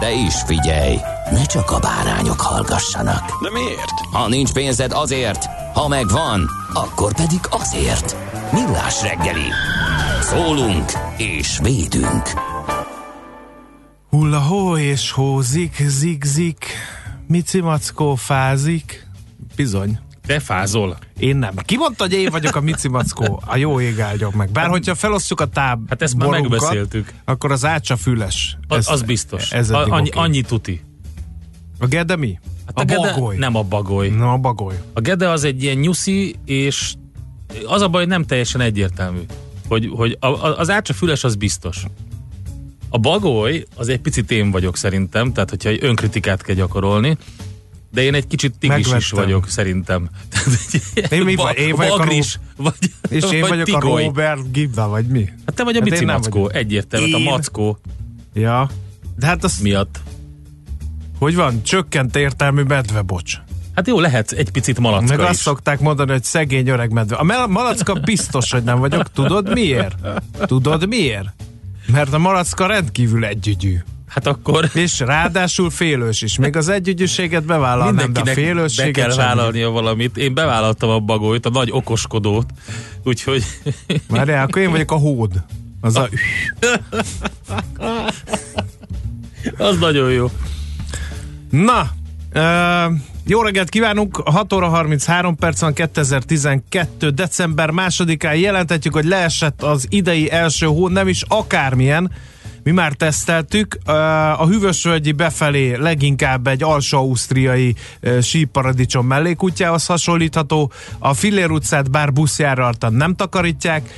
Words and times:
De 0.00 0.12
is 0.12 0.34
figyelj, 0.46 0.96
ne 1.30 1.44
csak 1.44 1.70
a 1.70 1.78
bárányok 1.78 2.40
hallgassanak. 2.40 3.42
De 3.42 3.50
miért? 3.50 4.00
Ha 4.12 4.28
nincs 4.28 4.52
pénzed 4.52 4.92
azért, 4.92 5.44
ha 5.74 5.88
megvan, 5.88 6.50
akkor 6.72 7.14
pedig 7.14 7.40
azért. 7.50 8.16
Millás 8.52 9.02
reggeli. 9.02 9.50
Szólunk 10.20 10.92
és 11.16 11.58
védünk. 11.62 12.30
Hulla 14.10 14.40
hó 14.40 14.76
és 14.76 15.10
hózik, 15.10 15.82
zigzik, 15.86 16.66
mici 17.26 17.60
mackó 17.60 18.14
fázik. 18.14 19.06
Bizony. 19.56 19.98
Te 20.26 20.40
fázol. 20.40 20.96
Én 21.18 21.36
nem. 21.36 21.54
Ki 21.56 21.76
mondta, 21.76 22.04
hogy 22.04 22.12
én 22.12 22.30
vagyok 22.30 22.56
a 22.56 22.60
Mici 22.60 22.88
Mackó? 22.88 23.42
A 23.46 23.56
jó 23.56 23.80
ég 23.80 24.00
áldjon 24.00 24.32
meg. 24.36 24.50
Bár 24.50 24.68
hogyha 24.68 24.94
felosztjuk 24.94 25.40
a 25.40 25.46
táb 25.46 25.88
Hát 25.88 26.02
ezt 26.02 26.16
már 26.16 26.28
borunkat, 26.28 26.50
megbeszéltük. 26.50 27.12
Akkor 27.24 27.52
az 27.52 27.64
ácsa 27.64 27.96
füles. 27.96 28.56
Az, 28.68 28.90
az 28.90 29.02
biztos. 29.02 29.52
Ez 29.52 29.70
a, 29.70 29.86
annyi, 29.86 30.10
annyi 30.10 30.40
tuti. 30.40 30.84
A 31.78 31.86
gede 31.86 32.16
mi? 32.16 32.38
Hát 32.66 32.78
a, 32.78 32.84
gede, 32.84 33.12
bagoly. 33.12 33.36
Nem 33.36 33.54
a 33.54 33.62
bagoly. 33.62 34.08
Na, 34.08 34.32
a 34.32 34.36
bagoly. 34.36 34.74
A 34.92 35.00
gede 35.00 35.28
az 35.28 35.44
egy 35.44 35.62
ilyen 35.62 35.76
nyuszi, 35.76 36.36
és 36.44 36.94
az 37.66 37.82
a 37.82 37.88
baj, 37.88 38.00
hogy 38.00 38.10
nem 38.10 38.24
teljesen 38.24 38.60
egyértelmű. 38.60 39.20
Hogy, 39.68 39.90
hogy 39.94 40.16
a, 40.20 40.26
a, 40.26 40.58
az 40.58 40.70
ácsa 40.70 40.92
füles 40.92 41.24
az 41.24 41.34
biztos. 41.34 41.84
A 42.88 42.98
bagoly 42.98 43.64
az 43.76 43.88
egy 43.88 44.00
picit 44.00 44.30
én 44.30 44.50
vagyok 44.50 44.76
szerintem, 44.76 45.32
tehát 45.32 45.50
hogyha 45.50 45.68
egy 45.68 45.84
önkritikát 45.84 46.42
kell 46.42 46.54
gyakorolni, 46.54 47.16
de 47.96 48.02
én 48.02 48.14
egy 48.14 48.26
kicsit 48.26 48.54
tigris 48.58 48.78
is 48.86 48.90
Megvettem. 48.90 49.18
vagyok 49.24 49.48
szerintem. 49.48 50.08
Én 51.10 51.22
mi 51.22 51.34
vagy? 51.34 51.58
Én 51.58 51.74
vagyok 51.74 51.94
a 51.94 51.96
bagris, 51.98 52.38
vagy, 52.56 52.74
És 53.08 53.24
én 53.32 53.40
vagy 53.40 53.48
vagyok 53.48 53.64
tigoly. 53.64 54.02
a 54.02 54.06
Robert 54.06 54.52
Gibda, 54.52 54.88
vagy 54.88 55.06
mi? 55.06 55.24
Hát 55.46 55.54
te 55.54 55.64
vagy 55.64 55.76
a 55.76 55.78
Hát 55.78 55.86
én 55.86 55.92
Mici 55.92 56.04
nem 56.04 56.14
Mackó, 56.16 56.40
vagyok. 56.40 56.54
egyértelmű, 56.54 57.12
a 57.12 57.18
Én? 57.18 57.24
Mackó 57.24 57.78
Ja. 58.34 58.70
De 59.18 59.26
hát 59.26 59.44
az, 59.44 59.58
miatt. 59.58 60.00
hogy 61.18 61.34
van? 61.34 61.62
Csökkent 61.62 62.16
értelmű 62.16 62.62
medve, 62.62 63.00
bocs. 63.02 63.34
Hát 63.74 63.86
jó, 63.86 64.00
lehet 64.00 64.32
egy 64.32 64.50
picit 64.50 64.78
malacka 64.78 65.16
Meg 65.16 65.24
is. 65.24 65.30
azt 65.30 65.40
szokták 65.40 65.80
mondani, 65.80 66.10
hogy 66.10 66.24
szegény 66.24 66.68
öreg 66.68 66.90
medve. 66.92 67.16
A 67.16 67.46
malacka 67.46 67.94
biztos, 67.94 68.50
hogy 68.52 68.62
nem 68.62 68.78
vagyok. 68.78 69.10
Tudod 69.12 69.52
miért? 69.52 69.96
Tudod 70.46 70.88
miért? 70.88 71.28
Mert 71.92 72.12
a 72.12 72.18
malacka 72.18 72.66
rendkívül 72.66 73.24
együgyű. 73.24 73.76
Hát 74.16 74.26
akkor 74.26 74.70
És 74.74 75.00
ráadásul 75.00 75.70
félős 75.70 76.22
is. 76.22 76.38
Még 76.38 76.56
az 76.56 76.68
együgyűséget 76.68 77.44
bevállalnám, 77.44 77.94
de 77.96 78.02
a 78.02 78.04
mindenkinek 78.04 78.34
be 78.34 78.42
félősséget 78.42 78.92
kell 78.92 79.10
sem. 79.10 79.18
vállalnia 79.18 79.70
valamit. 79.70 80.16
Én 80.16 80.34
bevállaltam 80.34 80.90
a 80.90 80.98
bagolyt, 80.98 81.46
a 81.46 81.50
nagy 81.50 81.68
okoskodót, 81.72 82.46
úgyhogy 83.04 83.44
Várjál, 84.08 84.44
akkor 84.44 84.62
én 84.62 84.70
vagyok 84.70 84.90
a 84.90 84.94
hód. 84.96 85.30
Az 85.80 85.96
a... 85.96 86.08
az 89.58 89.78
nagyon 89.78 90.10
jó. 90.10 90.30
Na, 91.50 91.90
uh, 92.34 92.94
jó 93.26 93.42
reggelt 93.42 93.68
kívánunk! 93.68 94.16
6 94.16 94.52
óra 94.52 94.68
33 94.68 95.36
perc 95.36 95.60
van 95.60 95.72
2012. 95.72 97.10
december 97.10 97.70
másodikán 97.70 98.36
jelentetjük, 98.36 98.94
hogy 98.94 99.04
leesett 99.04 99.62
az 99.62 99.86
idei 99.88 100.30
első 100.30 100.66
hó, 100.66 100.88
nem 100.88 101.08
is 101.08 101.22
akármilyen. 101.28 102.10
Mi 102.66 102.72
már 102.72 102.92
teszteltük. 102.92 103.78
A 104.38 104.46
hűvösvölgyi 104.46 105.12
befelé 105.12 105.74
leginkább 105.74 106.46
egy 106.46 106.62
alsó-ausztriai 106.62 107.74
síparadicsom 108.22 109.06
mellékútjához 109.06 109.86
hasonlítható. 109.86 110.72
A 110.98 111.14
Fillér 111.14 111.50
utcát 111.50 111.90
bár 111.90 112.12
buszjárraltan 112.12 112.94
nem 112.94 113.14
takarítják. 113.14 113.90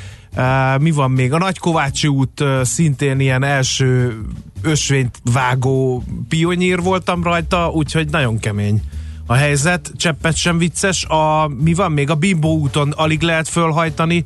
Mi 0.78 0.90
van 0.90 1.10
még? 1.10 1.32
A 1.32 1.38
Nagykovácsi 1.38 2.06
út 2.06 2.44
szintén 2.62 3.20
ilyen 3.20 3.44
első 3.44 4.20
ösvényt 4.62 5.20
vágó 5.32 6.04
pionyír 6.28 6.80
voltam 6.80 7.22
rajta, 7.22 7.70
úgyhogy 7.70 8.08
nagyon 8.10 8.38
kemény 8.38 8.82
a 9.26 9.34
helyzet, 9.34 9.92
cseppet 9.96 10.36
sem 10.36 10.58
vicces. 10.58 11.04
A, 11.04 11.50
mi 11.62 11.74
van 11.74 11.92
még? 11.92 12.10
A 12.10 12.14
Bimbo 12.14 12.48
úton 12.48 12.90
alig 12.90 13.22
lehet 13.22 13.48
fölhajtani 13.48 14.24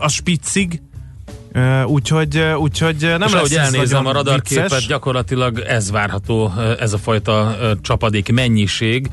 a 0.00 0.08
spiccig, 0.08 0.80
Ö, 0.82 0.89
úgyhogy, 1.86 2.38
úgyhogy 2.38 2.96
nem 3.00 3.22
és 3.26 3.32
ahogy 3.32 3.54
elnézem 3.54 4.06
a 4.06 4.12
radarképet, 4.12 4.62
vicces. 4.62 4.86
gyakorlatilag 4.86 5.58
ez 5.58 5.90
várható, 5.90 6.52
ez 6.78 6.92
a 6.92 6.98
fajta 6.98 7.56
csapadék 7.82 8.32
mennyiség. 8.32 9.10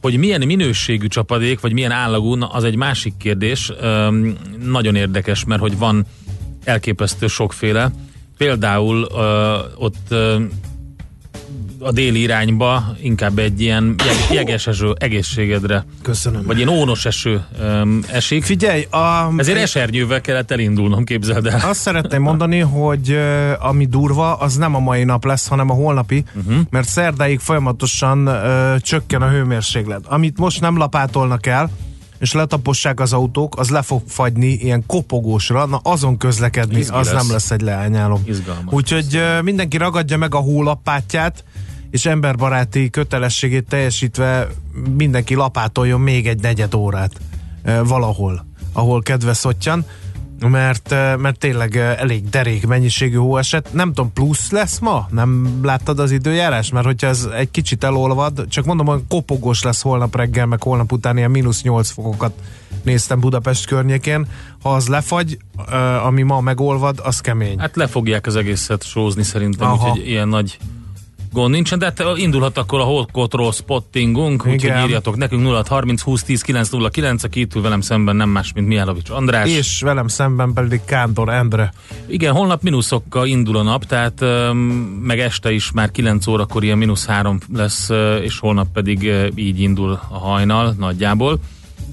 Hogy 0.00 0.16
milyen 0.16 0.46
minőségű 0.46 1.06
csapadék, 1.06 1.60
vagy 1.60 1.72
milyen 1.72 1.90
állagú, 1.90 2.36
az 2.52 2.64
egy 2.64 2.76
másik 2.76 3.14
kérdés. 3.16 3.72
Nagyon 4.64 4.94
érdekes, 4.94 5.44
mert 5.44 5.60
hogy 5.60 5.78
van 5.78 6.06
elképesztő 6.64 7.26
sokféle. 7.26 7.90
Például 8.36 9.02
ott 9.76 10.14
a 11.80 11.92
déli 11.92 12.20
irányba 12.20 12.96
inkább 13.02 13.38
egy 13.38 13.60
ilyen 13.60 13.94
jeg- 13.98 14.32
jeges 14.32 14.66
eső 14.66 14.94
egészségedre, 14.98 15.84
Köszönöm. 16.02 16.42
vagy 16.46 16.56
ilyen 16.56 16.68
ónos 16.68 17.04
eső 17.04 17.44
öm, 17.60 18.04
esik. 18.10 18.44
Figyelj, 18.44 18.82
a, 18.90 19.32
Ezért 19.36 19.58
esernyővel 19.58 20.20
kellett 20.20 20.50
elindulnom, 20.50 21.04
képzeld 21.04 21.46
el. 21.46 21.60
Azt 21.68 21.80
szeretném 21.80 22.22
mondani, 22.22 22.58
hogy 22.58 23.10
ö, 23.10 23.52
ami 23.58 23.86
durva, 23.86 24.34
az 24.34 24.56
nem 24.56 24.74
a 24.74 24.78
mai 24.78 25.04
nap 25.04 25.24
lesz, 25.24 25.48
hanem 25.48 25.70
a 25.70 25.74
holnapi, 25.74 26.24
uh-huh. 26.36 26.60
mert 26.70 26.88
szerdáig 26.88 27.38
folyamatosan 27.38 28.26
ö, 28.26 28.74
csökken 28.80 29.22
a 29.22 29.28
hőmérséklet. 29.28 30.06
Amit 30.06 30.38
most 30.38 30.60
nem 30.60 30.76
lapátolnak 30.76 31.46
el, 31.46 31.70
és 32.18 32.32
letapossák 32.32 33.00
az 33.00 33.12
autók, 33.12 33.58
az 33.58 33.70
le 33.70 33.82
fog 33.82 34.02
fagyni 34.06 34.46
ilyen 34.46 34.84
kopogósra, 34.86 35.66
na 35.66 35.80
azon 35.82 36.16
közlekedni, 36.16 36.78
Izgi 36.78 36.94
az 36.94 37.12
lesz. 37.12 37.22
nem 37.22 37.32
lesz 37.32 37.50
egy 37.50 37.60
leányálom. 37.60 38.24
Úgyhogy 38.70 39.16
ö, 39.16 39.42
mindenki 39.42 39.76
ragadja 39.76 40.16
meg 40.16 40.34
a 40.34 40.38
hólapátját, 40.38 41.44
és 41.90 42.06
emberbaráti 42.06 42.90
kötelességét 42.90 43.68
teljesítve 43.68 44.48
mindenki 44.96 45.34
lapátoljon 45.34 46.00
még 46.00 46.26
egy 46.26 46.40
negyed 46.40 46.74
órát 46.74 47.12
valahol, 47.84 48.46
ahol 48.72 49.02
kedve 49.02 49.32
szottyan, 49.32 49.84
mert, 50.40 50.90
mert 51.18 51.38
tényleg 51.38 51.76
elég 51.76 52.28
derék 52.28 52.66
mennyiségű 52.66 53.16
hó 53.16 53.36
esett. 53.36 53.72
Nem 53.72 53.92
tudom, 53.92 54.12
plusz 54.12 54.50
lesz 54.50 54.78
ma? 54.78 55.08
Nem 55.10 55.60
láttad 55.62 55.98
az 55.98 56.10
időjárás? 56.10 56.70
Mert 56.70 56.86
hogyha 56.86 57.06
ez 57.06 57.28
egy 57.36 57.50
kicsit 57.50 57.84
elolvad, 57.84 58.44
csak 58.48 58.64
mondom, 58.64 58.86
hogy 58.86 59.02
kopogós 59.08 59.62
lesz 59.62 59.82
holnap 59.82 60.16
reggel, 60.16 60.46
meg 60.46 60.62
holnap 60.62 60.92
után 60.92 61.16
ilyen 61.16 61.30
mínusz 61.30 61.62
8 61.62 61.90
fokokat 61.90 62.32
néztem 62.82 63.20
Budapest 63.20 63.66
környékén. 63.66 64.26
Ha 64.62 64.74
az 64.74 64.88
lefagy, 64.88 65.38
ami 66.04 66.22
ma 66.22 66.40
megolvad, 66.40 67.00
az 67.02 67.20
kemény. 67.20 67.58
Hát 67.58 67.76
le 67.76 67.86
fogják 67.86 68.26
az 68.26 68.36
egészet 68.36 68.84
sózni 68.84 69.22
szerintem, 69.22 69.68
Aha. 69.68 69.88
úgyhogy 69.90 70.08
ilyen 70.08 70.28
nagy 70.28 70.58
gond 71.32 71.50
nincsen, 71.50 71.78
de 71.78 71.84
hát 71.84 72.02
indulhat 72.16 72.58
akkor 72.58 72.80
a 72.80 72.84
Hot 72.84 73.10
Control 73.10 73.52
spottingunk, 73.52 74.46
úgyhogy 74.46 74.64
Igen. 74.64 74.84
írjatok 74.84 75.16
nekünk 75.16 75.42
0630 75.46 76.02
20 76.02 76.22
10 76.22 76.42
909, 76.42 77.22
aki 77.22 77.40
itt 77.40 77.54
ül 77.54 77.62
velem 77.62 77.80
szemben 77.80 78.16
nem 78.16 78.28
más, 78.28 78.52
mint 78.52 78.66
Mihálovics 78.66 79.10
András. 79.10 79.50
És 79.50 79.80
velem 79.80 80.08
szemben 80.08 80.52
pedig 80.52 80.80
Kántor 80.84 81.28
Endre. 81.28 81.72
Igen, 82.06 82.32
holnap 82.32 82.62
mínuszokkal 82.62 83.26
indul 83.26 83.56
a 83.56 83.62
nap, 83.62 83.84
tehát 83.84 84.24
meg 85.02 85.20
este 85.20 85.52
is 85.52 85.70
már 85.72 85.90
9 85.90 86.26
órakor 86.26 86.64
ilyen 86.64 86.78
mínusz 86.78 87.06
3 87.06 87.38
lesz, 87.54 87.88
és 88.22 88.38
holnap 88.38 88.66
pedig 88.72 89.12
így 89.34 89.60
indul 89.60 90.00
a 90.10 90.18
hajnal 90.18 90.74
nagyjából. 90.78 91.38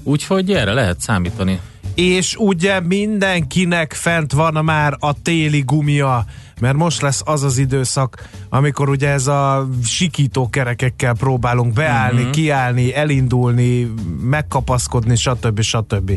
Úgyhogy 0.02 0.52
erre 0.52 0.72
lehet 0.72 1.00
számítani. 1.00 1.60
És 1.94 2.36
ugye 2.38 2.80
mindenkinek 2.80 3.92
fent 3.92 4.32
van 4.32 4.64
már 4.64 4.96
a 4.98 5.22
téli 5.22 5.60
gumia, 5.60 6.24
mert 6.60 6.76
most 6.76 7.00
lesz 7.00 7.22
az 7.24 7.42
az 7.42 7.58
időszak, 7.58 8.28
amikor 8.48 8.88
ugye 8.88 9.08
ez 9.08 9.26
a 9.26 9.68
sikító 9.84 10.48
kerekekkel 10.48 11.14
próbálunk 11.14 11.72
beállni, 11.72 12.18
uh-huh. 12.18 12.32
kiállni, 12.34 12.94
elindulni, 12.94 13.94
megkapaszkodni, 14.20 15.16
stb. 15.16 15.60
stb. 15.60 16.12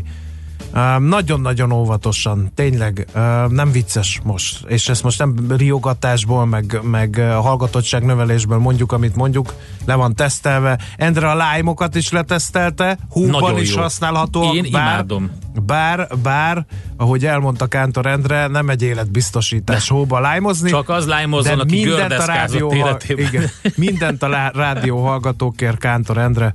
Nagyon-nagyon 0.99 1.71
óvatosan, 1.71 2.51
tényleg 2.55 3.07
nem 3.49 3.71
vicces 3.71 4.21
most, 4.23 4.65
és 4.67 4.89
ezt 4.89 5.03
most 5.03 5.19
nem 5.19 5.35
riogatásból, 5.57 6.45
meg, 6.45 6.79
meg 6.83 7.15
uh, 7.17 7.31
hallgatottság 7.31 8.05
növelésből 8.05 8.57
mondjuk, 8.57 8.91
amit 8.91 9.15
mondjuk, 9.15 9.53
le 9.85 9.95
van 9.95 10.15
tesztelve. 10.15 10.79
Endre 10.97 11.29
a 11.29 11.35
lájmokat 11.35 11.95
is 11.95 12.11
letesztelte, 12.11 12.97
húban 13.09 13.57
is 13.57 13.73
jó. 13.73 13.81
használható. 13.81 14.43
Én 14.53 14.67
bár, 14.71 14.93
imádom. 14.93 15.31
Bár, 15.69 16.07
bár, 16.23 16.65
ahogy 16.97 17.25
elmondta 17.25 17.67
Kántor 17.67 18.05
Endre, 18.05 18.47
nem 18.47 18.69
egy 18.69 18.81
életbiztosítás 18.81 19.89
hóba 19.89 20.19
lájmozni. 20.19 20.69
Csak 20.69 20.89
az 20.89 21.05
lájmozzon, 21.05 21.59
aki 21.59 21.75
mindent 21.85 22.11
a 22.11 22.25
rádió, 22.25 22.73
életében. 22.73 23.25
igen, 23.25 23.49
mindent 23.75 24.23
a 24.23 24.51
rádió 24.53 25.05
hallgatókért 25.05 25.77
Kántor 25.77 26.17
Endre. 26.17 26.53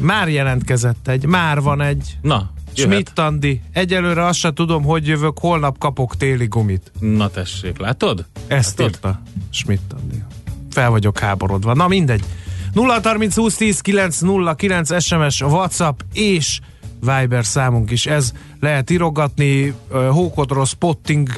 Már 0.00 0.28
jelentkezett 0.28 1.08
egy, 1.08 1.26
már 1.26 1.60
van 1.60 1.80
egy. 1.80 2.18
Na. 2.22 2.50
Schmidt 2.72 3.18
Andi. 3.18 3.60
Egyelőre 3.72 4.24
azt 4.24 4.38
sem 4.38 4.54
tudom, 4.54 4.82
hogy 4.82 5.06
jövök, 5.06 5.38
holnap 5.38 5.78
kapok 5.78 6.16
téli 6.16 6.46
gumit. 6.46 6.92
Na 7.00 7.28
tessék, 7.28 7.78
látod? 7.78 8.24
Ezt 8.46 8.78
Látod? 8.78 8.94
írta 8.94 9.22
Schmidt 9.50 9.92
Andi. 9.92 10.22
Fel 10.70 10.90
vagyok 10.90 11.18
háborodva. 11.18 11.74
Na 11.74 11.88
mindegy. 11.88 12.24
0 12.72 13.00
30 13.02 13.34
20 13.36 13.56
10 13.56 13.80
9 13.80 14.18
0 14.18 14.54
9 14.54 15.02
SMS, 15.02 15.40
WhatsApp 15.40 16.00
és 16.12 16.60
Viber 17.04 17.44
számunk 17.44 17.90
is. 17.90 18.06
Ez 18.06 18.32
lehet 18.60 18.90
írogatni. 18.90 19.74
Ö, 19.90 20.06
Hókodról 20.06 20.64
spotting 20.66 21.28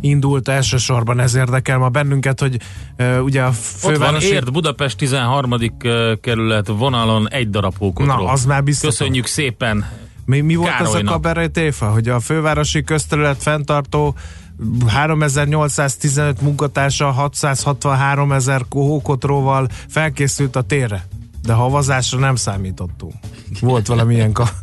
indult 0.00 0.48
elsősorban, 0.48 1.20
ez 1.20 1.34
érdekel 1.34 1.78
ma 1.78 1.88
bennünket, 1.88 2.40
hogy 2.40 2.56
uh, 2.98 3.24
ugye 3.24 3.42
a 3.42 3.48
Ott 3.48 3.54
van 3.82 3.92
fővárosi... 3.92 4.26
Érd, 4.26 4.52
Budapest 4.52 4.96
13. 4.96 5.54
ö, 5.82 6.12
kerület 6.20 6.66
vonalon 6.66 7.28
egy 7.30 7.50
darab 7.50 7.74
hókotról. 7.78 8.16
Na, 8.24 8.30
az 8.30 8.44
már 8.44 8.62
biztos. 8.64 8.88
Köszönjük 8.88 9.26
szépen. 9.26 9.86
Mi, 10.24 10.40
mi 10.40 10.54
volt 10.54 10.68
az 10.70 10.74
a 10.80 10.82
Károlynak. 10.84 11.12
kabaré 11.12 11.46
téfa, 11.46 11.86
hogy 11.86 12.08
a 12.08 12.20
fővárosi 12.20 12.84
közterület 12.84 13.42
fenntartó 13.42 14.14
3815 14.86 16.40
munkatársa 16.40 17.10
663 17.10 18.32
ezer 18.32 18.64
hókotróval 18.70 19.68
felkészült 19.88 20.56
a 20.56 20.62
térre. 20.62 21.06
De 21.42 21.52
havazásra 21.52 22.18
nem 22.18 22.34
számítottunk. 22.36 23.14
Volt 23.60 23.86
valamilyen 23.86 24.32
ka- 24.32 24.54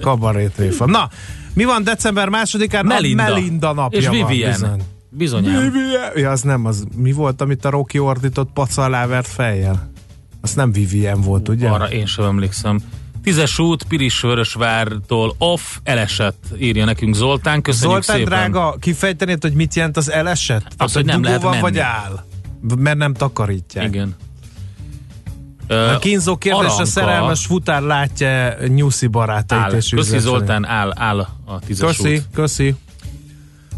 kabaré 0.00 0.46
téfa. 0.46 0.86
Na, 0.86 1.08
mi 1.54 1.64
van 1.64 1.84
december 1.84 2.28
másodikán? 2.28 2.86
Melinda. 2.86 3.22
A 3.24 3.28
Melinda 3.32 3.72
napja 3.72 3.98
És 3.98 4.06
van 4.06 4.26
Vivien. 4.26 4.50
bizony. 4.50 4.82
Bizonyám. 5.08 5.72
Ja, 6.14 6.30
az 6.30 6.42
nem, 6.42 6.64
az 6.66 6.84
mi 6.96 7.12
volt, 7.12 7.40
amit 7.40 7.64
a 7.64 7.70
Rocky 7.70 7.98
ordított 7.98 8.50
paca 8.52 8.82
alá 8.82 9.06
vert 9.06 9.26
fejjel? 9.28 9.90
Az 10.40 10.54
nem 10.54 10.72
Vivien 10.72 11.20
volt, 11.20 11.48
ugye? 11.48 11.68
Arra 11.68 11.90
én 11.90 12.06
sem 12.06 12.24
emlékszem. 12.24 12.80
Tízes 13.22 13.58
út, 13.58 13.82
Pirisvörösvártól 13.82 15.34
off, 15.38 15.60
elesett, 15.82 16.44
írja 16.58 16.84
nekünk 16.84 17.14
Zoltán. 17.14 17.62
Köszönjük 17.62 18.02
Zoltán 18.02 18.16
szépen. 18.24 18.50
drága, 18.50 18.76
kifejtenéd, 18.80 19.42
hogy 19.42 19.52
mit 19.54 19.74
jelent 19.74 19.96
az 19.96 20.10
eleset? 20.10 20.66
Az, 20.76 20.92
hogy 20.92 21.04
nem 21.04 21.22
lehet 21.22 21.42
menni. 21.42 21.60
vagy 21.60 21.78
áll? 21.78 22.24
Mert 22.78 22.98
nem 22.98 23.14
takarítják. 23.14 23.86
Igen. 23.86 24.14
A 25.68 25.98
kínzó 25.98 26.36
kérdés, 26.36 26.60
Aranka. 26.64 26.82
a 26.82 26.86
szerelmes 26.86 27.46
futár 27.46 27.82
látja 27.82 28.54
nyuszi 28.68 29.06
barátait 29.06 29.60
áll. 29.60 29.72
és 29.72 29.88
Köszi. 29.88 30.18
Zoltán, 30.18 30.64
áll, 30.66 30.92
áll 30.96 31.18
a 31.44 31.58
tízes 31.66 31.96
Köszi, 31.96 32.14
út. 32.14 32.24
köszi. 32.34 32.74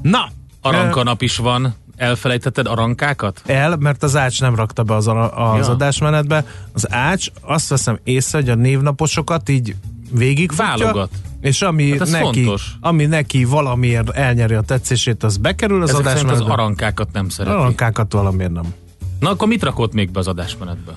Na, 0.03 0.29
Aranka 0.63 1.03
nap 1.03 1.23
is 1.23 1.37
van. 1.37 1.75
Elfelejtetted 1.97 2.67
arankákat? 2.67 3.43
el, 3.47 3.77
mert 3.77 4.03
az 4.03 4.17
Ács 4.17 4.41
nem 4.41 4.55
rakta 4.55 4.83
be 4.83 4.95
az, 4.95 5.07
ara- 5.09 5.33
az 5.33 5.67
Ja. 5.67 5.73
adásmenetbe. 5.73 6.45
Az 6.73 6.93
Ács 6.93 7.27
azt 7.41 7.69
veszem 7.69 7.99
észre, 8.05 8.39
hogy 8.39 8.49
a 8.49 8.55
névnaposokat 8.55 9.49
így 9.49 9.75
végigfutja, 10.13 10.65
Válogat. 10.65 11.11
és 11.41 11.63
ami, 11.63 11.99
Hát 11.99 12.09
neki, 12.11 12.43
fontos. 12.45 12.73
ami 12.81 13.05
neki 13.07 13.45
valamiért 13.45 14.11
elnyeri 14.11 14.55
a 14.55 14.61
tetszését, 14.61 15.23
az 15.23 15.37
bekerül 15.37 15.83
az 15.83 15.89
Ezek 15.89 16.03
szerint 16.05 16.17
az 16.19 16.23
adásmenetbe. 16.25 16.63
arankákat 16.63 17.13
nem 17.13 17.29
szereti. 17.29 17.57
Arankákat 17.57 18.13
valamiért 18.13 18.53
nem. 18.53 18.75
Na 19.21 19.31
akkor 19.31 19.49
mit 19.49 19.63
rakott 19.63 19.93
még 19.93 20.11
be 20.11 20.19
az 20.19 20.29
adásmenetbe? 20.29 20.97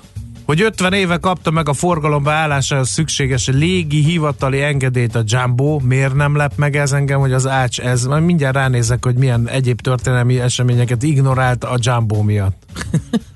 Hogy 0.50 0.62
50 0.62 0.94
éve 0.94 1.18
kapta 1.18 1.52
meg 1.52 1.70
a 1.70 1.74
forgalomba 1.74 2.32
állásához 2.32 2.90
szükséges 2.90 3.48
légi 3.48 4.04
hivatali 4.04 4.62
engedélyt 4.62 5.16
a 5.16 5.24
Jumbo. 5.26 5.80
Miért 5.80 6.14
nem 6.14 6.36
lep 6.36 6.54
meg 6.56 6.76
ez 6.76 6.92
engem, 6.92 7.20
hogy 7.20 7.34
az 7.34 7.48
Ács 7.48 7.80
ez? 7.80 8.06
Majd 8.06 8.24
mindjárt 8.24 8.56
ránézek, 8.56 9.06
hogy 9.06 9.16
milyen 9.16 9.50
egyéb 9.50 9.82
történelmi 9.82 10.40
eseményeket 10.40 11.04
ignorált 11.04 11.64
a 11.64 11.78
Jumbo 11.80 12.22
miatt. 12.22 12.64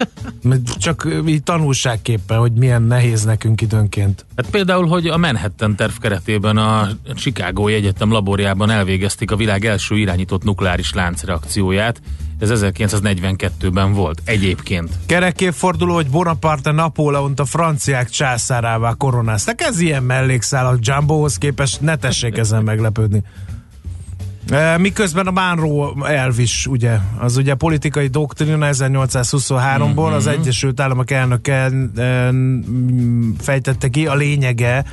Csak 0.77 1.07
így 1.27 1.43
tanulságképpen, 1.43 2.37
hogy 2.37 2.51
milyen 2.53 2.81
nehéz 2.81 3.23
nekünk 3.23 3.61
időnként. 3.61 4.25
Hát 4.35 4.49
például, 4.49 4.87
hogy 4.87 5.07
a 5.07 5.17
Manhattan 5.17 5.75
terv 5.75 5.93
keretében 5.97 6.57
a 6.57 6.89
Chicagói 7.15 7.73
Egyetem 7.73 8.11
laborjában 8.11 8.69
elvégezték 8.69 9.31
a 9.31 9.35
világ 9.35 9.65
első 9.65 9.97
irányított 9.97 10.43
nukleáris 10.43 10.93
láncreakcióját. 10.93 12.01
Ez 12.39 12.49
1942-ben 12.53 13.93
volt 13.93 14.21
egyébként. 14.25 14.89
Kerekéforduló, 15.05 15.93
hogy 15.93 16.09
Bonaparte 16.09 16.71
Napóleont 16.71 17.39
a 17.39 17.45
franciák 17.45 18.09
császárává 18.09 18.93
koronáztak. 18.93 19.61
Ez 19.61 19.79
ilyen 19.79 20.03
mellékszál 20.03 20.67
a 20.67 20.77
Jumbohoz 20.79 21.37
képest, 21.37 21.81
ne 21.81 21.95
tessék 21.95 22.37
ezen 22.37 22.63
meglepődni. 22.63 23.23
E, 24.49 24.77
Miközben 24.77 25.27
a 25.27 25.31
Monroe 25.31 26.15
elv 26.15 26.39
is, 26.39 26.67
ugye, 26.67 26.97
az 27.19 27.37
ugye 27.37 27.53
politikai 27.53 28.07
doktrina 28.07 28.67
1823-ból 28.71 30.13
az 30.13 30.27
Egyesült 30.27 30.79
Államok 30.79 31.11
elnöke 31.11 31.71
e, 31.95 32.31
fejtette 33.37 33.87
ki, 33.87 34.07
a 34.07 34.15
lényege, 34.15 34.85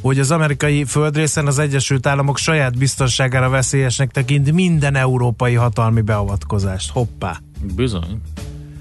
hogy 0.00 0.18
az 0.18 0.30
amerikai 0.30 0.84
földrészen 0.84 1.46
az 1.46 1.58
Egyesült 1.58 2.06
Államok 2.06 2.38
saját 2.38 2.78
biztonságára 2.78 3.48
veszélyesnek 3.48 4.10
tekint 4.10 4.52
minden 4.52 4.94
európai 4.94 5.54
hatalmi 5.54 6.00
beavatkozást. 6.00 6.90
Hoppá! 6.90 7.40
Bizony. 7.74 8.20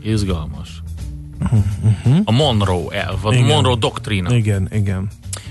Izgalmas. 0.04 0.82
A 2.24 2.32
Monroe 2.32 3.04
elv, 3.06 3.26
a 3.26 3.34
Igen. 3.34 3.46
Monroe 3.46 3.76
doktrína. 3.76 4.36
Igen, 4.36 4.68
igen. 4.72 5.08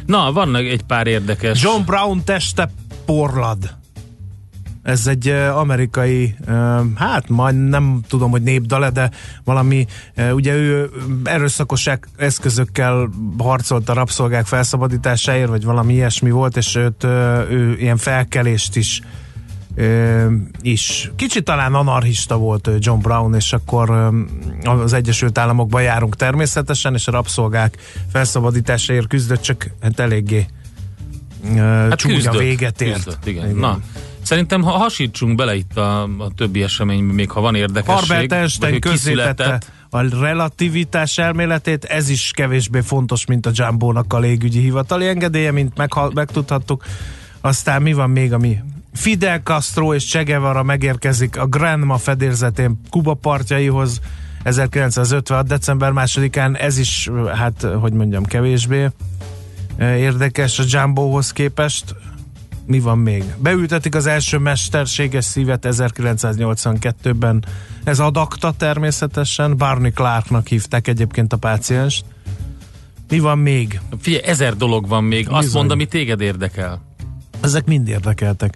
Na, 0.07 0.33
van 0.33 0.57
egy 0.57 0.83
pár 0.83 1.07
érdekes. 1.07 1.63
John 1.63 1.85
Brown 1.85 2.25
teste 2.25 2.71
porlad. 3.05 3.77
Ez 4.87 5.07
egy 5.07 5.29
amerikai, 5.55 6.35
hát 6.95 7.29
majd 7.29 7.69
nem 7.69 8.01
tudom, 8.09 8.31
hogy 8.31 8.43
népdale, 8.43 8.91
de 8.91 9.11
valami, 9.45 9.87
ugye 10.33 10.55
ő 10.55 10.91
erőszakos 11.25 11.91
eszközökkel 12.17 13.11
harcolt 13.39 13.89
a 13.89 13.93
rabszolgák 13.93 14.47
felszabadításáért, 14.47 15.49
vagy 15.49 15.65
valami 15.65 15.93
ilyesmi 15.93 16.31
volt, 16.31 16.57
és 16.57 16.75
őt, 16.75 17.05
ő 17.51 17.77
ilyen 17.79 17.97
felkelést 17.97 18.77
is 18.77 19.01
is. 20.61 21.11
Kicsit 21.17 21.45
talán 21.45 21.75
anarchista 21.75 22.37
volt 22.37 22.71
John 22.79 23.01
Brown, 23.01 23.35
és 23.35 23.53
akkor 23.53 24.13
az 24.65 24.93
Egyesült 24.93 25.39
Államokban 25.39 25.83
járunk 25.83 26.17
természetesen, 26.17 26.95
és 26.95 27.07
a 27.07 27.11
rabszolgák 27.11 27.77
felszabadításáért 28.13 29.07
küzdött, 29.07 29.41
csak 29.41 29.71
hát 29.81 30.01
eléggé 30.01 30.47
hát 31.57 31.95
csúnya 31.95 32.15
küzdött, 32.15 32.39
véget 32.39 32.81
ért. 32.81 32.95
Küzdött, 32.95 33.27
igen. 33.27 33.45
igen. 33.45 33.57
Na, 33.57 33.81
szerintem 34.27 34.63
ha 34.63 34.71
hasítsunk 34.71 35.37
bele 35.37 35.55
itt 35.55 35.77
a, 35.77 36.03
a 36.03 36.31
többi 36.37 36.63
eseménybe, 36.63 37.13
még 37.13 37.31
ha 37.31 37.41
van 37.41 37.55
érdekesség. 37.55 38.11
Albert 38.11 38.33
Einstein 38.33 38.81
közzétette 38.81 39.61
a 39.91 40.01
relativitás 40.21 41.19
elméletét, 41.19 41.85
ez 41.85 42.09
is 42.09 42.31
kevésbé 42.35 42.81
fontos, 42.81 43.27
mint 43.27 43.47
a 43.47 43.51
Jumbo-nak 43.53 44.13
a 44.13 44.19
légügyi 44.19 44.61
hivatali 44.61 45.07
engedélye, 45.07 45.51
mint 45.51 45.77
meghal- 45.77 46.15
megtudhattuk. 46.15 46.85
Aztán 47.41 47.83
mi 47.83 47.93
van 47.93 48.11
még, 48.11 48.33
ami 48.33 48.59
Fidel 48.95 49.39
Castro 49.39 49.95
és 49.95 50.11
Che 50.11 50.23
Guevara 50.23 50.63
megérkezik 50.63 51.39
a 51.39 51.47
Granma 51.47 51.97
fedélzetén 51.99 52.81
Kuba 52.91 53.15
partjaihoz 53.15 54.01
1956. 54.43 55.47
december 55.47 55.91
másodikán, 55.91 56.57
ez 56.57 56.79
is, 56.79 57.11
hát, 57.35 57.67
hogy 57.81 57.93
mondjam, 57.93 58.25
kevésbé 58.25 58.89
eh, 59.77 59.99
érdekes 59.99 60.59
a 60.59 60.63
Jumbohoz 60.67 61.33
képest. 61.33 61.95
Mi 62.67 62.81
van 62.81 62.99
még? 62.99 63.25
Beültetik 63.39 63.95
az 63.95 64.07
első 64.07 64.39
mesterséges 64.39 65.25
szívet 65.25 65.67
1982-ben. 65.71 67.45
Ez 67.85 67.99
adakta 67.99 68.53
természetesen. 68.53 69.57
Barney 69.57 69.91
Clarknak 69.91 70.47
hívták 70.47 70.89
egyébként 70.89 71.33
a 71.33 71.37
pácienst. 71.37 72.05
Mi 73.09 73.19
van 73.19 73.39
még? 73.39 73.81
Figyelj, 74.01 74.25
ezer 74.25 74.57
dolog 74.57 74.89
van 74.89 75.05
még. 75.05 75.29
Azt 75.29 75.55
mond, 75.55 75.71
ami 75.71 75.87
téged 75.87 76.21
érdekel. 76.21 76.83
Ezek 77.41 77.67
mind 77.67 77.89
érdekeltek. 77.89 78.55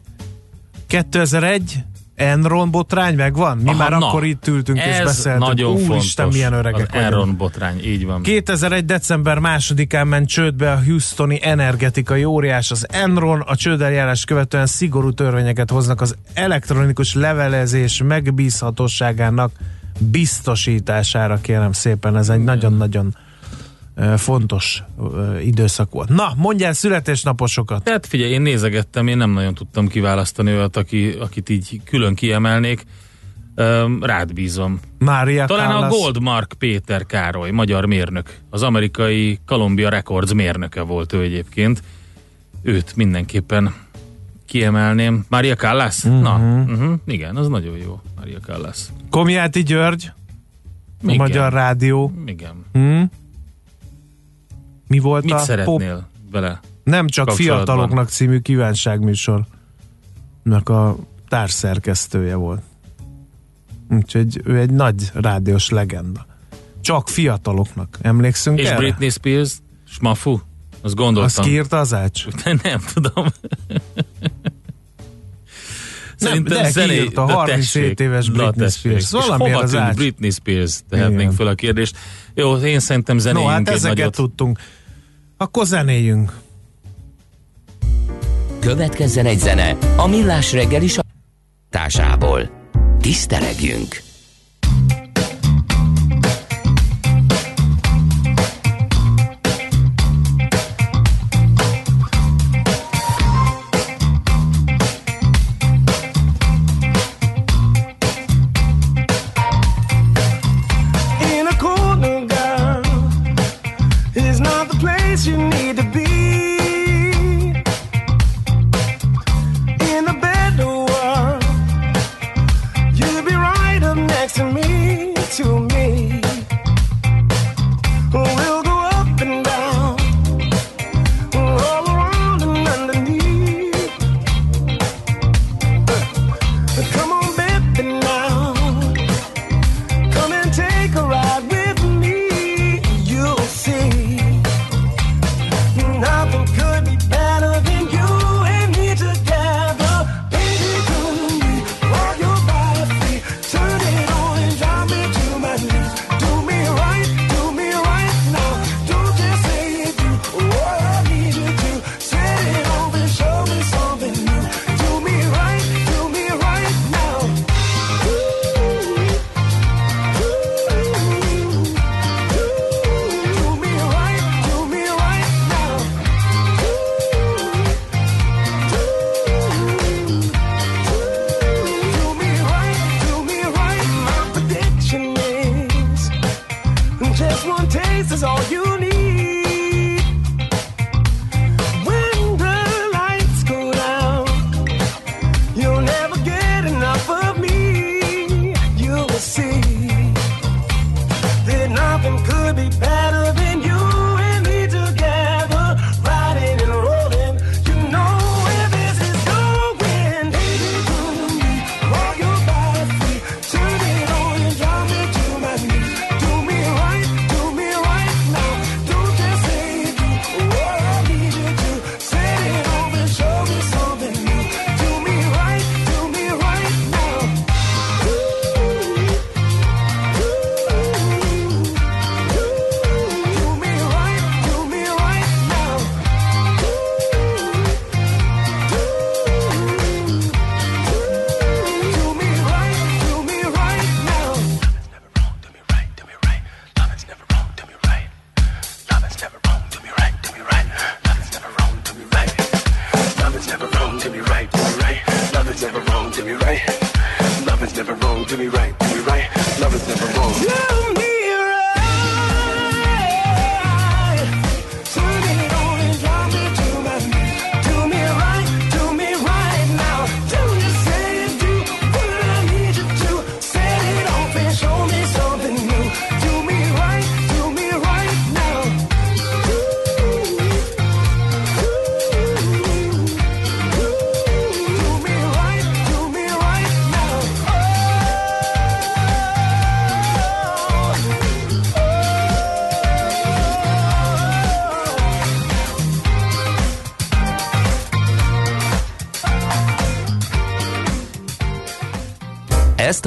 2001 0.87 1.85
Enron 2.21 2.71
botrány 2.71 3.15
megvan? 3.15 3.59
Mi 3.59 3.69
Aha, 3.69 3.79
már 3.79 3.91
na, 3.91 3.97
akkor 3.97 4.25
itt 4.25 4.47
ültünk 4.47 4.79
és 4.79 5.01
beszéltünk. 5.05 5.47
nagyon 5.47 5.73
Úristen, 5.73 5.97
fontos, 6.25 6.35
milyen 6.35 6.53
öregek 6.53 6.81
az 6.81 6.89
vagyunk. 6.93 7.13
Enron 7.13 7.37
botrány, 7.37 7.81
így 7.85 8.07
van. 8.07 8.23
2001. 8.23 8.85
december 8.85 9.39
másodikán 9.39 10.07
ment 10.07 10.29
csődbe 10.29 10.73
a 10.73 10.81
Houstoni 10.87 11.39
energetikai 11.43 12.25
óriás, 12.25 12.71
az 12.71 12.87
Enron. 12.91 13.41
A 13.41 13.57
csődeljárás 13.57 14.25
követően 14.25 14.67
szigorú 14.67 15.13
törvényeket 15.13 15.71
hoznak 15.71 16.01
az 16.01 16.15
elektronikus 16.35 17.15
levelezés 17.15 18.03
megbízhatóságának 18.05 19.53
biztosítására, 19.99 21.41
kérem 21.41 21.73
szépen. 21.73 22.17
Ez 22.17 22.29
egy 22.29 22.45
nagyon-nagyon 22.45 23.15
ö, 23.17 23.30
fontos 24.17 24.83
időszak 25.45 25.91
volt. 25.91 26.09
Na, 26.09 26.33
mondjál 26.37 26.73
születésnaposokat. 26.73 27.85
Tehát 27.85 28.07
figyelj, 28.07 28.33
én 28.33 28.43
nézegettem, 28.43 29.07
én 29.07 29.17
nem 29.17 29.31
nagyon 29.31 29.55
tudtam 29.55 29.89
kiválasztani 29.89 30.53
olyat, 30.53 30.77
aki, 30.77 31.09
akit 31.21 31.49
így 31.49 31.81
külön 31.85 32.15
kiemelnék. 32.15 32.87
Rád 34.01 34.33
bízom. 34.33 34.81
Mária 34.99 35.47
Talán 35.47 35.71
a 35.71 35.73
Callas. 35.73 35.91
Goldmark 35.91 36.55
Péter 36.59 37.07
Károly, 37.07 37.51
magyar 37.51 37.87
mérnök. 37.87 38.35
Az 38.51 38.63
amerikai 38.63 39.39
Columbia 39.47 39.89
Records 39.89 40.33
mérnöke 40.35 40.81
volt 40.81 41.13
ő 41.13 41.23
egyébként. 41.23 41.83
Őt 42.63 42.97
mindenképpen 42.97 43.75
kiemelném. 44.47 45.25
Mária? 45.29 45.55
Mhm. 45.61 46.13
Uh-huh. 46.13 46.21
Na, 46.23 46.63
uh-huh. 46.73 46.93
igen, 47.07 47.37
az 47.37 47.49
nagyon 47.49 47.77
jó. 47.77 48.01
Mária 48.17 48.39
Callas. 48.39 48.79
Komjáti 49.11 49.63
György, 49.63 50.13
a 51.03 51.05
Igen. 51.05 51.17
Magyar 51.17 51.53
Rádió. 51.53 52.13
Igen. 52.27 52.65
Hm? 52.73 53.03
Mi 54.91 54.99
volt 54.99 55.25
Mit 55.25 55.33
a 55.33 55.37
pop? 55.37 55.45
szeretnél 55.45 56.09
vele? 56.31 56.61
Nem 56.85 57.09
csak 57.09 57.31
fiataloknak 57.31 58.09
című 58.09 58.39
kívánságműsornak 58.39 59.49
a 60.69 60.97
társszerkesztője 61.29 62.35
volt. 62.35 62.61
Úgyhogy 63.91 64.41
ő 64.45 64.59
egy 64.59 64.71
nagy 64.71 65.11
rádiós 65.15 65.69
legenda. 65.69 66.27
Csak 66.81 67.09
fiataloknak. 67.09 67.99
Emlékszünk 68.03 68.59
És 68.59 68.67
erre? 68.69 68.77
Britney 68.77 69.09
Spears? 69.11 69.53
Smafu? 69.89 70.33
Azt 70.33 70.43
Azt 70.83 70.95
gondoltam. 70.95 71.45
kiírta 71.45 71.79
az 71.79 71.95
ács? 71.95 72.27
Nem 72.63 72.81
tudom. 72.95 73.27
Nem, 76.19 76.45
de 76.45 76.71
kiírta, 76.73 77.25
Na, 77.25 77.33
37 77.33 77.83
tessék, 77.83 78.01
éves 78.01 78.31
Britney. 78.31 78.69
Spears. 78.71 79.03
És 79.03 79.11
hova 79.11 79.59
az 79.59 79.75
ács. 79.77 79.95
Britney 79.97 80.31
Spears? 80.31 80.81
Tehetnénk 80.89 81.33
föl 81.33 81.47
a 81.47 81.55
kérdést. 81.55 81.97
Jó, 82.35 82.57
én 82.57 82.81
szerintem 82.81 83.17
No, 83.17 83.23
zenéljünk 83.23 83.53
hát 83.53 83.69
ezeket 83.69 83.97
nagyot. 83.97 84.15
tudtunk. 84.15 84.59
Akkor 85.43 85.67
zenéjünk. 85.67 86.39
Következzen 88.59 89.27
egy 89.27 89.39
zene 89.39 89.77
a 89.97 90.07
Millás 90.07 90.53
reggeli 90.53 90.89
tásából. 91.71 92.51
Tisztelegjünk! 93.01 94.10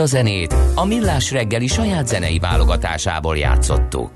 A 0.03 0.05
zenét 0.05 0.55
a 0.75 0.85
Millás 0.85 1.31
reggeli 1.31 1.67
saját 1.67 2.07
zenei 2.07 2.39
válogatásából 2.39 3.37
játszottuk. 3.37 4.11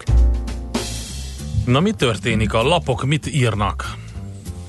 Na 1.66 1.80
mi 1.80 1.92
történik? 1.92 2.54
A 2.54 2.64
lapok 2.64 3.06
mit 3.06 3.28
írnak? 3.28 3.96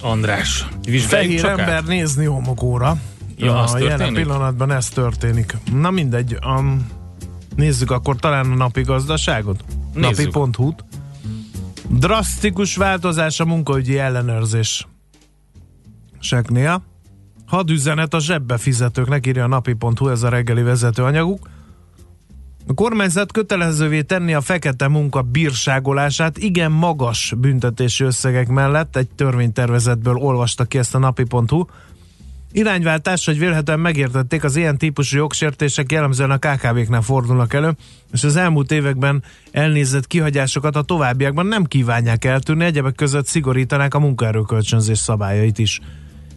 András, 0.03 0.69
vizsgáljuk 0.83 1.31
Fehér 1.31 1.41
csak 1.41 1.59
ember 1.59 1.75
át. 1.75 1.87
nézni 1.87 2.25
homokóra. 2.25 2.97
Ja, 3.37 3.63
az 3.63 3.75
a 3.75 3.79
jelen 3.79 4.15
pillanatban 4.15 4.71
ez 4.71 4.89
történik. 4.89 5.57
Na 5.73 5.91
mindegy, 5.91 6.39
um, 6.47 6.87
nézzük 7.57 7.91
akkor 7.91 8.17
talán 8.17 8.51
a 8.51 8.55
napi 8.55 8.83
gazdaságot. 8.83 9.65
Nézzük. 9.95 10.35
Napi.hu-t. 10.35 10.85
Drasztikus 11.89 12.77
változás 12.77 13.41
a 13.41 13.45
munkaügyi 13.45 13.99
ellenőrzés. 13.99 14.87
Seknél. 16.21 16.83
Hadüzenet 17.49 18.15
a 18.15 18.21
zsebbe 18.21 18.59
fizetőknek, 18.59 19.27
írja 19.27 19.45
a 19.45 19.47
napi.hu, 19.47 20.09
ez 20.09 20.23
a 20.23 20.29
reggeli 20.29 20.63
vezetőanyaguk. 20.63 21.49
A 22.67 22.75
kormányzat 22.75 23.33
kötelezővé 23.33 24.03
tenni 24.03 24.35
a 24.35 24.41
fekete 24.41 24.89
munka 24.89 25.23
bírságolását 25.23 26.39
igen 26.39 26.73
magas 26.73 27.35
büntetési 27.39 28.05
összegek 28.05 28.49
mellett, 28.49 28.97
egy 28.97 29.09
törvénytervezetből 29.09 30.15
olvasta 30.15 30.65
ki 30.65 30.79
ezt 30.79 30.95
a 30.95 30.99
napi.hu. 30.99 31.65
Irányváltás, 32.53 33.25
hogy 33.25 33.39
vélhetően 33.39 33.81
megértették, 33.81 34.45
az 34.45 34.57
ilyen 34.57 34.79
típusú 34.79 35.17
jogsértések 35.17 35.93
jellemzően 35.93 36.31
a 36.31 36.39
KKV-knál 36.39 37.03
fordulnak 37.03 37.55
elő, 37.55 37.77
és 38.13 38.25
az 38.25 38.37
elmúlt 38.37 38.73
években 38.73 39.23
elnézett 39.51 40.07
kihagyásokat 40.07 40.77
a 40.77 40.83
továbbiakban 40.83 41.47
nem 41.47 41.65
kívánják 41.65 42.25
eltűrni, 42.25 42.65
egyebek 42.65 42.95
között 42.95 43.27
szigorítanák 43.27 43.95
a 43.95 43.99
munkaerőkölcsönzés 43.99 44.99
szabályait 44.99 45.59
is, 45.59 45.81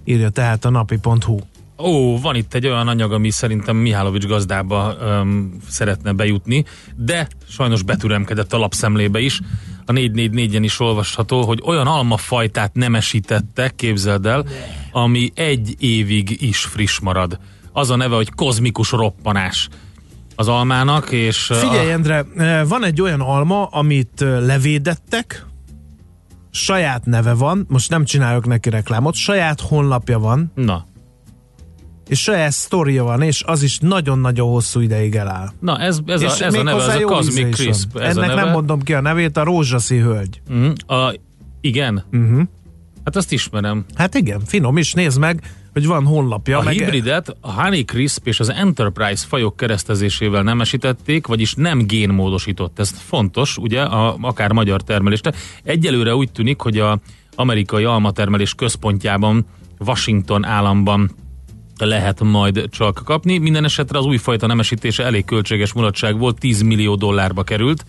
írja 0.05 0.29
tehát 0.29 0.65
a 0.65 0.69
napi.hu. 0.69 1.39
Ó, 1.77 2.19
van 2.19 2.35
itt 2.35 2.53
egy 2.53 2.65
olyan 2.67 2.87
anyag, 2.87 3.11
ami 3.11 3.29
szerintem 3.29 3.75
Mihálovics 3.75 4.25
gazdába 4.25 4.95
um, 5.01 5.57
szeretne 5.69 6.11
bejutni, 6.11 6.65
de 6.95 7.27
sajnos 7.47 7.83
betüremkedett 7.83 8.53
a 8.53 8.57
lapszemlébe 8.57 9.19
is. 9.19 9.39
A 9.85 9.91
444-en 9.91 10.59
is 10.61 10.79
olvasható, 10.79 11.45
hogy 11.45 11.61
olyan 11.65 11.87
almafajtát 11.87 12.73
nemesítettek, 12.73 13.75
képzeld 13.75 14.25
el, 14.25 14.45
ami 14.91 15.31
egy 15.35 15.75
évig 15.79 16.41
is 16.41 16.59
friss 16.59 16.99
marad. 16.99 17.39
Az 17.71 17.89
a 17.89 17.95
neve, 17.95 18.15
hogy 18.15 18.31
kozmikus 18.35 18.91
roppanás 18.91 19.69
az 20.35 20.47
almának, 20.47 21.11
és 21.11 21.51
Figyelj, 21.53 21.89
a, 21.89 21.91
Endre, 21.91 22.25
van 22.63 22.83
egy 22.83 23.01
olyan 23.01 23.21
alma, 23.21 23.65
amit 23.65 24.19
levédettek, 24.19 25.45
saját 26.51 27.05
neve 27.05 27.33
van, 27.33 27.65
most 27.69 27.89
nem 27.89 28.03
csinálok 28.05 28.47
neki 28.47 28.69
reklámot, 28.69 29.13
saját 29.13 29.61
honlapja 29.61 30.19
van, 30.19 30.51
na, 30.55 30.85
és 32.07 32.21
saját 32.21 32.51
sztoria 32.51 33.03
van, 33.03 33.21
és 33.21 33.43
az 33.45 33.63
is 33.63 33.79
nagyon-nagyon 33.79 34.49
hosszú 34.49 34.79
ideig 34.79 35.15
eláll. 35.15 35.49
na 35.59 35.79
ez, 35.79 35.99
ez, 36.05 36.21
és 36.21 36.41
a, 36.41 36.45
ez 36.45 36.53
a 36.53 36.63
neve, 36.63 36.81
ez 36.81 36.95
a 36.95 37.01
Cosmic. 37.01 37.55
Crisp. 37.55 37.97
Ez 37.97 38.17
Ennek 38.17 38.29
a 38.29 38.33
neve. 38.33 38.43
nem 38.43 38.51
mondom 38.51 38.81
ki 38.81 38.93
a 38.93 39.01
nevét, 39.01 39.37
a 39.37 39.43
rózsaszín 39.43 40.03
hölgy. 40.03 40.41
Mm, 40.53 40.71
a, 40.87 41.13
igen? 41.61 42.03
Uh-huh. 42.11 42.41
Hát 43.05 43.15
azt 43.15 43.31
ismerem. 43.31 43.85
Hát 43.95 44.15
igen, 44.15 44.41
finom 44.45 44.77
is, 44.77 44.93
nézd 44.93 45.19
meg, 45.19 45.53
hogy 45.73 45.85
van 45.85 46.05
honlapja. 46.05 46.57
A 46.57 46.63
meg 46.63 46.73
hibridet 46.73 47.35
a 47.41 47.61
Honey 47.61 47.85
Crisp 47.85 48.27
és 48.27 48.39
az 48.39 48.49
Enterprise 48.49 49.25
fajok 49.27 49.57
keresztezésével 49.57 50.43
nemesítették, 50.43 51.27
vagyis 51.27 51.53
nem 51.53 51.79
génmódosított. 51.79 52.79
Ez 52.79 52.89
fontos, 52.89 53.57
ugye, 53.57 53.81
a, 53.81 54.17
akár 54.21 54.51
magyar 54.51 54.81
termelésre. 54.81 55.33
Egyelőre 55.63 56.15
úgy 56.15 56.31
tűnik, 56.31 56.61
hogy 56.61 56.79
a 56.79 56.99
amerikai 57.35 57.83
almatermelés 57.83 58.53
központjában, 58.53 59.45
Washington 59.79 60.45
államban 60.45 61.11
lehet 61.77 62.19
majd 62.23 62.69
csak 62.69 63.01
kapni. 63.05 63.37
Minden 63.37 63.63
esetre 63.63 63.97
az 63.97 64.05
újfajta 64.05 64.47
nemesítése 64.47 65.03
elég 65.03 65.25
költséges 65.25 65.73
mulatság 65.73 66.17
volt, 66.17 66.39
10 66.39 66.61
millió 66.61 66.95
dollárba 66.95 67.43
került. 67.43 67.85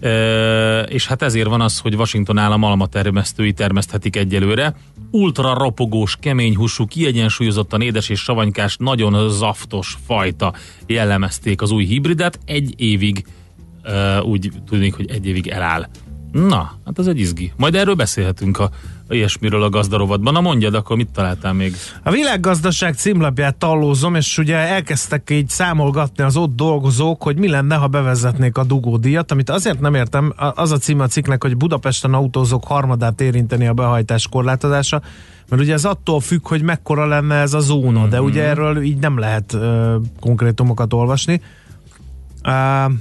E, 0.00 0.82
és 0.82 1.06
hát 1.06 1.22
ezért 1.22 1.48
van 1.48 1.60
az, 1.60 1.78
hogy 1.78 1.94
Washington 1.94 2.38
állam 2.38 2.62
almatermesztői 2.62 3.52
termeszthetik 3.52 4.16
egyelőre. 4.16 4.74
Ultra 5.10 5.54
ropogós, 5.54 6.16
kemény 6.20 6.56
húsú, 6.56 6.86
kiegyensúlyozottan 6.86 7.80
édes 7.80 8.08
és 8.08 8.20
savanykás, 8.20 8.76
nagyon 8.76 9.30
zaftos 9.30 9.96
fajta 10.06 10.54
jellemezték 10.86 11.62
az 11.62 11.70
új 11.70 11.84
hibridet. 11.84 12.38
Egy 12.44 12.74
évig 12.76 13.24
úgy 14.22 14.50
tűnik, 14.68 14.94
hogy 14.94 15.10
egy 15.10 15.26
évig 15.26 15.46
eláll. 15.46 15.88
Na, 16.32 16.78
hát 16.84 16.98
ez 16.98 17.06
egy 17.06 17.18
izgi. 17.18 17.52
Majd 17.56 17.74
erről 17.74 17.94
beszélhetünk 17.94 18.58
a 18.58 18.70
ilyesmiről 19.08 19.62
a 19.62 19.68
gazdarovadban. 19.68 20.32
Na 20.32 20.40
mondjad, 20.40 20.74
akkor 20.74 20.96
mit 20.96 21.08
találtál 21.12 21.52
még? 21.52 21.76
A 22.02 22.10
világgazdaság 22.10 22.94
címlapját 22.94 23.56
tallózom, 23.56 24.14
és 24.14 24.38
ugye 24.38 24.56
elkezdtek 24.56 25.30
így 25.30 25.48
számolgatni 25.48 26.24
az 26.24 26.36
ott 26.36 26.56
dolgozók, 26.56 27.22
hogy 27.22 27.36
mi 27.36 27.48
lenne, 27.48 27.74
ha 27.74 27.86
bevezetnék 27.86 28.56
a 28.56 28.64
dugódíjat, 28.64 29.32
amit 29.32 29.50
azért 29.50 29.80
nem 29.80 29.94
értem, 29.94 30.32
az 30.54 30.72
a 30.72 30.76
cím 30.76 31.00
a 31.00 31.06
cikknek, 31.06 31.42
hogy 31.42 31.56
Budapesten 31.56 32.14
autózók 32.14 32.64
harmadát 32.64 33.20
érinteni 33.20 33.66
a 33.66 33.72
behajtás 33.72 34.28
korlátozása, 34.28 35.02
mert 35.48 35.62
ugye 35.62 35.72
ez 35.72 35.84
attól 35.84 36.20
függ, 36.20 36.46
hogy 36.48 36.62
mekkora 36.62 37.06
lenne 37.06 37.34
ez 37.34 37.54
a 37.54 37.60
zóna, 37.60 38.06
de 38.06 38.22
ugye 38.22 38.42
erről 38.42 38.82
így 38.82 38.98
nem 38.98 39.18
lehet 39.18 39.52
ö, 39.52 39.96
konkrétumokat 40.20 40.92
olvasni. 40.92 41.40
Uh, 42.44 42.92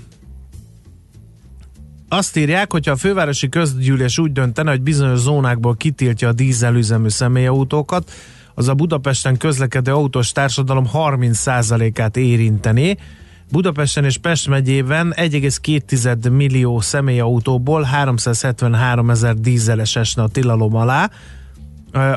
azt 2.10 2.38
írják, 2.38 2.72
hogyha 2.72 2.92
a 2.92 2.96
fővárosi 2.96 3.50
közgyűlés 3.50 4.18
úgy 4.18 4.32
döntene, 4.32 4.70
hogy 4.70 4.82
bizonyos 4.82 5.20
zónákból 5.20 5.76
kitiltja 5.76 6.28
a 6.28 6.34
dízelüzemű 6.34 7.10
személyautókat, 7.10 8.12
az 8.54 8.68
a 8.68 8.74
Budapesten 8.74 9.38
közlekedő 9.38 9.92
autós 9.92 10.32
társadalom 10.32 10.90
30%-át 10.94 12.18
érintené. 12.18 12.98
Budapesten 13.52 14.06
és 14.06 14.18
Pest 14.18 14.48
megyében 14.48 15.14
1,2 15.16 16.32
millió 16.32 16.80
személyautóból 16.80 17.84
373 17.84 19.10
ezer 19.10 19.36
dízeles 19.36 19.96
esne 19.96 20.24
a 20.24 20.28
tilalom 20.28 20.76
alá. 20.76 21.10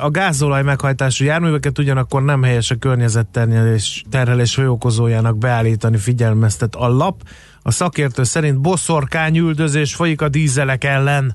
A 0.01 0.11
gázolaj 0.11 0.63
meghajtású 0.63 1.25
járműveket 1.25 1.79
ugyanakkor 1.79 2.23
nem 2.25 2.43
helyes 2.43 2.71
a 2.71 2.77
környezetterhelés 2.77 4.05
terhelés 4.11 4.55
főokozójának 4.55 5.39
beállítani 5.39 5.97
figyelmeztet 5.97 6.75
a 6.75 6.89
lap. 6.89 7.23
A 7.71 7.73
szakértő 7.73 8.23
szerint 8.23 8.61
boszorkányüldözés 8.61 9.95
folyik 9.95 10.21
a 10.21 10.29
dízelek 10.29 10.85
ellen, 10.85 11.35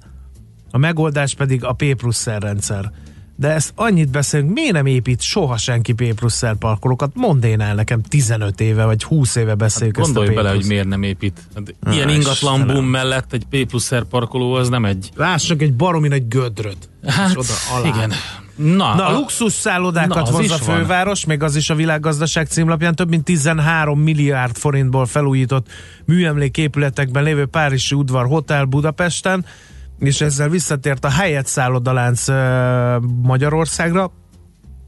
a 0.72 0.78
megoldás 0.78 1.34
pedig 1.34 1.64
a 1.64 1.74
P 1.74 1.96
plusz 1.96 2.26
rendszer. 2.26 2.92
De 3.36 3.48
ezt 3.50 3.72
annyit 3.76 4.12
beszélünk, 4.12 4.54
miért 4.54 4.72
nem 4.72 4.86
épít 4.86 5.22
soha 5.22 5.58
senki 5.58 5.94
P 5.94 6.14
plusz 6.14 6.44
parkolókat? 6.60 7.12
Mondd 7.14 7.46
én 7.46 7.62
el 7.62 7.76
nekem 7.76 8.02
15 8.02 8.62
éve 8.62 8.86
vagy 8.86 9.04
20 9.04 9.36
éve 9.36 9.56
beszéljük 9.56 9.98
ezt 9.98 10.10
a 10.10 10.14
Gondolj 10.14 10.36
P 10.36 10.36
bele, 10.36 10.50
hogy 10.50 10.66
miért 10.66 10.88
nem 10.88 11.04
épít. 11.04 11.42
Hát 11.56 11.76
Ilyen 11.92 12.08
Á, 12.08 12.12
ingatlan 12.12 12.54
Istenem. 12.54 12.76
boom 12.76 12.86
mellett 12.86 13.34
egy 13.34 13.46
P 13.50 13.68
plusz 13.68 13.92
parkoló 14.10 14.54
az 14.54 14.70
nem 14.70 14.86
egy... 14.86 15.12
Lássak 15.16 15.62
egy 15.62 15.74
baromi 15.74 16.08
nagy 16.08 16.28
gödröt. 16.28 16.90
Hát, 17.06 17.38
oda 17.38 17.54
alá. 17.76 17.88
igen. 17.88 18.12
Na, 18.56 18.96
Na, 18.96 19.08
a, 19.08 19.12
luxus 19.12 19.54
szállodákat 19.54 20.32
Na, 20.32 20.42
is 20.42 20.52
a 20.52 20.58
van. 20.66 20.78
főváros, 20.78 21.26
még 21.26 21.44
az 21.44 21.56
is 21.56 21.70
a 21.70 21.76
világgazdaság 21.76 22.48
címlapján 22.48 22.96
több 22.96 23.10
mint 23.10 23.24
13 23.24 24.00
milliárd 24.00 24.58
forintból 24.58 25.06
felújított 25.06 25.68
műemléképületekben 26.06 27.24
lévő 27.24 27.46
Párizsi 27.46 27.96
udvar 27.96 28.26
hotel 28.26 28.66
Budapesten, 28.66 29.46
és 30.00 30.22
ezzel 30.22 30.50
visszatért 30.50 31.06
a 31.06 31.10
helyet 31.10 31.48
szállodalánc 31.48 32.28
Magyarországra. 33.22 34.12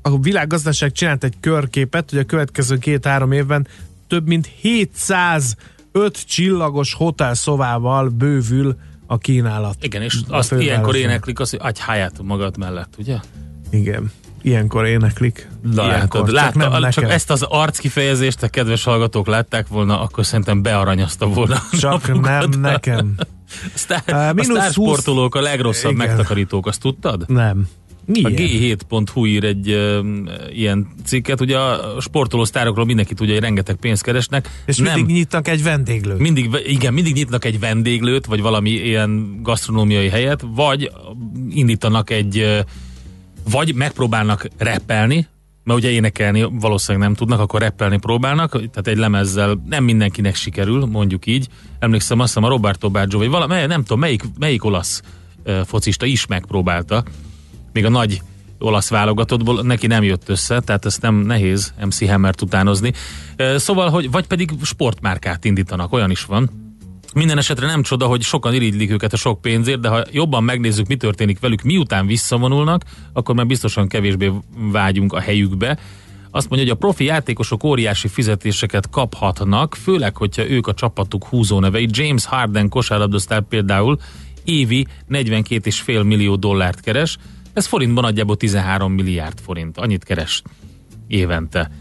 A 0.02 0.20
világgazdaság 0.20 0.92
csinált 0.92 1.24
egy 1.24 1.36
körképet, 1.40 2.10
hogy 2.10 2.20
a 2.20 2.24
következő 2.24 2.78
két-három 2.78 3.32
évben 3.32 3.68
több 4.08 4.28
mint 4.28 4.50
705 4.62 5.56
csillagos 6.26 6.94
hotelszobával 6.94 8.10
bővül 8.10 8.78
a 9.08 9.18
kínálat. 9.18 9.84
igen, 9.84 10.02
és 10.02 10.20
azt 10.28 10.52
ilyenkor 10.52 10.96
éneklik 10.96 11.40
azt, 11.40 11.52
hogy 11.52 11.60
adj 11.64 11.80
háját 11.82 12.22
magad 12.22 12.58
mellett, 12.58 12.94
ugye? 12.98 13.18
Igen. 13.70 14.12
Ilyenkor 14.42 14.86
éneklik. 14.86 15.48
Na, 15.62 15.84
Ilyenkor, 15.86 16.30
látod, 16.30 16.54
csak 16.54 16.64
látta, 16.64 16.80
nem 16.80 16.92
csak 16.92 16.96
nekem. 17.04 17.10
ezt 17.16 17.30
az 17.32 17.42
arckifejezést 17.42 18.44
a 18.44 18.48
kedves 18.48 18.84
hallgatók 18.84 19.28
látták 19.28 19.68
volna, 19.68 20.02
akkor 20.02 20.26
szerintem 20.26 20.62
bearanyazta 20.62 21.28
volna. 21.28 21.56
a 21.72 21.78
Csak 21.78 22.08
napukat. 22.08 22.50
nem 22.50 22.60
nekem. 22.62 23.14
A 23.50 23.70
sztár, 23.74 24.04
Á, 24.06 24.30
a 24.36 24.44
sztársportolók 24.44 25.36
a 25.36 25.42
legrosszabb 25.42 25.92
Igen. 25.92 26.08
megtakarítók, 26.08 26.68
azt 26.68 26.82
tudtad? 26.82 27.24
Nem. 27.28 27.68
A 28.08 28.12
Miért? 28.12 28.38
G7.hu 28.38 29.26
ír 29.26 29.44
egy 29.44 29.70
ö, 29.70 30.00
ilyen 30.54 30.88
cikket, 31.06 31.42
ugye 31.42 31.58
a 31.58 31.96
sportoló 32.02 32.44
sztárokról 32.46 32.86
mindenki 32.86 33.14
tudja, 33.14 33.34
hogy 33.34 33.44
rengeteg 33.44 33.76
pénzt 33.76 34.04
keresnek. 34.04 34.50
És 34.66 34.78
nem, 34.78 34.94
mindig 34.96 35.16
nyitnak 35.16 35.48
egy 35.48 35.64
vendéglőt. 35.64 36.18
mindig, 36.18 36.50
igen, 36.66 36.94
mindig 36.94 37.14
nyitnak 37.14 37.46
egy 37.46 37.60
vendéglőt, 37.60 38.26
vagy 38.26 38.42
valami 38.42 38.70
ilyen 38.70 39.40
gasztronómiai 39.44 40.10
helyet, 40.10 40.44
vagy 40.56 40.92
indítanak 41.50 42.10
egy, 42.10 42.38
ö, 42.40 42.60
vagy 43.50 43.76
megpróbálnak 43.76 44.48
reppelni, 44.58 45.28
mert 45.64 45.80
ugye 45.80 45.90
énekelni 45.90 46.48
valószínűleg 46.52 47.08
nem 47.08 47.18
tudnak, 47.18 47.40
akkor 47.40 47.62
reppelni 47.62 47.98
próbálnak, 47.98 48.52
tehát 48.52 48.88
egy 48.88 48.98
lemezzel 48.98 49.62
nem 49.70 49.84
mindenkinek 49.84 50.36
sikerül, 50.36 50.86
mondjuk 50.86 51.26
így. 51.26 51.48
Emlékszem, 51.80 52.20
azt 52.20 52.34
hiszem 52.34 52.50
a 52.50 52.52
Roberto 52.52 52.90
Baggio, 52.90 53.18
vagy 53.18 53.30
valami, 53.30 53.66
nem 53.66 53.82
tudom, 53.82 54.00
melyik, 54.00 54.24
melyik 54.40 54.64
olasz 54.64 55.02
focista 55.66 56.06
is 56.06 56.26
megpróbálta, 56.26 57.04
még 57.74 57.86
a 57.86 57.90
nagy 57.90 58.22
olasz 58.60 58.90
válogatottból, 58.90 59.62
neki 59.62 59.88
nem 59.88 60.04
jött 60.04 60.30
össze, 60.30 60.60
tehát 60.60 60.86
ezt 60.86 61.02
nem 61.02 61.16
nehéz 61.16 61.74
MC 61.86 62.10
Hammert 62.10 62.42
utánozni. 62.42 62.94
Szóval, 63.56 63.90
hogy 63.90 64.12
vagy 64.12 64.28
pedig 64.28 64.52
sportmárkát 64.64 65.46
indítanak, 65.46 65.94
olyan 65.94 66.10
is 66.12 66.26
van. 66.26 66.67
Minden 67.14 67.38
esetre 67.38 67.66
nem 67.66 67.82
csoda, 67.82 68.06
hogy 68.06 68.22
sokan 68.22 68.54
irigylik 68.54 68.92
őket 68.92 69.14
a 69.14 69.18
sok 69.18 69.42
pénzért, 69.42 69.80
de 69.80 69.88
ha 69.88 70.04
jobban 70.12 70.44
megnézzük, 70.44 70.88
mi 70.88 70.96
történik 70.96 71.40
velük, 71.40 71.62
miután 71.62 72.08
visszavonulnak, 72.08 72.84
akkor 73.14 73.36
már 73.36 73.46
biztosan 73.46 73.88
kevésbé 73.88 74.32
vágyunk 74.72 75.14
a 75.14 75.20
helyükbe. 75.20 75.78
Azt 76.32 76.50
mondja, 76.50 76.68
hogy 76.68 76.78
a 76.78 76.80
profi 76.80 77.04
játékosok 77.04 77.64
óriási 77.64 78.08
fizetéseket 78.08 78.90
kaphatnak, 78.90 79.76
főleg, 79.76 80.18
hogyha 80.18 80.50
ők 80.50 80.68
a 80.68 80.74
csapatuk 80.74 81.26
húzónevei. 81.26 81.88
James 81.92 82.26
Harden 82.26 82.70
kosárlabdasztár 82.70 83.42
például 83.42 84.00
évi 84.44 84.88
42,5 85.10 86.06
millió 86.06 86.36
dollárt 86.36 86.80
keres, 86.80 87.18
ez 87.54 87.66
forintban 87.66 88.04
nagyjából 88.04 88.38
13 88.38 88.94
milliárd 88.94 89.40
forint. 89.40 89.78
Annyit 89.78 90.04
keres 90.04 90.42
évente. 91.08 91.72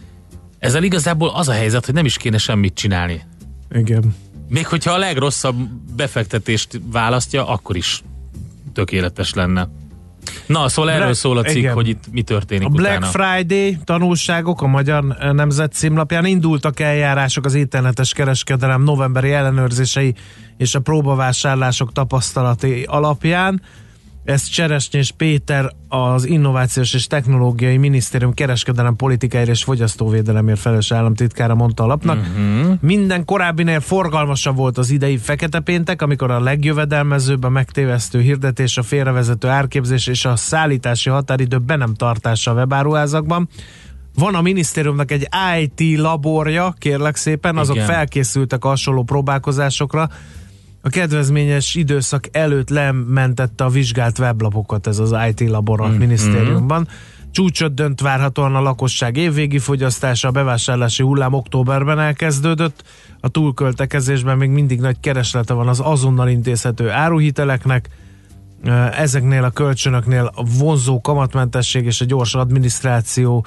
Ezzel 0.59 0.83
igazából 0.83 1.29
az 1.29 1.49
a 1.49 1.53
helyzet, 1.53 1.85
hogy 1.85 1.95
nem 1.95 2.05
is 2.05 2.17
kéne 2.17 2.39
semmit 2.39 2.75
csinálni. 2.75 3.23
Igen. 3.71 4.15
Még 4.49 4.67
hogyha 4.67 4.93
a 4.93 4.99
legrosszabb 4.99 5.57
befektetést 5.97 6.81
választja, 6.93 7.49
akkor 7.49 7.77
is 7.77 8.03
tökéletes 8.73 9.35
lenne. 9.35 9.69
Na, 10.47 10.69
szóval 10.69 10.91
erről 10.91 11.03
Black- 11.05 11.19
szól 11.21 11.39
a 11.39 11.43
cikk, 11.43 11.57
igen. 11.57 11.75
hogy 11.75 11.89
itt 11.89 12.05
mi 12.13 12.23
történik 12.23 12.67
A 12.67 12.71
Black 12.71 12.99
utána. 12.99 13.35
Friday 13.35 13.79
tanulságok 13.85 14.63
a 14.63 14.67
Magyar 14.67 15.05
Nemzet 15.33 15.73
címlapján 15.73 16.25
indultak 16.25 16.81
eljárások 16.81 17.45
az 17.45 17.55
internetes 17.55 18.13
kereskedelem 18.13 18.83
novemberi 18.83 19.33
ellenőrzései 19.33 20.15
és 20.57 20.75
a 20.75 20.81
próbavásárlások 20.81 21.93
tapasztalati 21.93 22.85
alapján. 22.89 23.63
Ezt 24.27 24.53
Cseresnyés 24.53 25.13
Péter, 25.13 25.73
az 25.89 26.25
Innovációs 26.25 26.95
és 26.95 27.07
Technológiai 27.07 27.77
Minisztérium 27.77 28.35
kereskedelem 28.35 28.97
politikáért 28.97 29.49
és 29.49 29.65
fogyasztóvédelemért 29.65 30.59
felelős 30.59 30.93
államtitkára 30.93 31.55
mondta 31.55 31.83
a 31.83 31.87
lapnak. 31.87 32.19
Uh-huh. 32.19 32.77
Minden 32.81 33.25
korábbinél 33.25 33.81
forgalmasabb 33.81 34.57
volt 34.57 34.79
az 34.79 34.91
idei 34.91 35.17
fekete 35.17 35.61
péntek, 35.61 36.03
amikor 36.03 36.31
a 36.31 36.41
legjövedelmezőbb 36.41 37.45
a 37.45 37.49
megtévesztő 37.49 38.21
hirdetés, 38.21 38.77
a 38.77 38.83
félrevezető 38.83 39.49
árképzés 39.49 40.07
és 40.07 40.25
a 40.25 40.37
szállítási 40.37 41.11
határidő 41.11 41.59
be 41.59 41.77
nem 41.77 41.95
tartása 41.95 42.51
a 42.51 42.55
webáruházakban. 42.55 43.49
Van 44.15 44.35
a 44.35 44.41
minisztériumnak 44.41 45.11
egy 45.11 45.29
IT 45.61 45.99
laborja, 45.99 46.75
kérlek 46.79 47.17
szépen, 47.17 47.57
azok 47.57 47.75
Igen. 47.75 47.87
felkészültek 47.87 48.65
hasonló 48.65 49.03
próbálkozásokra. 49.03 50.09
A 50.87 50.89
kedvezményes 50.89 51.75
időszak 51.75 52.29
előtt 52.33 52.69
lementette 52.69 53.65
a 53.65 53.69
vizsgált 53.69 54.19
weblapokat 54.19 54.87
ez 54.87 54.99
az 54.99 55.15
IT 55.29 55.49
labor 55.49 55.81
a 55.81 55.89
minisztériumban. 55.89 56.89
Csúcsot 57.31 57.75
dönt 57.75 58.01
várhatóan 58.01 58.55
a 58.55 58.61
lakosság 58.61 59.17
évvégi 59.17 59.59
fogyasztása, 59.59 60.29
a 60.29 60.31
bevásárlási 60.31 61.03
hullám 61.03 61.33
októberben 61.33 61.99
elkezdődött. 61.99 62.83
A 63.21 63.29
túlköltekezésben 63.29 64.37
még 64.37 64.51
mindig 64.51 64.81
nagy 64.81 65.01
kereslete 65.01 65.55
van 65.55 65.69
az 65.69 65.81
azonnal 65.81 66.29
intézhető 66.29 66.91
áruhiteleknek. 66.91 67.89
Ezeknél 68.93 69.45
a 69.45 69.51
kölcsönöknél 69.51 70.33
a 70.35 70.45
vonzó 70.59 71.01
kamatmentesség 71.01 71.85
és 71.85 72.01
a 72.01 72.05
gyors 72.05 72.35
adminisztráció 72.35 73.47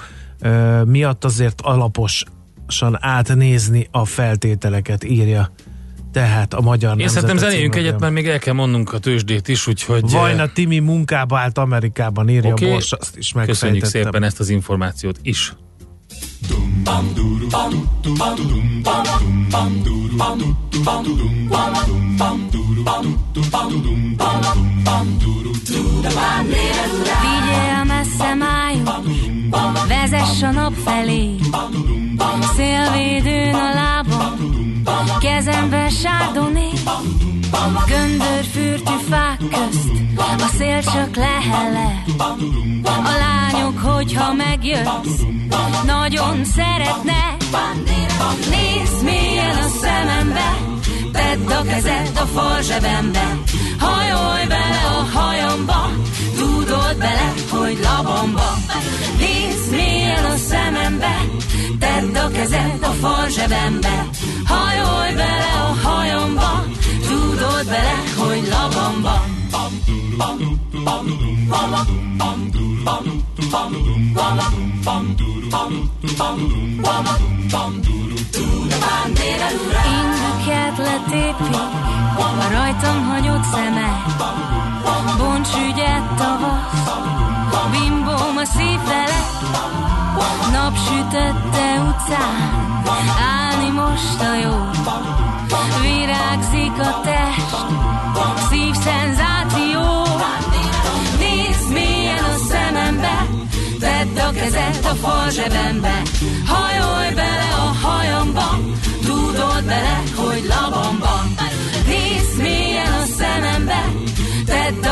miatt 0.84 1.24
azért 1.24 1.60
alaposan 1.60 2.98
átnézni 2.98 3.88
a 3.90 4.04
feltételeket, 4.04 5.04
írja 5.04 5.50
tehát 6.12 6.54
a 6.54 6.60
magyar 6.60 7.00
Én 7.00 7.08
szerintem 7.08 7.36
zenéljünk 7.36 7.74
egyet, 7.74 8.00
mert 8.00 8.12
még 8.12 8.28
el 8.28 8.38
kell 8.38 8.54
mondnunk 8.54 8.92
a 8.92 8.98
tőzsdét 8.98 9.48
is, 9.48 9.66
úgyhogy 9.66 10.10
Vajna 10.10 10.52
Timi 10.52 10.78
munkába 10.78 11.38
állt 11.38 11.58
Amerikában, 11.58 12.28
írja 12.28 12.52
okay. 12.52 12.70
Bors, 12.70 12.92
azt 12.92 13.16
is 13.16 13.34
köszönjük 13.44 13.84
szépen 13.84 14.22
ezt 14.22 14.40
az 14.40 14.48
információt 14.48 15.18
is. 15.22 15.54
Vigyél 27.20 27.84
messze 27.84 28.34
májuk, 28.34 29.39
vezess 29.88 30.42
a 30.42 30.50
nap 30.50 30.72
felé. 30.84 31.34
Szélvédőn 32.56 33.54
a 33.54 33.74
lábam, 33.74 34.82
kezemben 35.20 35.90
sárdoné. 35.90 36.68
Göndörfürtű 37.86 38.94
fák 39.08 39.38
közt, 39.38 39.90
a 40.16 40.48
szél 40.56 40.82
csak 40.82 41.16
lehelle. 41.16 42.04
A 42.84 43.12
lányok, 43.18 43.78
hogyha 43.78 44.32
megjössz, 44.32 45.20
nagyon 45.86 46.44
szeretnek. 46.44 47.36
Nézd 48.50 49.04
mélyen 49.04 49.56
a 49.56 49.68
szemembe, 49.80 50.56
tedd 51.12 51.52
a 51.52 51.62
kezed 51.62 52.10
a 52.14 52.26
farzsebembe. 52.38 53.38
Hajolj 53.78 54.46
bele 54.46 54.80
a 54.84 55.18
hajamba, 55.18 55.90
tudod 56.70 56.96
bele, 56.98 57.32
hogy 57.50 57.78
labamba. 57.82 58.54
Nézd 59.18 59.70
mélyen 59.70 60.24
a 60.24 60.36
szemembe, 60.36 61.14
tedd 61.78 62.16
a 62.16 62.28
kezed 62.28 62.82
a 62.82 62.92
farzsebembe. 63.02 64.06
Hajolj 64.44 65.14
bele 65.14 65.52
a 65.68 65.88
hajamba, 65.88 66.64
tudod 67.08 67.64
bele, 67.66 67.96
hogy 68.16 68.48
labamba. 68.50 69.24
Indüket 79.90 80.76
letépi, 80.78 81.56
a 82.16 82.48
rajtam 82.52 83.04
hagyott 83.04 83.44
szeme. 83.52 84.59
Bonts 85.20 85.48
ügyet 85.68 86.14
tavasz, 86.16 86.88
bimbóm 87.70 88.36
a 88.36 88.44
szív 88.44 88.80
felett. 88.88 89.40
Napsütötte 90.52 91.66
utcán, 91.88 92.84
állni 93.36 93.70
most 93.70 94.20
a 94.20 94.34
jó. 94.42 94.56
Virágzik 95.82 96.78
a 96.78 97.00
test, 97.00 97.56
szívszenzáció. 98.50 99.82
Nézd 101.18 101.72
mélyen 101.72 102.24
a 102.24 102.36
szemembe, 102.48 103.26
tedd 103.80 104.18
a 104.18 104.30
kezed 104.30 104.84
a 104.84 104.94
farzsebembe. 104.94 106.02
Hajolj 106.46 107.14
bele 107.14 107.48
a 107.56 107.86
hajamba, 107.86 108.58
tudod 109.04 109.64
bele, 109.64 110.02
hogy 110.16 110.44
labamba. 110.48 111.39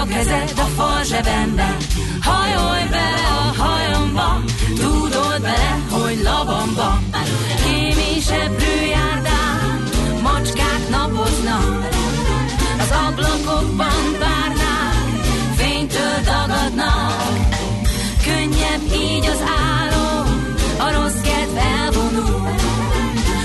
Kezed 0.09 0.53
a 0.57 0.67
farzsebembe. 0.77 1.77
Hajolj 2.21 2.85
bele 2.91 3.27
a 3.41 3.63
hajamba, 3.63 4.41
tudod 4.77 5.41
bele, 5.41 5.73
hogy 5.91 6.19
labamba. 6.23 6.99
Kémésebb 7.65 8.61
járdán, 8.91 9.83
macskák 10.23 10.83
napoznak, 10.91 11.89
az 12.79 12.91
ablakokban 13.07 14.05
várnák, 14.19 14.95
fénytől 15.57 16.19
dagadnak. 16.25 17.23
Könnyebb 18.25 18.83
így 19.03 19.27
az 19.27 19.43
álom, 19.73 20.55
a 20.79 20.93
rossz 20.93 21.21
kedv 21.21 21.57
elvonul. 21.57 22.51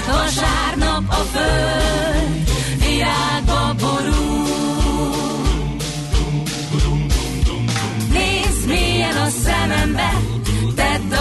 Vasárnap 0.08 1.04
a 1.10 1.24
föld 1.34 2.13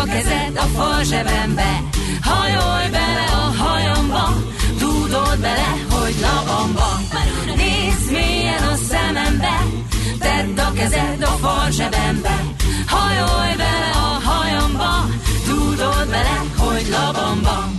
a 0.03 0.05
kezed 0.05 0.57
a 0.57 0.67
farzsebembe. 0.77 1.71
Hajolj 2.23 2.89
bele 2.91 3.27
a 3.43 3.63
hajamba, 3.63 4.35
tudod 4.79 5.39
bele, 5.41 5.71
hogy 5.91 6.15
labamba. 6.21 7.01
Nézd 7.57 8.11
mélyen 8.11 8.63
a 8.63 8.75
szemembe, 8.75 9.57
tedd 10.19 10.59
a 10.59 10.73
kezed 10.73 11.23
a 11.23 11.35
farzsebembe. 11.43 12.37
Hajolj 12.87 13.55
bele 13.57 13.91
a 13.95 14.29
hajamba, 14.29 15.07
tudod 15.47 16.09
bele, 16.11 16.37
hogy 16.57 16.87
labamba. 16.91 17.73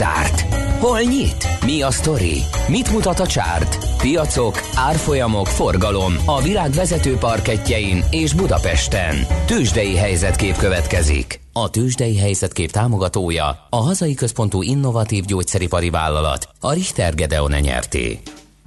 Zárt? 0.00 0.40
Hol 0.80 1.00
nyit? 1.00 1.48
Mi 1.64 1.82
a 1.82 1.90
sztori? 1.90 2.36
Mit 2.68 2.92
mutat 2.92 3.20
a 3.20 3.26
csárt? 3.26 3.78
Piacok, 3.98 4.60
árfolyamok, 4.74 5.46
forgalom 5.46 6.12
a 6.26 6.42
világ 6.42 6.70
vezető 6.70 7.16
parketjein 7.16 8.04
és 8.10 8.34
Budapesten. 8.34 9.16
Tősdei 9.46 9.96
helyzetkép 9.96 10.56
következik. 10.56 11.40
A 11.52 11.70
Tősdei 11.70 12.16
helyzetkép 12.16 12.70
támogatója 12.70 13.66
a 13.70 13.76
hazai 13.76 14.14
központú 14.14 14.62
innovatív 14.62 15.24
gyógyszeripari 15.24 15.90
vállalat, 15.90 16.48
a 16.60 16.72
Richter 16.72 17.14
Gedeon 17.14 17.52
nyerté. 17.60 18.20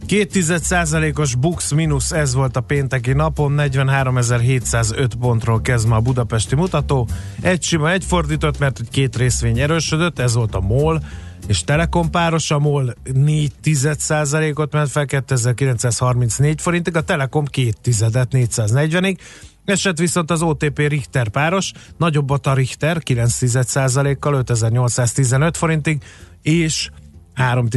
Két 0.06 0.32
tized 0.32 0.64
százalékos 0.64 1.36
bux 1.36 1.72
mínusz 1.72 2.12
ez 2.12 2.34
volt 2.34 2.58
a 2.58 2.62
pénteki 2.62 3.14
napon, 3.14 3.54
43.705 3.58 5.10
pontról 5.20 5.62
kezd 5.62 5.88
ma 5.88 5.96
a 5.96 6.00
budapesti 6.00 6.56
mutató. 6.56 7.08
Egy 7.42 7.64
sima, 7.64 7.92
egy 7.92 8.04
fordított, 8.04 8.60
mert 8.60 8.80
egy 8.80 8.90
két 8.90 9.16
részvény 9.16 9.60
erősödött, 9.60 10.20
ez 10.20 10.34
volt 10.34 10.56
a 10.56 10.60
MOL, 10.60 11.04
és 11.48 11.64
Telekom 11.64 12.10
páros, 12.10 12.52
a 12.52 12.60
MOL 12.60 12.94
4 13.14 13.52
tized 13.62 14.00
százalékot 14.00 14.74
ment 14.74 14.90
fel 14.90 15.06
2934 15.06 16.62
forintig, 16.62 16.96
a 16.96 17.02
Telekom 17.02 17.46
2 17.46 17.72
tizedet 17.82 18.30
440-ig, 18.32 19.18
Esett 19.66 19.98
viszont 19.98 20.32
az 20.32 20.42
OTP 20.42 20.78
Richter 20.78 21.30
páros, 21.30 21.72
nagyobbat 21.98 22.48
a 22.48 22.54
Richter 22.54 23.00
9 23.00 24.20
kal 24.20 24.34
5815 24.34 25.58
forintig, 25.58 26.02
és 26.42 26.90
3 27.34 27.68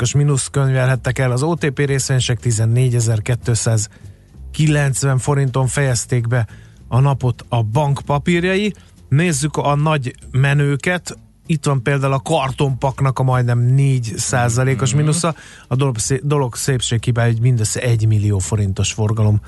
os 0.00 0.14
mínusz 0.14 0.48
könyvelhettek 0.48 1.18
el 1.18 1.30
az 1.30 1.42
OTP 1.42 1.78
részvényesek 1.78 2.38
14.290 2.42 5.16
forinton 5.18 5.66
fejezték 5.66 6.28
be 6.28 6.46
a 6.88 7.00
napot 7.00 7.44
a 7.48 7.62
bank 7.62 8.00
papírjai. 8.06 8.74
Nézzük 9.08 9.56
a 9.56 9.74
nagy 9.74 10.14
menőket, 10.30 11.18
itt 11.46 11.64
van 11.64 11.82
például 11.82 12.12
a 12.12 12.20
kartonpaknak 12.20 13.18
a 13.18 13.22
majdnem 13.22 13.74
4% 13.76 14.82
os 14.82 14.94
mínusza, 14.94 15.34
a 15.68 15.76
dolog, 15.76 15.98
szé- 15.98 16.26
dolog 16.26 16.54
szépség 16.54 17.04
hibája, 17.04 17.32
hogy 17.32 17.40
mindössze 17.40 17.80
1 17.80 18.06
millió 18.06 18.38
forintos 18.38 18.92
forgalom 18.92 19.40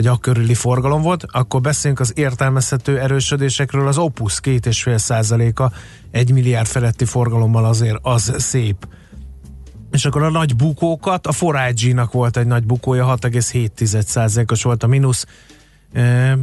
vagy 0.00 0.08
a 0.08 0.16
körüli 0.16 0.54
forgalom 0.54 1.02
volt, 1.02 1.24
akkor 1.28 1.60
beszéljünk 1.60 2.00
az 2.00 2.12
értelmezhető 2.16 3.00
erősödésekről, 3.00 3.88
az 3.88 3.98
Opus 3.98 4.40
2,5 4.42 4.98
százaléka, 4.98 5.72
egy 6.10 6.32
milliárd 6.32 6.66
feletti 6.66 7.04
forgalommal 7.04 7.64
azért 7.64 7.98
az 8.02 8.34
szép. 8.38 8.88
És 9.90 10.04
akkor 10.04 10.22
a 10.22 10.30
nagy 10.30 10.56
bukókat, 10.56 11.26
a 11.26 11.32
4 11.52 11.94
volt 12.12 12.36
egy 12.36 12.46
nagy 12.46 12.64
bukója, 12.64 13.16
6,7%-os 13.20 14.62
volt 14.62 14.82
a 14.82 14.86
mínusz. 14.86 15.26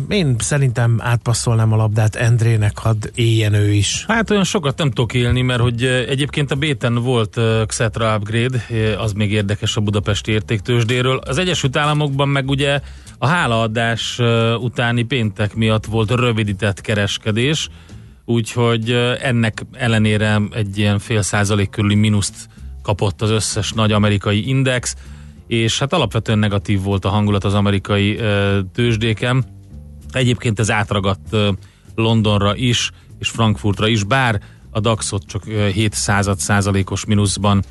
Én 0.09 0.35
szerintem 0.39 0.97
átpasszolnám 1.01 1.71
a 1.71 1.75
labdát 1.75 2.15
Endrének, 2.15 2.77
hadd 2.77 3.07
éljen 3.15 3.53
ő 3.53 3.71
is. 3.73 4.05
Hát 4.07 4.29
olyan 4.29 4.43
sokat 4.43 4.77
nem 4.77 4.89
tudok 4.89 5.13
élni, 5.13 5.41
mert 5.41 5.61
hogy 5.61 5.83
egyébként 5.83 6.51
a 6.51 6.55
Béten 6.55 6.95
volt 6.95 7.39
Xetra 7.65 8.15
upgrade, 8.15 8.65
az 8.97 9.11
még 9.11 9.31
érdekes 9.31 9.75
a 9.75 9.81
budapesti 9.81 10.31
értéktősdéről. 10.31 11.17
Az 11.17 11.37
Egyesült 11.37 11.77
Államokban 11.77 12.29
meg 12.29 12.49
ugye 12.49 12.79
a 13.17 13.27
hálaadás 13.27 14.19
utáni 14.59 15.03
péntek 15.03 15.55
miatt 15.55 15.85
volt 15.85 16.11
rövidített 16.11 16.81
kereskedés, 16.81 17.69
úgyhogy 18.25 18.91
ennek 19.21 19.65
ellenére 19.71 20.41
egy 20.51 20.77
ilyen 20.77 20.99
fél 20.99 21.21
százalék 21.21 21.69
körüli 21.69 21.95
mínuszt 21.95 22.35
kapott 22.81 23.21
az 23.21 23.29
összes 23.29 23.71
nagy 23.71 23.91
amerikai 23.91 24.47
index, 24.47 24.95
és 25.47 25.79
hát 25.79 25.93
alapvetően 25.93 26.39
negatív 26.39 26.81
volt 26.81 27.05
a 27.05 27.09
hangulat 27.09 27.43
az 27.43 27.53
amerikai 27.53 28.15
uh, 28.15 28.57
tőzsdéken. 28.73 29.45
Egyébként 30.11 30.59
ez 30.59 30.71
átragadt 30.71 31.27
uh, 31.33 31.47
Londonra 31.95 32.55
is, 32.55 32.91
és 33.19 33.29
Frankfurtra 33.29 33.87
is, 33.87 34.03
bár 34.03 34.41
a 34.69 34.79
DAX-ot 34.79 35.23
csak 35.25 35.43
7 35.73 35.93
század 35.93 36.37
százalékos 36.37 37.05
mínuszban 37.05 37.63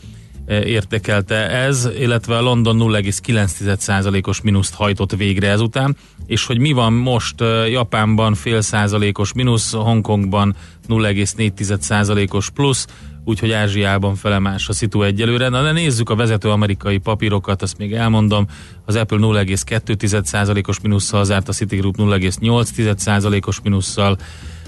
értekelte 0.47 1.51
ez, 1.51 1.89
illetve 1.99 2.37
a 2.37 2.41
London 2.41 2.77
0,9%-os 2.81 4.41
mínuszt 4.41 4.75
hajtott 4.75 5.17
végre 5.17 5.49
ezután, 5.49 5.97
és 6.27 6.47
hogy 6.47 6.59
mi 6.59 6.73
van 6.73 6.93
most 6.93 7.41
Japánban 7.71 8.35
fél 8.35 8.61
százalékos 8.61 9.33
mínusz, 9.33 9.73
Hongkongban 9.73 10.57
0,4%-os 10.89 12.51
plusz, 12.51 12.87
úgyhogy 13.27 13.53
Ázsiában 13.53 14.15
felemás 14.15 14.69
a 14.69 14.73
szitu 14.73 15.03
egyelőre. 15.03 15.49
Na 15.49 15.63
de 15.63 15.73
nézzük 15.73 16.11
a 16.11 16.15
vezető 16.15 16.49
amerikai 16.49 16.99
papírokat, 16.99 17.63
azt 17.63 17.79
még 17.79 17.93
elmondom. 17.93 18.47
Az 18.85 18.97
Apple 18.97 19.19
0,2%-os 19.21 20.81
mínusszal 20.81 21.25
zárt, 21.25 21.49
a 21.49 21.53
Citigroup 21.53 21.97
0,8%-os 21.97 23.61
mínusszal, 23.61 24.19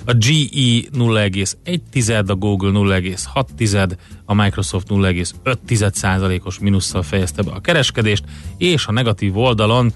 a 0.04 0.12
GE 0.12 0.88
0,1, 0.92 2.28
a 2.28 2.34
Google 2.34 2.70
0,6, 2.70 3.96
a 4.24 4.34
Microsoft 4.34 4.86
0,5%-os 4.90 6.58
mínusszal 6.58 7.02
fejezte 7.02 7.42
be 7.42 7.50
a 7.50 7.60
kereskedést, 7.60 8.24
és 8.56 8.86
a 8.86 8.92
negatív 8.92 9.36
oldalon 9.36 9.92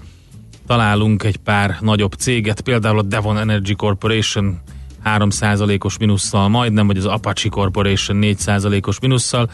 találunk 0.67 1.23
egy 1.23 1.37
pár 1.37 1.77
nagyobb 1.81 2.13
céget, 2.13 2.61
például 2.61 2.99
a 2.99 3.01
Devon 3.01 3.37
Energy 3.37 3.75
Corporation 3.75 4.59
3%-os 5.05 5.97
mínusszal 5.97 6.47
majdnem, 6.47 6.87
vagy 6.87 6.97
az 6.97 7.05
Apache 7.05 7.49
Corporation 7.49 8.19
4%-os 8.21 8.99
mínusszal, 8.99 9.49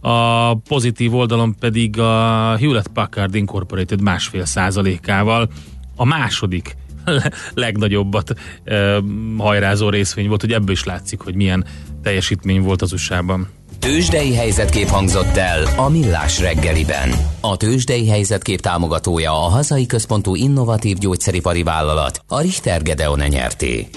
a 0.00 0.54
pozitív 0.54 1.14
oldalon 1.14 1.54
pedig 1.58 1.98
a 1.98 2.56
Hewlett 2.56 2.88
Packard 2.88 3.34
Incorporated 3.34 4.00
másfél 4.00 4.44
százalékával 4.44 5.48
a 5.96 6.04
második 6.04 6.76
legnagyobbat 7.54 8.32
e, 8.64 9.02
hajrázó 9.38 9.88
részvény 9.88 10.28
volt, 10.28 10.40
hogy 10.40 10.52
ebből 10.52 10.70
is 10.70 10.84
látszik, 10.84 11.20
hogy 11.20 11.34
milyen 11.34 11.64
teljesítmény 12.02 12.62
volt 12.62 12.82
az 12.82 12.92
USA-ban. 12.92 13.48
Tőzsdei 13.78 14.34
helyzetkép 14.34 14.88
hangzott 14.88 15.36
el 15.36 15.62
a 15.76 15.88
Millás 15.88 16.40
reggeliben. 16.40 17.10
A 17.40 17.56
Tőzsdei 17.56 18.08
helyzetkép 18.08 18.60
támogatója 18.60 19.32
a 19.32 19.48
hazai 19.48 19.86
központú 19.86 20.34
innovatív 20.34 20.98
gyógyszeripari 20.98 21.62
vállalat, 21.62 22.20
a 22.28 22.40
Richter 22.40 22.82
Gedeon 22.82 23.20
nyerté. 23.28 23.88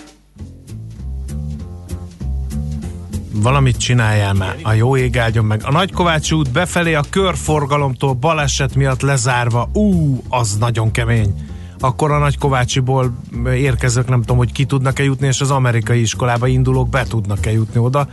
Valamit 3.41 3.77
csináljál 3.77 4.33
már, 4.33 4.55
a 4.61 4.73
jó 4.73 4.97
ég 4.97 5.17
áldjon 5.17 5.45
meg. 5.45 5.61
A 5.63 5.71
Nagykovácsi 5.71 6.35
út 6.35 6.51
befelé 6.51 6.93
a 6.93 7.03
körforgalomtól 7.09 8.13
baleset 8.13 8.75
miatt 8.75 9.01
lezárva. 9.01 9.69
Ú, 9.73 10.19
az 10.29 10.57
nagyon 10.57 10.91
kemény 10.91 11.33
akkor 11.79 12.11
a 12.11 12.17
Nagykovácsiból 12.17 13.17
érkezők 13.53 14.07
nem 14.07 14.19
tudom, 14.19 14.37
hogy 14.37 14.51
ki 14.51 14.65
tudnak-e 14.65 15.03
jutni, 15.03 15.27
és 15.27 15.41
az 15.41 15.51
amerikai 15.51 16.01
iskolába 16.01 16.47
indulók 16.47 16.89
be 16.89 17.03
tudnak-e 17.03 17.51
jutni 17.51 17.79
oda. 17.79 18.07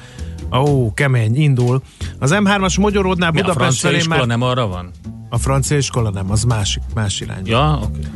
Ó, 0.52 0.94
kemény, 0.94 1.36
indul. 1.36 1.82
Az 2.18 2.34
M3-as 2.34 2.80
Magyaródnál 2.80 3.30
Budapest 3.30 3.80
felé 3.80 4.02
már... 4.08 4.26
nem 4.26 4.42
arra 4.42 4.66
van? 4.66 4.90
A 5.28 5.38
francia 5.38 5.76
iskola 5.76 6.10
nem, 6.10 6.30
az 6.30 6.44
másik, 6.44 6.82
más 6.94 7.20
irány. 7.20 7.46
Ja, 7.46 7.78
oké. 7.82 7.98
Okay. 7.98 8.10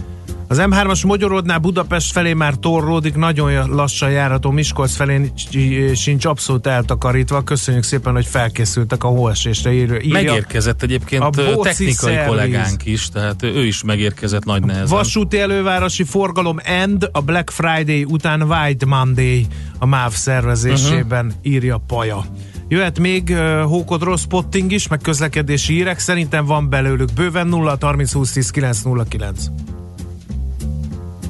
Az 0.51 0.59
M3-as 0.61 1.07
Magyaródnál 1.07 1.59
Budapest 1.59 2.13
felé 2.13 2.33
már 2.33 2.55
torródik, 2.55 3.15
nagyon 3.15 3.71
lassan 3.71 4.11
járható 4.11 4.51
Miskolc 4.51 4.95
felé 4.95 5.33
sincs 5.95 6.25
abszolút 6.25 6.67
eltakarítva. 6.67 7.43
Köszönjük 7.43 7.83
szépen, 7.83 8.13
hogy 8.13 8.27
felkészültek 8.27 9.05
a 9.05 9.09
hóesésre. 9.09 9.73
Írja, 9.73 10.13
megérkezett 10.13 10.83
egyébként 10.83 11.23
a 11.23 11.31
technikai 11.63 11.93
szerviz. 11.93 12.27
kollégánk 12.27 12.87
is, 12.87 13.09
tehát 13.09 13.43
ő 13.43 13.67
is 13.67 13.83
megérkezett 13.83 14.45
nagy 14.45 14.65
nehezen. 14.65 14.97
Vasúti 14.97 15.41
elővárosi 15.41 16.05
forgalom 16.05 16.59
end 16.63 17.09
a 17.13 17.21
Black 17.21 17.51
Friday 17.51 18.05
után 18.05 18.43
White 18.43 18.87
Monday 18.87 19.47
a 19.79 19.87
MÁV 19.87 20.13
szervezésében, 20.13 21.27
uh-huh. 21.27 21.41
írja 21.43 21.81
Paja. 21.87 22.25
Jöhet 22.69 22.99
még 22.99 23.29
uh, 23.31 23.61
hókodról 23.61 24.17
spotting 24.17 24.73
is, 24.73 24.89
meg 24.89 24.99
közlekedési 24.99 25.73
hírek, 25.73 25.99
szerintem 25.99 26.45
van 26.45 26.69
belőlük 26.69 27.13
bőven 27.13 27.47
0 27.47 27.77
30 27.81 28.13
20 28.13 28.33
10 28.33 28.51
909. 28.51 29.47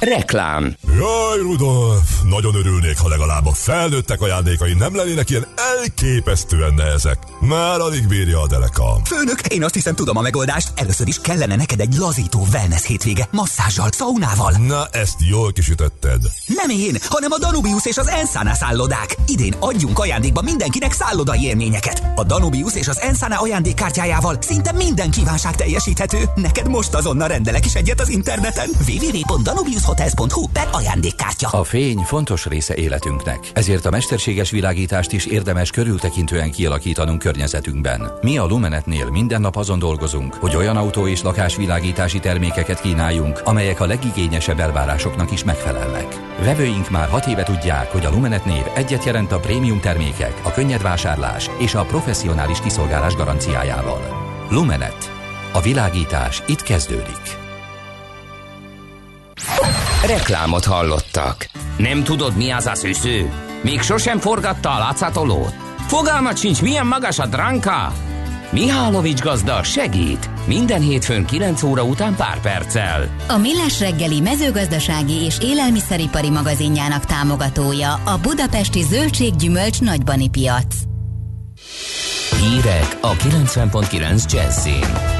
Reklám 0.00 0.76
Jaj, 0.96 1.38
Rudolf! 1.38 2.22
Nagyon 2.28 2.54
örülnék, 2.54 2.98
ha 2.98 3.08
legalább 3.08 3.46
a 3.46 3.52
felnőttek 3.52 4.20
ajándékai 4.20 4.74
nem 4.74 4.96
lennének 4.96 5.30
ilyen 5.30 5.46
elképesztően 5.78 6.74
nehezek. 6.74 7.18
Már 7.40 7.80
alig 7.80 8.08
bírja 8.08 8.40
a 8.40 8.46
derekam. 8.46 9.04
Főnök, 9.04 9.40
én 9.48 9.64
azt 9.64 9.74
hiszem 9.74 9.94
tudom 9.94 10.16
a 10.16 10.20
megoldást. 10.20 10.72
Először 10.74 11.08
is 11.08 11.20
kellene 11.20 11.56
neked 11.56 11.80
egy 11.80 11.94
lazító 11.94 12.46
wellness 12.52 12.86
hétvége, 12.86 13.28
masszázsal, 13.30 13.88
szaunával. 13.92 14.52
Na, 14.66 14.86
ezt 14.86 15.16
jól 15.28 15.52
kisütötted. 15.52 16.20
Nem 16.46 16.70
én, 16.70 16.96
hanem 17.08 17.30
a 17.32 17.38
Danubius 17.38 17.86
és 17.86 17.96
az 17.96 18.08
Ensana 18.08 18.54
szállodák. 18.54 19.16
Idén 19.26 19.54
adjunk 19.58 19.98
ajándékba 19.98 20.42
mindenkinek 20.42 20.92
szállodai 20.92 21.42
élményeket. 21.42 22.02
A 22.14 22.24
Danubius 22.24 22.74
és 22.74 22.88
az 22.88 23.00
Ensana 23.00 23.36
ajándékkártyájával 23.36 24.36
szinte 24.40 24.72
minden 24.72 25.10
kívánság 25.10 25.56
teljesíthető. 25.56 26.18
Neked 26.34 26.68
most 26.68 26.94
azonnal 26.94 27.28
rendelek 27.28 27.64
is 27.64 27.74
egyet 27.74 28.00
az 28.00 28.08
interneten. 28.08 28.70
www.danubiushotels.hu 29.90 30.46
per 30.52 30.68
ajándékkártya. 30.72 31.48
A 31.48 31.64
fény 31.64 31.98
fontos 31.98 32.46
része 32.46 32.74
életünknek, 32.74 33.50
ezért 33.52 33.84
a 33.84 33.90
mesterséges 33.90 34.50
világítást 34.50 35.12
is 35.12 35.26
érdemes 35.26 35.70
körültekintően 35.70 36.50
kialakítanunk 36.50 37.18
környezetünkben. 37.18 38.12
Mi 38.20 38.38
a 38.38 38.46
Lumenetnél 38.46 39.10
minden 39.10 39.40
nap 39.40 39.56
azon 39.56 39.78
dolgozunk, 39.78 40.34
hogy 40.34 40.56
olyan 40.56 40.76
autó 40.76 41.06
és 41.06 41.22
lakásvilágítási 41.22 42.18
termékeket 42.18 42.80
kínáljunk, 42.80 43.40
amelyek 43.44 43.80
a 43.80 43.86
legigényesebb 43.86 44.60
elvárásoknak 44.60 45.32
is 45.32 45.44
megfelelnek. 45.44 46.20
Vevőink 46.44 46.90
már 46.90 47.08
hat 47.08 47.26
éve 47.26 47.42
tudják, 47.42 47.92
hogy 47.92 48.04
a 48.04 48.10
Lumenet 48.10 48.44
név 48.44 48.64
egyet 48.74 49.04
jelent 49.04 49.32
a 49.32 49.40
prémium 49.40 49.80
termékek, 49.80 50.40
a 50.42 50.50
könnyed 50.50 50.82
vásárlás 50.82 51.50
és 51.58 51.74
a 51.74 51.84
professzionális 51.84 52.60
kiszolgálás 52.60 53.14
garanciájával. 53.14 54.00
Lumenet. 54.50 55.12
A 55.52 55.60
világítás 55.60 56.42
itt 56.46 56.62
kezdődik. 56.62 57.49
Reklámot 60.06 60.64
hallottak. 60.64 61.48
Nem 61.76 62.04
tudod, 62.04 62.36
mi 62.36 62.50
az 62.50 62.66
a 62.66 62.74
szűző? 62.74 63.32
Még 63.62 63.80
sosem 63.80 64.18
forgatta 64.18 64.70
a 64.70 64.78
látszatolót? 64.78 65.54
Fogalmat 65.86 66.38
sincs, 66.38 66.62
milyen 66.62 66.86
magas 66.86 67.18
a 67.18 67.26
dránka? 67.26 67.92
Mihálovics 68.50 69.20
gazda 69.20 69.62
segít. 69.62 70.30
Minden 70.46 70.80
hétfőn 70.80 71.24
9 71.24 71.62
óra 71.62 71.82
után 71.82 72.16
pár 72.16 72.40
perccel. 72.40 73.08
A 73.28 73.36
Millás 73.36 73.80
reggeli 73.80 74.20
mezőgazdasági 74.20 75.24
és 75.24 75.36
élelmiszeripari 75.42 76.30
magazinjának 76.30 77.04
támogatója 77.04 77.94
a 77.94 78.18
Budapesti 78.22 78.82
Zöldséggyümölcs 78.82 79.80
Nagybani 79.80 80.28
Piac. 80.28 80.74
Hírek 82.40 82.98
a 83.00 83.12
90.9 83.12 84.32
Jazzin. 84.32 85.19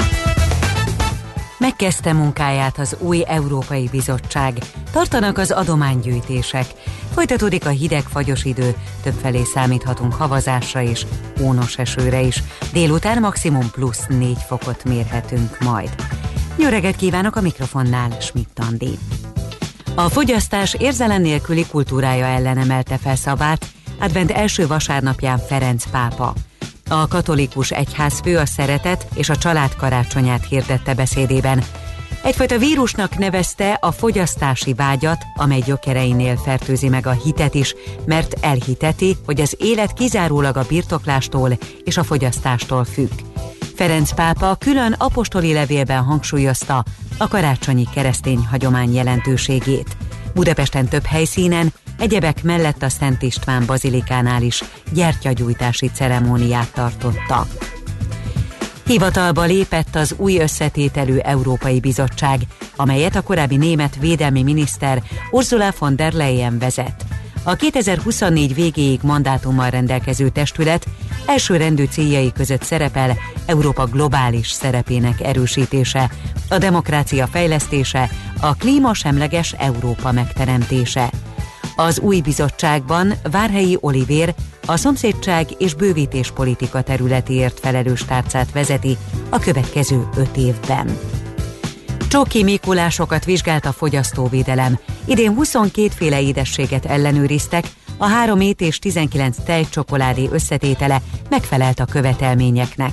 Megkezdte 1.61 2.13
munkáját 2.13 2.79
az 2.79 2.97
új 2.99 3.23
Európai 3.27 3.89
Bizottság. 3.91 4.59
Tartanak 4.93 5.39
az 5.39 5.51
adománygyűjtések. 5.51 6.67
Folytatódik 7.15 7.67
a 7.67 7.69
hideg, 7.69 8.03
fagyos 8.03 8.45
idő, 8.45 8.75
többfelé 9.03 9.43
számíthatunk 9.43 10.15
havazásra 10.15 10.83
és 10.83 11.07
ónos 11.41 11.79
esőre 11.79 12.21
is. 12.21 12.43
Délután 12.73 13.21
maximum 13.21 13.71
plusz 13.71 14.07
4 14.07 14.37
fokot 14.47 14.85
mérhetünk 14.85 15.59
majd. 15.59 15.95
Jó 16.57 16.69
kívánok 16.97 17.37
a 17.37 17.41
mikrofonnál, 17.41 18.11
Schmidt 18.21 18.59
Andi. 18.59 18.99
A 19.95 20.09
fogyasztás 20.09 20.75
érzelem 20.75 21.23
nélküli 21.23 21.67
kultúrája 21.67 22.27
ellen 22.27 22.59
emelte 22.59 22.99
fel 22.99 23.17
szavát 23.17 23.67
advent 23.99 24.31
első 24.31 24.67
vasárnapján 24.67 25.39
Ferenc 25.39 25.91
pápa. 25.91 26.35
A 26.93 27.09
katolikus 27.09 27.71
egyház 27.71 28.21
fő 28.21 28.37
a 28.37 28.47
szeretet 28.47 29.07
és 29.15 29.29
a 29.29 29.37
család 29.37 29.77
karácsonyát 29.77 30.47
hirdette 30.47 30.95
beszédében. 30.95 31.63
Egyfajta 32.23 32.59
vírusnak 32.59 33.19
nevezte 33.19 33.73
a 33.73 33.93
fogyasztási 33.93 34.75
vágyat, 34.75 35.25
amely 35.35 35.61
gyökereinél 35.61 36.37
fertőzi 36.37 36.89
meg 36.89 37.07
a 37.07 37.11
hitet 37.11 37.55
is, 37.55 37.75
mert 38.07 38.35
elhiteti, 38.41 39.17
hogy 39.27 39.41
az 39.41 39.57
élet 39.59 39.93
kizárólag 39.93 40.57
a 40.57 40.65
birtoklástól 40.69 41.59
és 41.85 41.97
a 41.97 42.03
fogyasztástól 42.03 42.85
függ. 42.85 43.13
Ferenc 43.75 44.15
pápa 44.15 44.57
külön 44.59 44.93
apostoli 44.99 45.53
levélben 45.53 46.03
hangsúlyozta 46.03 46.85
a 47.19 47.29
karácsonyi 47.29 47.87
keresztény 47.95 48.47
hagyomány 48.51 48.95
jelentőségét. 48.95 49.97
Budapesten 50.35 50.89
több 50.89 51.05
helyszínen, 51.05 51.73
egyebek 51.99 52.43
mellett 52.43 52.83
a 52.83 52.89
Szent 52.89 53.23
István 53.23 53.67
bazilikánál 53.67 54.43
is 54.43 54.63
gyertyagyújtási 54.93 55.91
ceremóniát 55.95 56.73
tartottak. 56.73 57.47
Hivatalba 58.87 59.45
lépett 59.45 59.95
az 59.95 60.15
új 60.17 60.39
összetételű 60.39 61.17
Európai 61.17 61.81
Bizottság, 61.81 62.41
amelyet 62.77 63.17
a 63.17 63.23
korábbi 63.23 63.57
német 63.57 63.97
védelmi 64.01 64.43
miniszter 64.43 65.03
Ursula 65.31 65.73
von 65.79 65.97
der 65.97 66.13
Leyen 66.13 66.59
vezet. 66.59 67.05
A 67.43 67.55
2024 67.55 68.55
végéig 68.55 69.01
mandátummal 69.03 69.71
rendelkező 69.71 70.29
testület 70.29 70.87
elsőrendű 71.27 71.85
céljai 71.85 72.33
között 72.33 72.63
szerepel 72.63 73.17
Európa 73.47 73.87
globális 73.87 74.51
szerepének 74.51 75.21
erősítése, 75.21 76.11
a 76.49 76.59
demokrácia 76.59 77.27
fejlesztése, 77.27 78.11
a 78.41 78.55
klímasemleges 78.55 79.53
Európa 79.53 80.13
megteremtése. 80.13 81.11
Az 81.77 81.99
új 81.99 82.21
bizottságban 82.21 83.13
Várhelyi 83.31 83.79
Olivér 83.81 84.35
a 84.67 84.77
szomszédság 84.77 85.47
és 85.59 85.75
bővítés 85.75 86.31
politika 86.31 86.83
területéért 86.83 87.61
felelős 87.61 88.05
tárcát 88.05 88.53
vezeti 88.53 88.97
a 89.29 89.39
következő 89.39 90.09
öt 90.17 90.37
évben. 90.37 90.99
Csoki 92.09 92.43
Mikulásokat 92.43 93.25
vizsgált 93.25 93.67
a 93.67 93.73
fogyasztóvédelem. 93.73 94.79
Idén 95.05 95.35
22 95.35 95.89
féle 95.89 96.21
édességet 96.21 96.85
ellenőriztek, 96.85 97.65
a 97.97 98.07
3 98.07 98.41
ét 98.41 98.61
és 98.61 98.79
19 98.79 99.37
tejcsokoládé 99.45 100.29
összetétele 100.33 101.01
megfelelt 101.29 101.81
a 101.81 101.85
követelményeknek. 101.85 102.93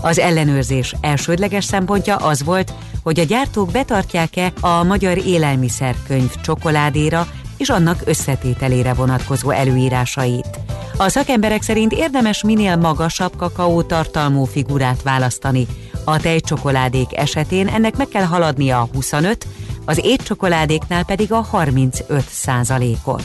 Az 0.00 0.18
ellenőrzés 0.18 0.94
elsődleges 1.00 1.64
szempontja 1.64 2.16
az 2.16 2.44
volt, 2.44 2.72
hogy 3.06 3.20
a 3.20 3.24
gyártók 3.24 3.70
betartják-e 3.70 4.52
a 4.60 4.82
Magyar 4.82 5.18
Élelmiszerkönyv 5.26 6.30
csokoládéra 6.42 7.26
és 7.56 7.68
annak 7.68 8.02
összetételére 8.04 8.94
vonatkozó 8.94 9.50
előírásait. 9.50 10.60
A 10.96 11.08
szakemberek 11.08 11.62
szerint 11.62 11.92
érdemes 11.92 12.42
minél 12.42 12.76
magasabb 12.76 13.36
kakaó 13.36 13.82
tartalmú 13.82 14.44
figurát 14.44 15.02
választani. 15.02 15.66
A 16.04 16.20
tejcsokoládék 16.20 17.16
esetén 17.16 17.68
ennek 17.68 17.96
meg 17.96 18.08
kell 18.08 18.24
haladnia 18.24 18.80
a 18.80 18.88
25, 18.92 19.46
az 19.84 20.00
étcsokoládéknál 20.02 21.04
pedig 21.04 21.32
a 21.32 21.40
35 21.40 22.24
százalékot. 22.28 23.24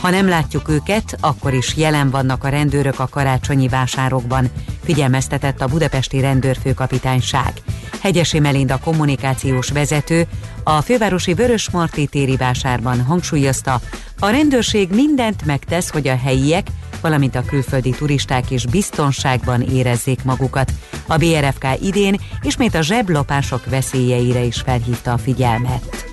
Ha 0.00 0.10
nem 0.10 0.28
látjuk 0.28 0.68
őket, 0.68 1.16
akkor 1.20 1.54
is 1.54 1.76
jelen 1.76 2.10
vannak 2.10 2.44
a 2.44 2.48
rendőrök 2.48 2.98
a 3.00 3.08
karácsonyi 3.08 3.68
vásárokban, 3.68 4.50
figyelmeztetett 4.84 5.60
a 5.60 5.66
budapesti 5.66 6.20
rendőrfőkapitányság. 6.20 7.52
Hegyesi 8.02 8.38
Melinda 8.38 8.78
kommunikációs 8.78 9.70
vezető 9.70 10.26
a 10.64 10.80
fővárosi 10.80 11.34
Vörös 11.34 11.70
Marti 11.70 12.06
téri 12.06 12.36
vásárban 12.36 13.02
hangsúlyozta, 13.02 13.80
a 14.18 14.28
rendőrség 14.28 14.90
mindent 14.90 15.44
megtesz, 15.44 15.90
hogy 15.90 16.08
a 16.08 16.16
helyiek, 16.16 16.66
valamint 17.00 17.34
a 17.34 17.44
külföldi 17.44 17.90
turisták 17.90 18.50
is 18.50 18.66
biztonságban 18.66 19.62
érezzék 19.62 20.24
magukat. 20.24 20.72
A 21.06 21.16
BRFK 21.16 21.66
idén 21.82 22.20
ismét 22.42 22.74
a 22.74 22.82
zseblopások 22.82 23.64
veszélyeire 23.64 24.42
is 24.42 24.60
felhívta 24.60 25.12
a 25.12 25.18
figyelmet. 25.18 26.09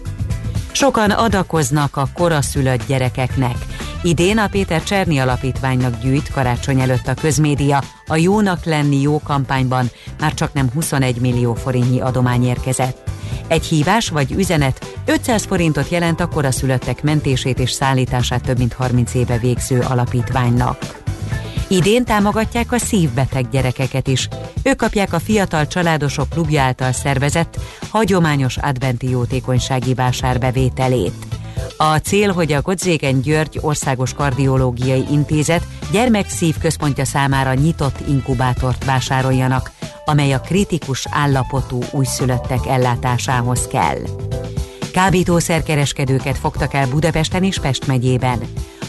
Sokan 0.77 1.11
adakoznak 1.11 1.95
a 1.95 2.07
koraszülött 2.13 2.87
gyerekeknek. 2.87 3.55
Idén 4.03 4.37
a 4.37 4.47
Péter 4.47 4.83
Cserni 4.83 5.19
Alapítványnak 5.19 6.01
gyűjt 6.01 6.31
karácsony 6.31 6.79
előtt 6.79 7.07
a 7.07 7.13
közmédia. 7.13 7.83
A 8.07 8.15
Jónak 8.15 8.65
lenni 8.65 9.01
jó 9.01 9.19
kampányban 9.19 9.89
már 10.19 10.33
csak 10.33 10.53
nem 10.53 10.69
21 10.73 11.19
millió 11.19 11.53
forintnyi 11.53 11.99
adomány 11.99 12.45
érkezett. 12.45 13.09
Egy 13.47 13.65
hívás 13.65 14.09
vagy 14.09 14.31
üzenet 14.31 14.97
500 15.05 15.45
forintot 15.45 15.89
jelent 15.89 16.19
a 16.19 16.27
koraszülöttek 16.27 17.03
mentését 17.03 17.59
és 17.59 17.71
szállítását 17.71 18.43
több 18.43 18.57
mint 18.57 18.73
30 18.73 19.13
éve 19.13 19.37
végző 19.37 19.79
alapítványnak. 19.79 20.77
Idén 21.69 22.05
támogatják 22.05 22.71
a 22.71 22.77
szívbeteg 22.77 23.49
gyerekeket 23.49 24.07
is. 24.07 24.27
Ők 24.63 24.75
kapják 24.75 25.13
a 25.13 25.19
Fiatal 25.19 25.67
Családosok 25.67 26.29
Klubja 26.29 26.61
által 26.61 26.91
szervezett 26.91 27.59
hagyományos 27.89 28.57
adventi 28.57 29.09
jótékonysági 29.09 29.93
vásár 29.93 30.39
bevételét. 30.39 31.25
A 31.77 31.97
cél, 31.97 32.31
hogy 32.31 32.51
a 32.51 32.61
Godzégen 32.61 33.21
György 33.21 33.59
Országos 33.61 34.13
Kardiológiai 34.13 35.05
Intézet 35.11 35.67
gyermekszív 35.91 36.57
központja 36.57 37.05
számára 37.05 37.53
nyitott 37.53 38.07
inkubátort 38.07 38.85
vásároljanak, 38.85 39.71
amely 40.05 40.33
a 40.33 40.39
kritikus 40.39 41.07
állapotú 41.09 41.79
újszülöttek 41.91 42.65
ellátásához 42.67 43.67
kell. 43.67 43.99
Kábítószerkereskedőket 44.93 46.37
fogtak 46.37 46.73
el 46.73 46.87
Budapesten 46.87 47.43
és 47.43 47.59
Pest 47.59 47.87
megyében. 47.87 48.39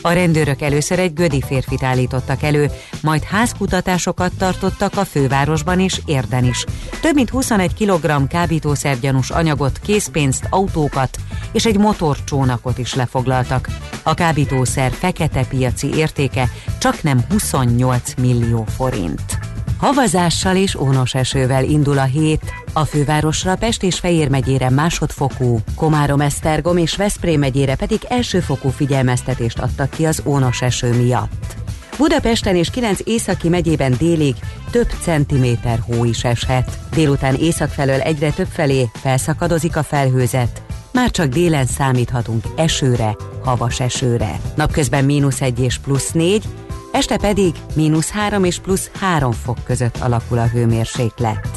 A 0.02 0.12
rendőrök 0.12 0.62
először 0.62 0.98
egy 0.98 1.12
gödi 1.12 1.42
férfit 1.46 1.82
állítottak 1.82 2.42
elő, 2.42 2.70
majd 3.02 3.22
házkutatásokat 3.22 4.32
tartottak 4.38 4.96
a 4.96 5.04
fővárosban 5.04 5.80
és 5.80 6.00
Érden 6.06 6.44
is. 6.44 6.64
Több 7.00 7.14
mint 7.14 7.30
21 7.30 7.74
kg 7.74 8.26
kábítószergyanús 8.26 9.30
anyagot, 9.30 9.78
készpénzt, 9.78 10.46
autókat 10.50 11.18
és 11.52 11.66
egy 11.66 11.78
motorcsónakot 11.78 12.78
is 12.78 12.94
lefoglaltak. 12.94 13.68
A 14.02 14.14
kábítószer 14.14 14.90
fekete 14.90 15.44
piaci 15.44 15.94
értéke 15.94 16.48
csak 16.78 17.02
nem 17.02 17.24
28 17.30 18.14
millió 18.16 18.64
forint. 18.76 19.47
Havazással 19.78 20.56
és 20.56 20.74
ónos 20.74 21.14
esővel 21.14 21.64
indul 21.64 21.98
a 21.98 22.04
hét, 22.04 22.52
a 22.72 22.84
fővárosra 22.84 23.56
Pest 23.56 23.82
és 23.82 23.98
Fejér 23.98 24.28
megyére 24.28 24.70
másodfokú, 24.70 25.58
Komárom, 25.74 26.20
Esztergom 26.20 26.76
és 26.76 26.96
Veszprém 26.96 27.38
megyére 27.38 27.74
pedig 27.74 28.00
elsőfokú 28.08 28.68
figyelmeztetést 28.68 29.58
adtak 29.58 29.90
ki 29.90 30.06
az 30.06 30.22
ónos 30.24 30.62
eső 30.62 30.94
miatt. 30.94 31.56
Budapesten 31.98 32.56
és 32.56 32.70
9 32.70 33.00
északi 33.04 33.48
megyében 33.48 33.94
délig 33.98 34.34
több 34.70 34.88
centiméter 35.02 35.78
hó 35.86 36.04
is 36.04 36.24
eshet. 36.24 36.78
Délután 36.94 37.34
észak 37.34 37.70
felől 37.70 38.00
egyre 38.00 38.30
több 38.30 38.48
felé 38.52 38.90
felszakadozik 38.94 39.76
a 39.76 39.82
felhőzet, 39.82 40.62
már 40.92 41.10
csak 41.10 41.26
délen 41.26 41.66
számíthatunk 41.66 42.44
esőre, 42.56 43.16
havas 43.44 43.80
esőre. 43.80 44.40
Napközben 44.54 45.04
mínusz 45.04 45.40
1 45.40 45.60
és 45.60 45.78
plusz 45.78 46.10
4, 46.10 46.44
este 46.92 47.16
pedig 47.16 47.54
mínusz 47.74 48.10
3 48.10 48.44
és 48.44 48.58
plusz 48.58 48.90
3 49.00 49.32
fok 49.32 49.58
között 49.64 49.96
alakul 49.96 50.38
a 50.38 50.46
hőmérséklet. 50.46 51.48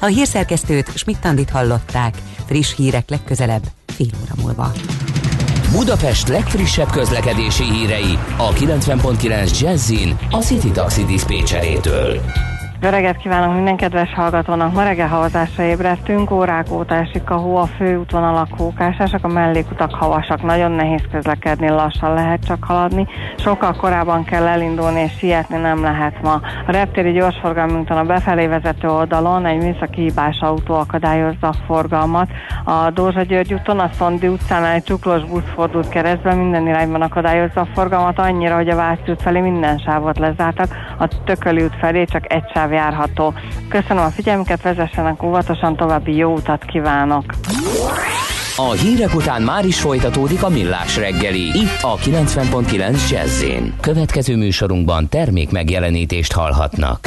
A 0.00 0.06
hírszerkesztőt 0.06 0.96
Schmidt-Tandit 0.96 1.50
hallották, 1.50 2.14
friss 2.46 2.74
hírek 2.74 3.10
legközelebb 3.10 3.62
fél 3.86 4.10
óra 4.22 4.42
múlva. 4.42 4.72
Budapest 5.72 6.28
legfrissebb 6.28 6.90
közlekedési 6.90 7.64
hírei 7.64 8.18
a 8.36 8.52
90.9 8.52 9.60
Jazzin 9.60 10.18
a 10.30 10.38
City 10.38 10.70
Taxi 10.70 11.04
Dispécsejétől. 11.04 12.20
Jó 12.82 12.88
reggelt 12.88 13.16
kívánok 13.16 13.54
minden 13.54 13.76
kedves 13.76 14.12
hallgatónak! 14.12 14.72
Ma 14.72 14.82
reggel 14.82 15.08
havazásra 15.08 15.62
ébredtünk, 15.62 16.30
órák 16.30 16.70
óta 16.70 16.94
esik 16.94 17.30
a 17.30 17.36
hó, 17.36 17.56
a 17.56 17.66
főútvonalak 17.66 18.48
hókásásak, 18.56 19.24
a 19.24 19.28
mellékutak 19.28 19.94
havasak, 19.94 20.42
nagyon 20.42 20.70
nehéz 20.70 21.02
közlekedni, 21.12 21.68
lassan 21.68 22.14
lehet 22.14 22.44
csak 22.44 22.64
haladni. 22.64 23.06
Sokkal 23.36 23.74
korábban 23.74 24.24
kell 24.24 24.46
elindulni, 24.46 25.00
és 25.00 25.12
sietni 25.18 25.56
nem 25.56 25.82
lehet 25.82 26.22
ma. 26.22 26.40
A 26.66 26.72
reptéri 26.72 27.12
gyorsforgalmi 27.12 27.78
úton 27.78 27.96
a 27.96 28.04
befelé 28.04 28.46
vezető 28.46 28.88
oldalon 28.88 29.46
egy 29.46 29.62
műszaki 29.62 30.00
hibás 30.00 30.38
autó 30.40 30.74
akadályozza 30.74 31.48
a 31.48 31.54
forgalmat. 31.66 32.28
A 32.64 32.90
Dózsa 32.90 33.22
György 33.22 33.54
úton, 33.54 33.78
a 33.78 33.90
Szondi 33.92 34.28
utcán 34.28 34.64
egy 34.64 34.82
csuklós 34.82 35.24
busz 35.24 35.52
fordult 35.54 35.88
keresztbe, 35.88 36.34
minden 36.34 36.66
irányban 36.66 37.02
akadályozza 37.02 37.60
a 37.60 37.68
forgalmat, 37.74 38.18
annyira, 38.18 38.54
hogy 38.54 38.68
a 38.68 38.76
Váci 38.76 39.10
út 39.10 39.22
felé 39.22 39.40
minden 39.40 39.78
sávot 39.78 40.18
lezártak, 40.18 40.68
a 40.98 41.08
Tököli 41.24 41.62
út 41.62 41.76
felé 41.80 42.04
csak 42.04 42.32
egy 42.32 42.50
sáv 42.54 42.70
járható. 42.72 43.34
Köszönöm 43.68 44.04
a 44.04 44.10
figyelmüket, 44.10 44.62
vezessenek 44.62 45.22
óvatosan, 45.22 45.76
további 45.76 46.16
jó 46.16 46.32
utat 46.32 46.64
kívánok! 46.64 47.24
A 48.56 48.70
hírek 48.70 49.14
után 49.14 49.42
már 49.42 49.64
is 49.64 49.80
folytatódik 49.80 50.42
a 50.42 50.48
millás 50.48 50.96
reggeli, 50.96 51.40
itt 51.40 51.78
a 51.80 51.96
90.9 51.96 53.10
jazz 53.10 53.44
Következő 53.80 54.36
műsorunkban 54.36 55.08
termék 55.08 55.50
megjelenítést 55.50 56.32
hallhatnak. 56.32 56.98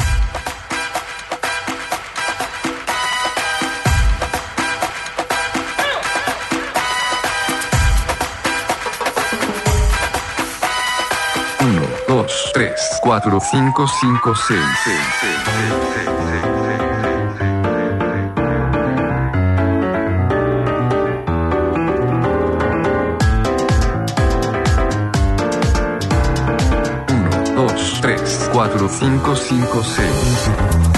cuatro 13.05 13.39
cinco 13.39 13.85
cinco 13.87 14.33
seis. 14.35 14.65
Uno 27.11 27.67
dos 27.67 28.01
tres 28.01 28.49
cuatro 28.51 28.89
cinco 28.89 29.35
cinco 29.35 29.83
seis. 29.83 30.94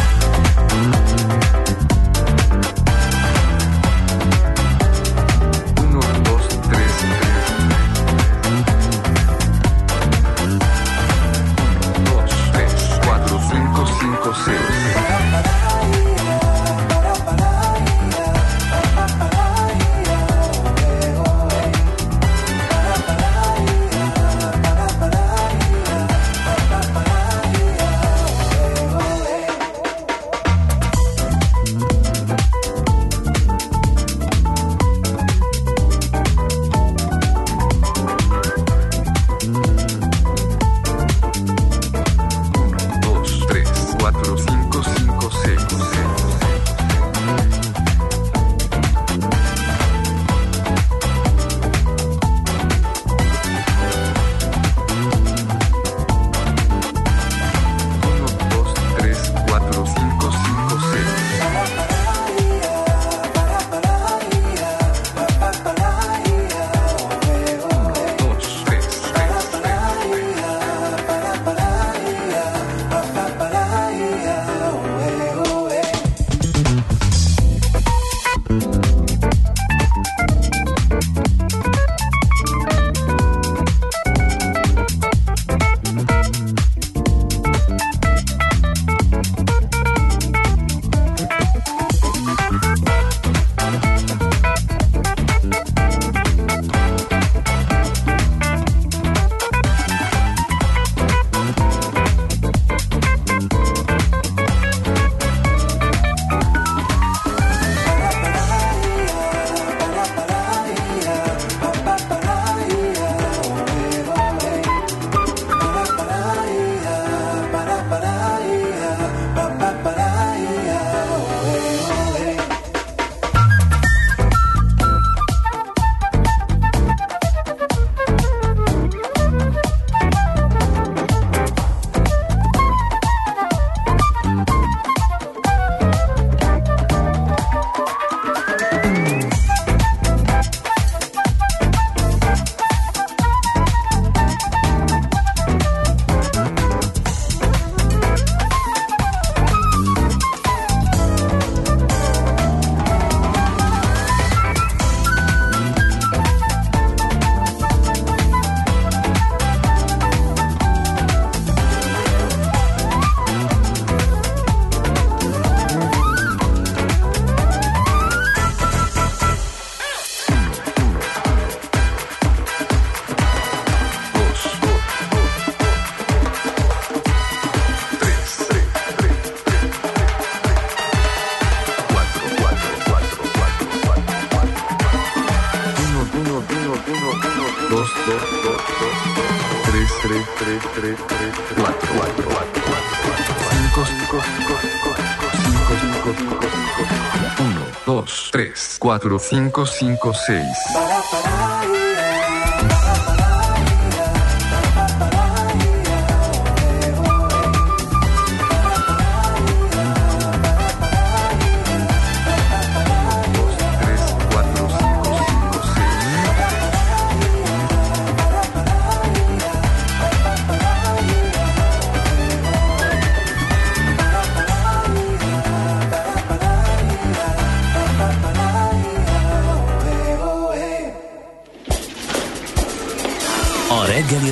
4556. 198.87 201.86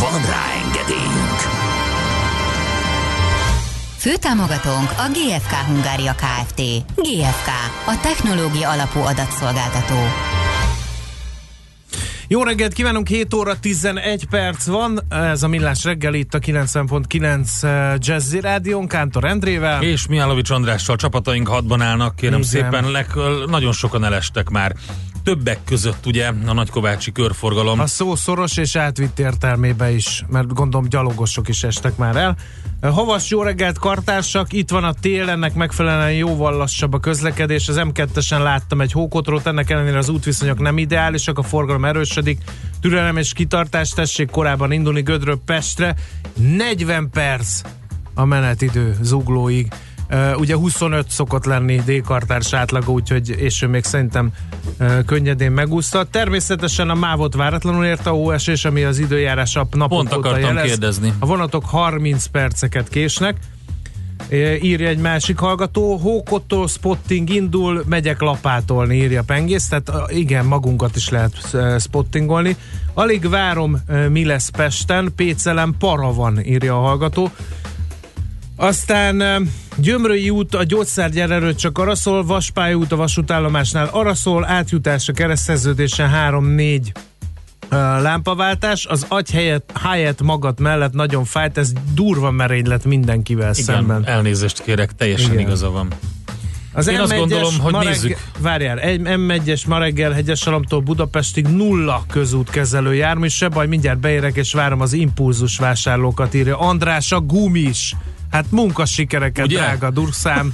Van 0.00 0.20
rá 0.20 0.44
engedélyünk! 0.64 1.40
Főtámogatónk 3.96 4.90
a 4.90 5.08
GFK 5.12 5.52
Hungária 5.52 6.14
Kft. 6.14 6.60
GFK, 6.96 7.48
a 7.86 7.98
technológia 8.02 8.70
alapú 8.70 9.00
adatszolgáltató. 9.00 9.96
Jó 12.30 12.42
reggelt 12.42 12.72
kívánunk, 12.72 13.08
7 13.08 13.34
óra 13.34 13.58
11 13.60 14.26
perc 14.30 14.66
van, 14.66 15.00
ez 15.08 15.42
a 15.42 15.48
Millás 15.48 15.84
reggel 15.84 16.14
itt 16.14 16.34
a 16.34 16.38
90.9 16.38 17.98
Jazzy 17.98 18.40
Rádión, 18.40 18.86
Kántor 18.86 19.24
Endrével. 19.24 19.82
És 19.82 20.06
Mihálovics 20.06 20.50
Andrással 20.50 20.96
csapataink 20.96 21.48
hadban 21.48 21.80
állnak, 21.80 22.16
kérem 22.16 22.38
Igen. 22.38 22.48
szépen, 22.48 22.90
leg, 22.90 23.06
nagyon 23.46 23.72
sokan 23.72 24.04
elestek 24.04 24.48
már. 24.48 24.74
Többek 25.28 25.58
között 25.64 26.06
ugye 26.06 26.26
a 26.46 26.52
Nagykovácsi 26.52 27.12
körforgalom. 27.12 27.80
A 27.80 27.86
szó 27.86 28.14
szoros 28.14 28.56
és 28.56 28.76
átvitt 28.76 29.18
értelmébe 29.18 29.90
is, 29.90 30.24
mert 30.28 30.52
gondolom 30.52 30.88
gyalogosok 30.88 31.48
is 31.48 31.62
estek 31.62 31.96
már 31.96 32.16
el. 32.16 32.36
Havas 32.82 33.30
jó 33.30 33.42
reggelt, 33.42 33.78
kartársak, 33.78 34.52
itt 34.52 34.70
van 34.70 34.84
a 34.84 34.92
tél, 34.92 35.28
ennek 35.28 35.54
megfelelően 35.54 36.12
jóval 36.12 36.56
lassabb 36.56 36.92
a 36.92 37.00
közlekedés. 37.00 37.68
Az 37.68 37.76
M2-esen 37.78 38.42
láttam 38.42 38.80
egy 38.80 38.92
hókotrót, 38.92 39.46
ennek 39.46 39.70
ellenére 39.70 39.98
az 39.98 40.08
útviszonyok 40.08 40.58
nem 40.58 40.78
ideálisak, 40.78 41.38
a 41.38 41.42
forgalom 41.42 41.84
erősödik. 41.84 42.42
Türelem 42.80 43.16
és 43.16 43.32
kitartás, 43.32 43.90
tessék 43.90 44.30
korábban 44.30 44.72
indulni 44.72 45.02
Gödről 45.02 45.40
Pestre. 45.44 45.94
40 46.56 47.10
perc 47.10 47.60
a 48.14 48.24
menetidő 48.24 48.96
zuglóig. 49.02 49.68
Uh, 50.10 50.38
ugye 50.38 50.56
25 50.56 51.10
szokott 51.10 51.44
lenni 51.44 51.76
D-kartárs 51.84 52.52
átlaga, 52.52 52.92
úgyhogy 52.92 53.28
és 53.28 53.62
ő 53.62 53.66
még 53.66 53.84
szerintem 53.84 54.30
uh, 54.80 55.04
könnyedén 55.04 55.52
megúszta. 55.52 56.04
Természetesen 56.04 56.90
a 56.90 56.94
mávot 56.94 57.34
váratlanul 57.34 57.84
érte 57.84 58.10
a 58.10 58.12
hóesés, 58.12 58.64
ami 58.64 58.84
az 58.84 58.98
időjárás 58.98 59.56
a 59.56 59.66
napok 59.70 59.88
Pont 59.88 60.08
óta 60.08 60.28
akartam 60.28 60.54
jelez. 60.54 60.68
kérdezni. 60.68 61.12
A 61.18 61.26
vonatok 61.26 61.64
30 61.64 62.26
perceket 62.26 62.88
késnek. 62.88 63.36
Írja 64.60 64.88
egy 64.88 64.98
másik 64.98 65.38
hallgató, 65.38 65.96
Hókottól 65.96 66.68
spotting 66.68 67.30
indul, 67.30 67.82
megyek 67.86 68.20
lapátolni, 68.20 68.96
írja 68.96 69.22
Pengész, 69.22 69.68
tehát 69.68 70.12
igen, 70.12 70.44
magunkat 70.44 70.96
is 70.96 71.08
lehet 71.08 71.56
spottingolni. 71.78 72.56
Alig 72.94 73.28
várom, 73.28 73.78
mi 74.08 74.24
lesz 74.24 74.48
Pesten, 74.48 75.12
Pécelen 75.16 75.74
para 75.78 76.12
van, 76.12 76.40
írja 76.44 76.76
a 76.76 76.80
hallgató. 76.80 77.30
Aztán 78.60 79.48
Gyömrői 79.76 80.30
út 80.30 80.54
a 80.54 80.64
gyógyszergyár 80.64 81.30
előtt 81.30 81.56
csak 81.56 81.78
arra 81.78 81.94
szól, 81.94 82.24
Vaspály 82.24 82.74
út 82.74 82.92
a 82.92 82.96
vasútállomásnál 82.96 83.88
arra 83.92 84.14
szól, 84.14 84.44
átjutás 84.46 85.08
a 85.08 85.12
keresztszerződésen 85.12 86.10
3-4 86.30 86.80
ö, 87.68 87.76
lámpaváltás, 87.76 88.86
az 88.86 89.06
agy 89.08 89.30
helyett, 89.30 89.70
helyett 89.82 90.22
magad 90.22 90.60
mellett 90.60 90.92
nagyon 90.92 91.24
fájt, 91.24 91.58
ez 91.58 91.72
durva 91.94 92.30
merénylet 92.30 92.84
mindenkivel 92.84 93.50
Igen, 93.52 93.64
szemben. 93.64 94.06
elnézést 94.06 94.62
kérek, 94.62 94.92
teljesen 94.92 95.32
Igen. 95.32 95.40
igaza 95.46 95.70
van. 95.70 95.88
Az 96.72 96.86
Én 96.88 97.00
azt 97.00 97.12
M1-es 97.12 97.16
gondolom, 97.18 97.58
hogy 97.60 97.72
ma 97.72 97.78
regg- 97.82 97.90
nézzük. 97.90 98.16
Várjál, 98.38 98.78
egy 98.78 99.00
M1-es 99.04 99.66
ma 99.66 99.78
reggel 99.78 100.10
Hegyesalomtól 100.12 100.80
Budapestig 100.80 101.46
nulla 101.46 102.04
közútkezelő 102.10 102.94
jármű, 102.94 103.28
se 103.28 103.48
baj, 103.48 103.66
mindjárt 103.66 103.98
beérek 103.98 104.36
és 104.36 104.52
várom 104.52 104.80
az 104.80 104.92
impulzus 104.92 105.58
vásárlókat, 105.58 106.34
írja 106.34 106.58
András 106.58 107.12
a 107.12 107.20
gumis. 107.20 107.94
Hát 108.30 108.44
munkasikereket, 108.50 109.44
Ugye? 109.46 109.56
drága 109.56 109.90
durszám. 109.90 110.52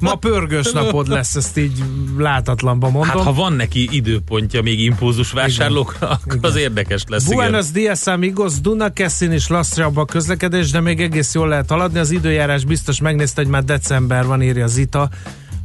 Ma 0.00 0.14
pörgős 0.14 0.72
napod 0.72 1.08
lesz, 1.08 1.34
ezt 1.34 1.58
így 1.58 1.82
látatlanban 2.18 2.90
mondom. 2.90 3.10
Hát 3.16 3.22
ha 3.26 3.32
van 3.32 3.52
neki 3.52 3.88
időpontja 3.90 4.62
még 4.62 4.80
impulzus 4.80 5.32
vásárlókra, 5.32 6.08
akkor 6.08 6.38
az 6.42 6.56
érdekes 6.56 7.04
lesz. 7.08 7.24
igen. 7.24 7.36
Buenos 7.36 7.70
dias 7.70 8.06
amigos, 8.06 8.60
Dunakeszin 8.60 9.32
is 9.32 9.48
lassabb 9.48 9.96
a 9.96 10.04
közlekedés, 10.04 10.70
de 10.70 10.80
még 10.80 11.00
egész 11.00 11.34
jól 11.34 11.48
lehet 11.48 11.70
haladni. 11.70 11.98
Az 11.98 12.10
időjárás 12.10 12.64
biztos 12.64 13.00
megnézte, 13.00 13.40
hogy 13.42 13.50
már 13.50 13.64
december 13.64 14.26
van, 14.26 14.42
írja 14.42 14.66
Zita 14.66 15.08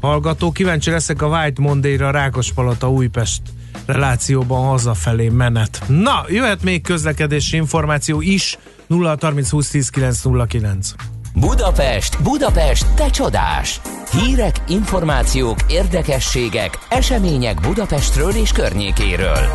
hallgató. 0.01 0.51
Kíváncsi 0.51 0.89
leszek 0.89 1.21
a 1.21 1.27
White 1.27 1.61
Monday-ra 1.61 2.11
Rákospalota 2.11 2.91
Újpest 2.91 3.41
relációban 3.85 4.67
hazafelé 4.67 5.29
menet. 5.29 5.83
Na, 5.87 6.25
jöhet 6.27 6.63
még 6.63 6.81
közlekedési 6.81 7.55
információ 7.55 8.21
is 8.21 8.57
0 8.87 9.17
30 9.21 9.49
20 9.49 9.69
10 9.69 9.89
909. 9.89 10.93
Budapest, 11.35 12.23
Budapest, 12.23 12.93
te 12.95 13.09
csodás! 13.09 13.81
Hírek, 14.11 14.55
információk, 14.67 15.57
érdekességek, 15.67 16.79
események 16.89 17.59
Budapestről 17.61 18.31
és 18.31 18.51
környékéről. 18.51 19.47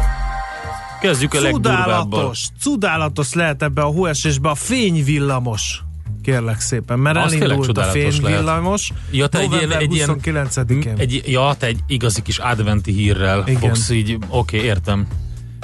Kezdjük 1.00 1.34
a. 1.34 1.38
Cudálatos, 1.38 2.46
cudálatos 2.60 3.32
lehet 3.32 3.62
ebbe 3.62 3.82
a 3.82 3.86
hóesésbe 3.86 4.48
a 4.48 4.54
fényvillamos. 4.54 5.82
Kérlek 6.22 6.60
szépen, 6.60 6.98
mert 6.98 7.16
Az 7.16 7.32
elindult 7.32 7.60
a 7.60 7.64
csodálatos 7.64 8.16
fényvillamos. 8.16 8.92
Ja, 9.10 9.26
te 9.26 9.38
egy 9.38 9.52
ilyen, 9.52 9.72
egy 9.72 9.94
ilyen 9.94 10.20
29-én. 10.22 10.94
egy, 10.96 11.22
ja, 11.26 11.54
te 11.58 11.66
egy 11.66 11.78
igazi 11.86 12.22
kis 12.22 12.38
adventi 12.38 12.92
hírrel 12.92 13.44
Igen. 13.46 13.60
fogsz 13.60 13.90
így, 13.90 14.18
oké, 14.28 14.62
értem. 14.62 15.06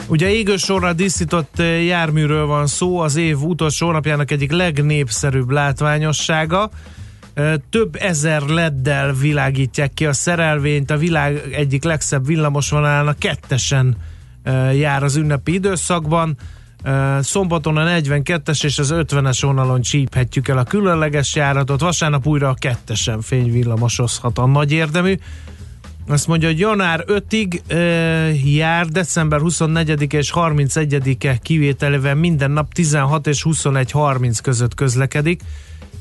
Ugye 0.09 0.29
égősorra 0.31 0.93
díszított 0.93 1.59
eh, 1.59 1.85
járműről 1.85 2.47
van 2.47 2.67
szó, 2.67 2.99
az 2.99 3.17
év 3.17 3.43
utolsó 3.43 3.91
napjának 3.91 4.31
egyik 4.31 4.53
legnépszerűbb 4.53 5.51
látványossága. 5.51 6.71
Eh, 7.35 7.55
Több 7.71 7.97
ezer 8.01 8.43
leddel 8.43 9.13
világítják 9.13 9.95
ki 9.95 10.07
a 10.07 10.13
szerelvényt, 10.13 10.91
a 10.91 10.97
világ 10.97 11.49
egyik 11.53 11.85
legszebb 11.85 12.27
villamosvonalának 12.27 13.19
kettesen 13.19 13.97
eh, 14.43 14.79
jár 14.79 15.03
az 15.03 15.17
ünnepi 15.17 15.53
időszakban. 15.53 16.37
Szombaton 17.21 17.77
a 17.77 17.85
42-es 17.85 18.65
és 18.65 18.79
az 18.79 18.95
50-es 18.97 19.39
vonalon 19.41 19.81
csíphetjük 19.81 20.49
el 20.49 20.59
a 20.59 20.65
különleges 20.65 21.35
járatot, 21.35 21.81
vasárnap 21.81 22.27
újra 22.27 22.49
a 22.49 22.55
kettesen 22.55 23.21
fényvillamosozhat 23.21 24.39
a 24.39 24.47
nagy 24.47 24.73
érdemű. 24.73 25.15
Azt 26.09 26.27
mondja, 26.27 26.49
hogy 26.49 26.59
január 26.59 27.05
5-ig 27.07 27.61
e, 27.67 27.77
jár, 28.49 28.87
december 28.87 29.41
24 29.41 30.13
és 30.13 30.33
31-e 30.35 31.37
kivételével 31.37 32.15
minden 32.15 32.51
nap 32.51 32.73
16 32.73 33.27
és 33.27 33.47
21.30 33.49 34.39
között 34.43 34.75
közlekedik, 34.75 35.41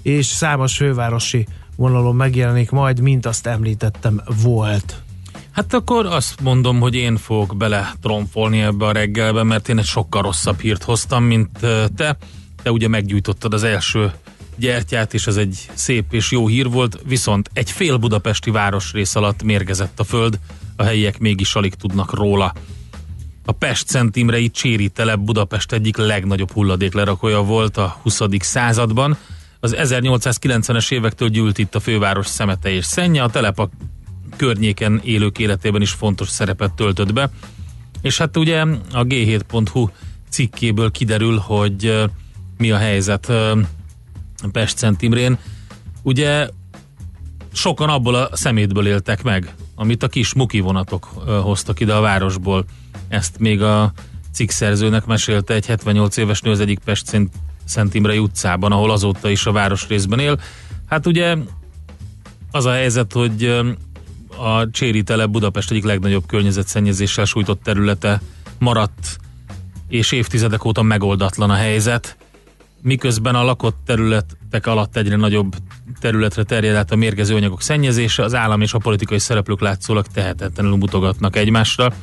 és 0.01 0.25
számos 0.25 0.75
fővárosi 0.75 1.47
vonalon 1.75 2.15
megjelenik 2.15 2.69
majd, 2.69 2.99
mint 2.99 3.25
azt 3.25 3.47
említettem, 3.47 4.21
volt. 4.41 5.01
Hát 5.51 5.73
akkor 5.73 6.05
azt 6.05 6.41
mondom, 6.41 6.79
hogy 6.79 6.95
én 6.95 7.17
fogok 7.17 7.57
bele 7.57 7.93
tromfolni 8.01 8.61
ebbe 8.61 8.85
a 8.85 8.91
reggelbe, 8.91 9.43
mert 9.43 9.69
én 9.69 9.77
egy 9.77 9.85
sokkal 9.85 10.21
rosszabb 10.21 10.59
hírt 10.59 10.83
hoztam, 10.83 11.23
mint 11.23 11.49
ö, 11.61 11.85
te. 11.95 12.17
Te 12.63 12.71
ugye 12.71 12.87
meggyújtottad 12.87 13.53
az 13.53 13.63
első 13.63 14.11
gyertyát, 14.55 15.13
és 15.13 15.27
ez 15.27 15.37
egy 15.37 15.69
szép 15.73 16.13
és 16.13 16.31
jó 16.31 16.47
hír 16.47 16.69
volt, 16.69 16.99
viszont 17.05 17.49
egy 17.53 17.71
fél 17.71 17.97
budapesti 17.97 18.51
városrész 18.51 19.15
alatt 19.15 19.43
mérgezett 19.43 19.99
a 19.99 20.03
föld, 20.03 20.39
a 20.75 20.83
helyiek 20.83 21.19
mégis 21.19 21.55
alig 21.55 21.73
tudnak 21.73 22.13
róla. 22.13 22.53
A 23.45 23.51
Pest 23.51 23.87
Szent 23.87 24.15
Imrei 24.15 24.49
Cséri 24.49 24.89
telep 24.89 25.19
Budapest 25.19 25.71
egyik 25.71 25.97
legnagyobb 25.97 26.51
hulladéklerakója 26.51 27.41
volt 27.41 27.77
a 27.77 27.97
20. 28.01 28.21
században. 28.39 29.17
Az 29.59 29.75
1890-es 29.77 30.91
évektől 30.91 31.29
gyűlt 31.29 31.57
itt 31.57 31.75
a 31.75 31.79
főváros 31.79 32.27
szemete 32.27 32.69
és 32.69 32.85
szennye, 32.85 33.23
a 33.23 33.29
telep 33.29 33.59
a 33.59 33.69
környéken 34.35 35.01
élők 35.03 35.39
életében 35.39 35.81
is 35.81 35.91
fontos 35.91 36.29
szerepet 36.29 36.73
töltött 36.73 37.13
be. 37.13 37.29
És 38.01 38.17
hát 38.17 38.37
ugye 38.37 38.61
a 38.91 39.03
g7.hu 39.03 39.89
cikkéből 40.29 40.91
kiderül, 40.91 41.37
hogy 41.37 42.03
mi 42.57 42.71
a 42.71 42.77
helyzet 42.77 43.31
Pest 44.49 44.77
Szent 44.77 45.01
Imrén. 45.01 45.37
Ugye 46.01 46.49
sokan 47.53 47.89
abból 47.89 48.15
a 48.15 48.29
szemétből 48.35 48.87
éltek 48.87 49.23
meg, 49.23 49.53
amit 49.75 50.03
a 50.03 50.07
kis 50.07 50.33
muki 50.33 50.59
vonatok 50.59 51.05
hoztak 51.43 51.79
ide 51.79 51.93
a 51.93 52.01
városból. 52.01 52.65
Ezt 53.07 53.39
még 53.39 53.61
a 53.61 53.91
cikk 54.33 54.49
szerzőnek 54.49 55.05
mesélte 55.05 55.53
egy 55.53 55.65
78 55.65 56.17
éves 56.17 56.41
nő 56.41 56.51
az 56.51 56.59
egyik 56.59 56.79
Pest 56.79 57.27
Szent, 57.65 57.93
Imrei 57.93 58.17
utcában, 58.17 58.71
ahol 58.71 58.91
azóta 58.91 59.29
is 59.29 59.45
a 59.45 59.51
városrészben 59.51 60.19
él. 60.19 60.39
Hát 60.85 61.05
ugye 61.05 61.37
az 62.51 62.65
a 62.65 62.71
helyzet, 62.71 63.13
hogy 63.13 63.45
a 64.37 64.69
Cséri 64.71 65.03
telep 65.03 65.29
Budapest 65.29 65.71
egyik 65.71 65.83
legnagyobb 65.83 66.25
környezetszennyezéssel 66.27 67.25
sújtott 67.25 67.63
területe 67.63 68.21
maradt, 68.59 69.17
és 69.87 70.11
évtizedek 70.11 70.65
óta 70.65 70.81
megoldatlan 70.81 71.49
a 71.49 71.55
helyzet, 71.55 72.17
miközben 72.81 73.35
a 73.35 73.43
lakott 73.43 73.77
területek 73.85 74.67
alatt 74.67 74.97
egyre 74.97 75.15
nagyobb 75.15 75.55
területre 75.99 76.43
terjed 76.43 76.75
át 76.75 76.91
a 76.91 76.95
mérgező 76.95 77.35
anyagok 77.35 77.61
szennyezése, 77.61 78.23
az 78.23 78.35
állam 78.35 78.61
és 78.61 78.73
a 78.73 78.77
politikai 78.77 79.19
szereplők 79.19 79.61
látszólag 79.61 80.07
tehetetlenül 80.07 80.75
mutogatnak 80.75 81.35
egymásra. 81.35 81.93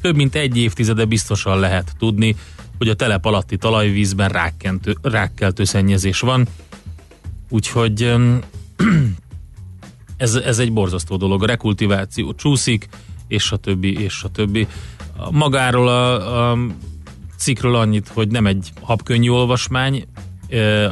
Több 0.00 0.16
mint 0.16 0.34
egy 0.34 0.56
évtizede 0.56 1.04
biztosan 1.04 1.58
lehet 1.58 1.92
tudni, 1.98 2.36
hogy 2.78 2.88
a 2.88 2.94
telep 2.94 3.24
alatti 3.24 3.56
talajvízben 3.56 4.28
rákkentő, 4.28 4.96
rákkeltő 5.02 5.64
szennyezés 5.64 6.20
van, 6.20 6.46
úgyhogy 7.48 8.02
ez, 10.16 10.34
ez 10.34 10.58
egy 10.58 10.72
borzasztó 10.72 11.16
dolog. 11.16 11.42
A 11.42 11.46
rekultiváció 11.46 12.34
csúszik, 12.34 12.88
és 13.28 13.52
a 13.52 13.56
többi, 13.56 14.00
és 14.00 14.22
a 14.22 14.28
többi. 14.28 14.66
Magáról 15.30 15.88
a, 15.88 16.50
a 16.50 16.58
cikkről 17.38 17.74
annyit, 17.74 18.08
hogy 18.08 18.28
nem 18.28 18.46
egy 18.46 18.72
habkönnyű 18.80 19.28
olvasmány, 19.28 20.06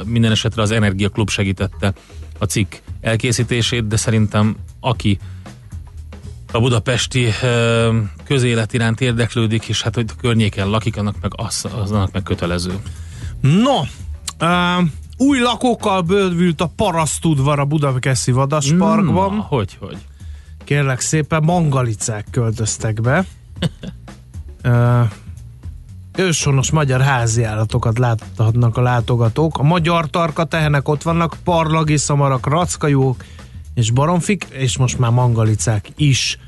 minden 0.04 0.30
esetre 0.30 0.62
az 0.62 0.70
Energia 0.70 1.08
Klub 1.08 1.30
segítette 1.30 1.92
a 2.38 2.44
cikk 2.44 2.74
elkészítését, 3.00 3.86
de 3.86 3.96
szerintem 3.96 4.56
aki 4.80 5.18
a 6.52 6.60
budapesti 6.60 7.26
közélet 8.24 8.72
iránt 8.72 9.00
érdeklődik, 9.00 9.68
és 9.68 9.82
hát 9.82 9.94
hogy 9.94 10.06
környéken 10.20 10.68
lakik, 10.68 10.96
annak 10.96 11.14
meg, 11.20 11.32
az 11.36 11.90
annak 11.90 12.12
meg 12.12 12.22
kötelező. 12.22 12.74
No, 13.40 13.80
uh, 14.40 14.88
új 15.16 15.38
lakókkal 15.38 16.00
bővült 16.00 16.60
a 16.60 16.70
parasztudvar 16.76 17.58
a 17.58 17.64
Budapesti 17.64 18.32
Vadasparkban. 18.32 19.34
Na, 19.34 19.40
hogy, 19.40 19.76
hogy? 19.80 19.96
Kérlek 20.64 21.00
szépen, 21.00 21.42
mangalicák 21.42 22.26
költöztek 22.30 23.00
be. 23.00 23.26
uh, 24.64 25.10
őshonos 26.16 26.70
magyar 26.70 27.00
háziállatokat 27.00 27.98
láthatnak 27.98 28.76
a 28.76 28.82
látogatók. 28.82 29.58
A 29.58 29.62
magyar 29.62 30.10
tarka 30.10 30.44
tehenek 30.44 30.88
ott 30.88 31.02
vannak, 31.02 31.36
parlagi 31.44 31.96
szamarak, 31.96 32.46
rackajók 32.46 33.24
és 33.74 33.90
baromfik, 33.90 34.46
és 34.50 34.78
most 34.78 34.98
már 34.98 35.10
mangalicák 35.10 35.88
is. 35.96 36.38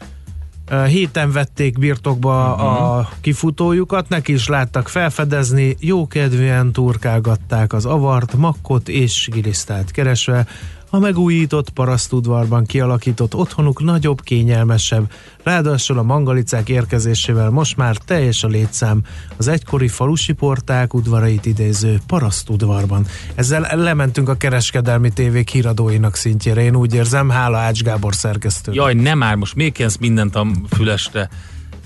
Héten 0.86 1.32
vették 1.32 1.78
birtokba 1.78 2.54
a 2.54 3.08
kifutójukat, 3.20 4.08
neki 4.08 4.32
is 4.32 4.48
láttak 4.48 4.88
felfedezni, 4.88 5.76
jókedvűen 5.80 6.72
turkálgatták 6.72 7.72
az 7.72 7.84
avart, 7.84 8.34
makkot 8.34 8.88
és 8.88 9.28
gilisztát 9.32 9.90
keresve, 9.90 10.46
a 10.90 10.98
megújított 10.98 11.70
parasztudvarban 11.70 12.64
kialakított 12.64 13.34
otthonuk 13.34 13.82
nagyobb, 13.82 14.22
kényelmesebb, 14.22 15.12
ráadásul 15.42 15.98
a 15.98 16.02
mangalicák 16.02 16.68
érkezésével 16.68 17.50
most 17.50 17.76
már 17.76 17.96
teljes 17.96 18.44
a 18.44 18.48
létszám 18.48 19.00
az 19.36 19.48
egykori 19.48 19.88
falusi 19.88 20.32
porták 20.32 20.94
udvarait 20.94 21.46
idéző 21.46 22.00
parasztudvarban. 22.06 23.06
Ezzel 23.34 23.76
lementünk 23.76 24.28
a 24.28 24.36
kereskedelmi 24.36 25.10
tévék 25.10 25.48
híradóinak 25.48 26.16
szintjére, 26.16 26.62
én 26.62 26.76
úgy 26.76 26.94
érzem, 26.94 27.30
hála 27.30 27.58
Ács 27.58 27.82
Gábor 27.82 28.14
szerkesztő. 28.14 28.72
Jaj, 28.72 28.94
nem 28.94 29.18
már, 29.18 29.34
most 29.34 29.54
még 29.54 29.72
kezd 29.72 30.00
mindent 30.00 30.36
a 30.36 30.46
fülesre. 30.70 31.28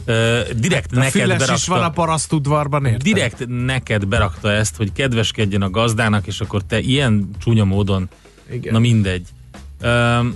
Uh, 0.07 0.49
direkt 0.57 0.93
a 0.93 0.99
neked 0.99 1.11
füles 1.11 1.29
berakta. 1.29 1.55
is 1.55 1.67
van 1.67 1.83
a 1.83 1.91
parasztudvarban, 1.91 2.85
érted? 2.85 3.03
Direkt 3.03 3.45
neked 3.49 4.07
berakta 4.07 4.51
ezt, 4.51 4.77
hogy 4.77 4.93
kedveskedjen 4.93 5.63
a 5.63 5.71
gazdának, 5.71 6.27
és 6.27 6.41
akkor 6.41 6.63
te 6.63 6.81
ilyen 6.81 7.31
csúnya 7.39 7.65
módon, 7.65 8.09
Igen. 8.51 8.73
na 8.73 8.79
mindegy. 8.79 9.27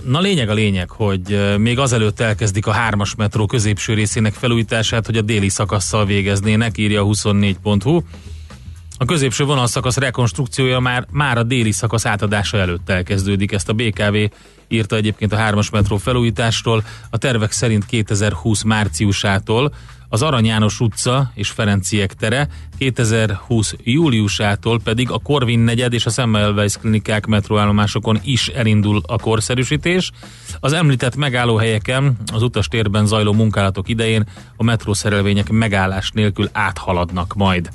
Na 0.05 0.19
lényeg 0.19 0.49
a 0.49 0.53
lényeg, 0.53 0.89
hogy 0.89 1.55
még 1.57 1.79
azelőtt 1.79 2.19
elkezdik 2.19 2.67
a 2.67 2.71
hármas 2.71 3.15
metró 3.15 3.45
középső 3.45 3.93
részének 3.93 4.33
felújítását, 4.33 5.05
hogy 5.05 5.17
a 5.17 5.21
déli 5.21 5.49
szakasszal 5.49 6.05
végeznének, 6.05 6.77
írja 6.77 7.01
a 7.01 7.05
24.hu. 7.05 8.01
A 8.97 9.05
középső 9.05 9.43
vonalszakasz 9.43 9.97
rekonstrukciója 9.97 10.79
már, 10.79 11.07
már 11.11 11.37
a 11.37 11.43
déli 11.43 11.71
szakasz 11.71 12.05
átadása 12.05 12.57
előtt 12.57 12.89
elkezdődik. 12.89 13.51
Ezt 13.51 13.69
a 13.69 13.73
BKV 13.73 14.15
írta 14.67 14.95
egyébként 14.95 15.33
a 15.33 15.35
hármas 15.35 15.69
metró 15.69 15.97
felújításról. 15.97 16.83
A 17.09 17.17
tervek 17.17 17.51
szerint 17.51 17.85
2020 17.85 18.63
márciusától 18.63 19.73
az 20.09 20.21
Arany 20.21 20.45
János 20.45 20.79
utca 20.79 21.31
és 21.33 21.49
Ferenciek 21.49 22.13
tere, 22.13 22.47
2020 22.77 23.75
júliusától 23.83 24.79
pedig 24.83 25.11
a 25.11 25.17
Korvin 25.17 25.59
negyed 25.59 25.93
és 25.93 26.05
a 26.05 26.09
Semmelweis 26.09 26.77
klinikák 26.77 27.25
metróállomásokon 27.25 28.19
is 28.23 28.47
elindul 28.47 29.01
a 29.07 29.17
korszerűsítés. 29.17 30.11
Az 30.59 30.73
említett 30.73 31.15
megállóhelyeken 31.15 32.17
az 32.33 32.41
utastérben 32.41 33.05
zajló 33.05 33.33
munkálatok 33.33 33.89
idején 33.89 34.27
a 34.55 34.63
metrószerelvények 34.63 35.49
megállás 35.49 36.11
nélkül 36.11 36.49
áthaladnak 36.51 37.33
majd. 37.35 37.69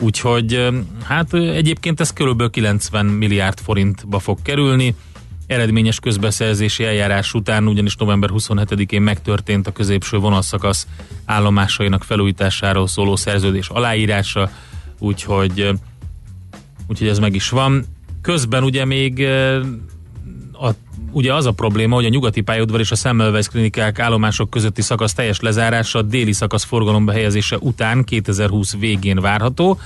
Úgyhogy 0.00 0.68
hát 1.04 1.34
egyébként 1.34 2.00
ez 2.00 2.12
körülbelül 2.12 2.52
90 2.52 3.06
milliárd 3.06 3.58
forintba 3.58 4.18
fog 4.18 4.42
kerülni. 4.42 4.94
Eredményes 5.46 6.00
közbeszerzési 6.00 6.84
eljárás 6.84 7.34
után 7.34 7.66
ugyanis 7.66 7.96
november 7.96 8.30
27-én 8.32 9.02
megtörtént 9.02 9.66
a 9.66 9.72
középső 9.72 10.18
vonalszakasz 10.18 10.86
állomásainak 11.24 12.04
felújításáról 12.04 12.86
szóló 12.86 13.16
szerződés 13.16 13.68
aláírása, 13.68 14.50
úgyhogy, 14.98 15.70
úgyhogy 16.86 17.08
ez 17.08 17.18
meg 17.18 17.34
is 17.34 17.48
van. 17.48 17.84
Közben 18.22 18.62
ugye 18.62 18.84
még 18.84 19.18
ö, 19.18 19.60
a, 20.52 20.70
ugye 21.10 21.34
az 21.34 21.46
a 21.46 21.52
probléma, 21.52 21.94
hogy 21.94 22.04
a 22.04 22.08
nyugati 22.08 22.40
pályaudvar 22.40 22.80
és 22.80 22.90
a 22.90 22.94
Semmelweis 22.94 23.48
klinikák 23.48 23.98
állomások 23.98 24.50
közötti 24.50 24.82
szakasz 24.82 25.12
teljes 25.12 25.40
lezárása 25.40 25.98
a 25.98 26.02
déli 26.02 26.32
szakasz 26.32 26.64
forgalomba 26.64 27.12
helyezése 27.12 27.58
után 27.60 28.04
2020 28.04 28.76
végén 28.76 29.20
várható, 29.20 29.78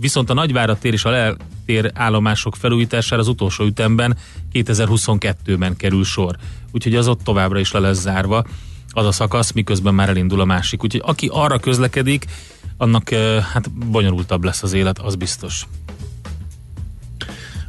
viszont 0.00 0.30
a 0.30 0.34
Nagyvárad 0.34 0.78
tér 0.78 0.92
és 0.92 1.04
a 1.04 1.10
leltér 1.10 1.90
állomások 1.94 2.56
felújítására 2.56 3.20
az 3.20 3.28
utolsó 3.28 3.64
ütemben 3.64 4.16
2022-ben 4.52 5.76
kerül 5.76 6.04
sor. 6.04 6.36
Úgyhogy 6.72 6.94
az 6.94 7.08
ott 7.08 7.22
továbbra 7.22 7.58
is 7.58 7.72
le 7.72 7.78
lesz 7.78 8.00
zárva 8.00 8.44
az 8.90 9.06
a 9.06 9.12
szakasz, 9.12 9.52
miközben 9.52 9.94
már 9.94 10.08
elindul 10.08 10.40
a 10.40 10.44
másik. 10.44 10.82
Úgyhogy 10.82 11.02
aki 11.04 11.28
arra 11.32 11.58
közlekedik, 11.58 12.24
annak 12.76 13.08
hát 13.52 13.70
bonyolultabb 13.70 14.44
lesz 14.44 14.62
az 14.62 14.72
élet, 14.72 14.98
az 14.98 15.14
biztos. 15.14 15.66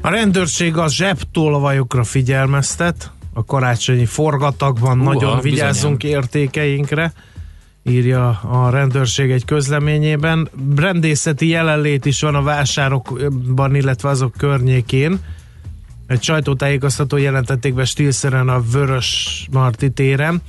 A 0.01 0.09
rendőrség 0.09 0.77
a 0.77 0.89
zsebtolvajokra 0.89 2.03
figyelmeztet, 2.03 3.11
a 3.33 3.45
karácsonyi 3.45 4.05
forgatagban 4.05 4.97
Húha, 4.97 5.13
nagyon 5.13 5.39
vigyázzunk 5.39 6.03
értékeinkre, 6.03 7.13
írja 7.89 8.29
a 8.29 8.69
rendőrség 8.69 9.31
egy 9.31 9.45
közleményében. 9.45 10.49
Rendészeti 10.75 11.47
jelenlét 11.47 12.05
is 12.05 12.21
van 12.21 12.35
a 12.35 12.41
vásárokban, 12.41 13.75
illetve 13.75 14.09
azok 14.09 14.33
környékén. 14.37 15.19
Egy 16.07 16.23
sajtótájékoztató 16.23 17.17
jelentették 17.17 17.73
be 17.73 17.85
stílszerűen 17.85 18.49
a 18.49 18.61
Vörös 18.71 19.47
Marti 19.51 19.89
téren. 19.89 20.41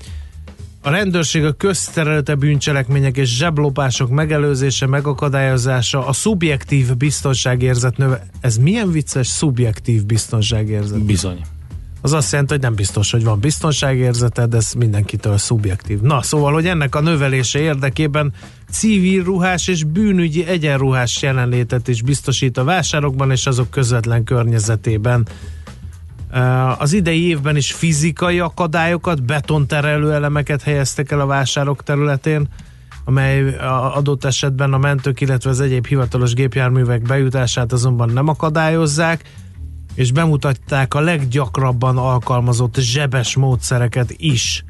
A 0.83 0.91
rendőrség 0.91 1.45
a 1.45 1.53
közterülete 1.53 2.35
bűncselekmények 2.35 3.17
és 3.17 3.37
zseblopások 3.37 4.11
megelőzése, 4.11 4.87
megakadályozása, 4.87 6.07
a 6.07 6.13
szubjektív 6.13 6.97
biztonságérzet 6.97 7.97
növe... 7.97 8.27
Ez 8.41 8.57
milyen 8.57 8.91
vicces 8.91 9.27
szubjektív 9.27 10.05
biztonságérzet? 10.05 11.05
Bizony. 11.05 11.41
Az 12.01 12.13
azt 12.13 12.31
jelenti, 12.31 12.53
hogy 12.53 12.63
nem 12.63 12.75
biztos, 12.75 13.11
hogy 13.11 13.25
van 13.25 13.41
biztonságérzeted, 13.41 14.55
ez 14.55 14.73
mindenkitől 14.73 15.39
szubjektív. 15.39 16.01
Na, 16.01 16.23
szóval, 16.23 16.53
hogy 16.53 16.67
ennek 16.67 16.95
a 16.95 17.01
növelése 17.01 17.59
érdekében 17.59 18.33
civil 18.71 19.25
ruhás 19.25 19.69
és 19.69 19.85
bűnügyi 19.85 20.47
egyenruhás 20.47 21.23
jelenlétet 21.23 21.89
is 21.89 22.03
biztosít 22.03 22.59
a 22.59 22.65
vásárokban 22.65 23.31
és 23.31 23.47
azok 23.47 23.71
közvetlen 23.71 24.25
környezetében. 24.25 25.27
Az 26.79 26.93
idei 26.93 27.27
évben 27.27 27.57
is 27.57 27.73
fizikai 27.73 28.41
akadályokat, 28.41 29.25
betonterelő 29.25 30.13
elemeket 30.13 30.63
helyeztek 30.63 31.11
el 31.11 31.21
a 31.21 31.27
vásárok 31.27 31.83
területén, 31.83 32.49
amely 33.05 33.57
adott 33.95 34.25
esetben 34.25 34.73
a 34.73 34.79
mentők, 34.79 35.21
illetve 35.21 35.51
az 35.51 35.61
egyéb 35.61 35.87
hivatalos 35.87 36.35
gépjárművek 36.35 37.03
bejutását 37.03 37.73
azonban 37.73 38.11
nem 38.11 38.29
akadályozzák, 38.29 39.25
és 39.95 40.13
bemutatták 40.13 40.95
a 40.95 41.01
leggyakrabban 41.01 41.99
alkalmazott 41.99 42.77
zsebes 42.79 43.37
módszereket 43.37 44.15
is. 44.17 44.65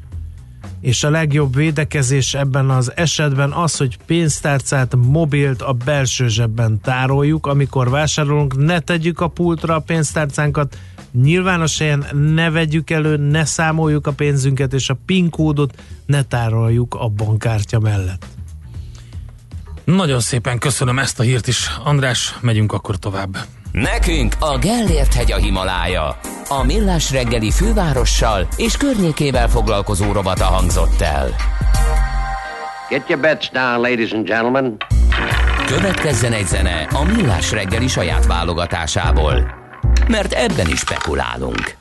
És 0.81 1.03
a 1.03 1.09
legjobb 1.09 1.55
védekezés 1.55 2.33
ebben 2.33 2.69
az 2.69 2.91
esetben 2.95 3.51
az, 3.51 3.77
hogy 3.77 3.97
pénztárcát, 4.05 4.95
mobilt 4.95 5.61
a 5.61 5.73
belső 5.73 6.27
zsebben 6.27 6.79
tároljuk, 6.81 7.47
amikor 7.47 7.89
vásárolunk, 7.89 8.65
ne 8.65 8.79
tegyük 8.79 9.19
a 9.19 9.27
pultra 9.27 9.75
a 9.75 9.79
pénztárcánkat, 9.79 10.77
nyilvános 11.11 11.77
helyen 11.77 12.05
ne 12.33 12.49
vegyük 12.49 12.89
elő, 12.89 13.17
ne 13.17 13.45
számoljuk 13.45 14.07
a 14.07 14.11
pénzünket, 14.11 14.73
és 14.73 14.89
a 14.89 14.97
PIN 15.05 15.29
kódot 15.29 15.81
ne 16.05 16.23
tároljuk 16.23 16.95
a 16.95 17.07
bankkártya 17.07 17.79
mellett. 17.79 18.25
Nagyon 19.83 20.19
szépen 20.19 20.57
köszönöm 20.57 20.99
ezt 20.99 21.19
a 21.19 21.23
hírt 21.23 21.47
is. 21.47 21.69
András, 21.83 22.37
megyünk 22.41 22.73
akkor 22.73 22.97
tovább. 22.97 23.37
Nekünk 23.71 24.35
a 24.39 24.57
Gellért 24.57 25.13
hegy 25.13 25.31
a 25.31 25.37
Himalája. 25.37 26.19
A 26.47 26.63
Millás 26.63 27.11
reggeli 27.11 27.51
fővárossal 27.51 28.47
és 28.55 28.77
környékével 28.77 29.49
foglalkozó 29.49 30.11
rovata 30.11 30.43
hangzott 30.43 31.01
el. 31.01 31.29
Get 32.89 33.09
your 33.09 33.21
bets 33.21 33.51
down, 33.51 33.81
ladies 33.81 34.11
and 34.11 34.25
gentlemen. 34.25 34.77
Következzen 35.65 36.33
egy 36.33 36.47
zene 36.47 36.87
a 36.93 37.03
Millás 37.03 37.51
reggeli 37.51 37.87
saját 37.87 38.25
válogatásából. 38.25 39.51
Mert 40.07 40.33
ebben 40.33 40.67
is 40.67 40.79
spekulálunk. 40.79 41.80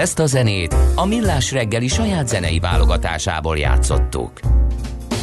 Ezt 0.00 0.18
a 0.18 0.26
zenét 0.26 0.76
a 0.94 1.06
Millás 1.06 1.52
reggeli 1.52 1.88
saját 1.88 2.28
zenei 2.28 2.58
válogatásából 2.58 3.58
játszottuk. 3.58 4.40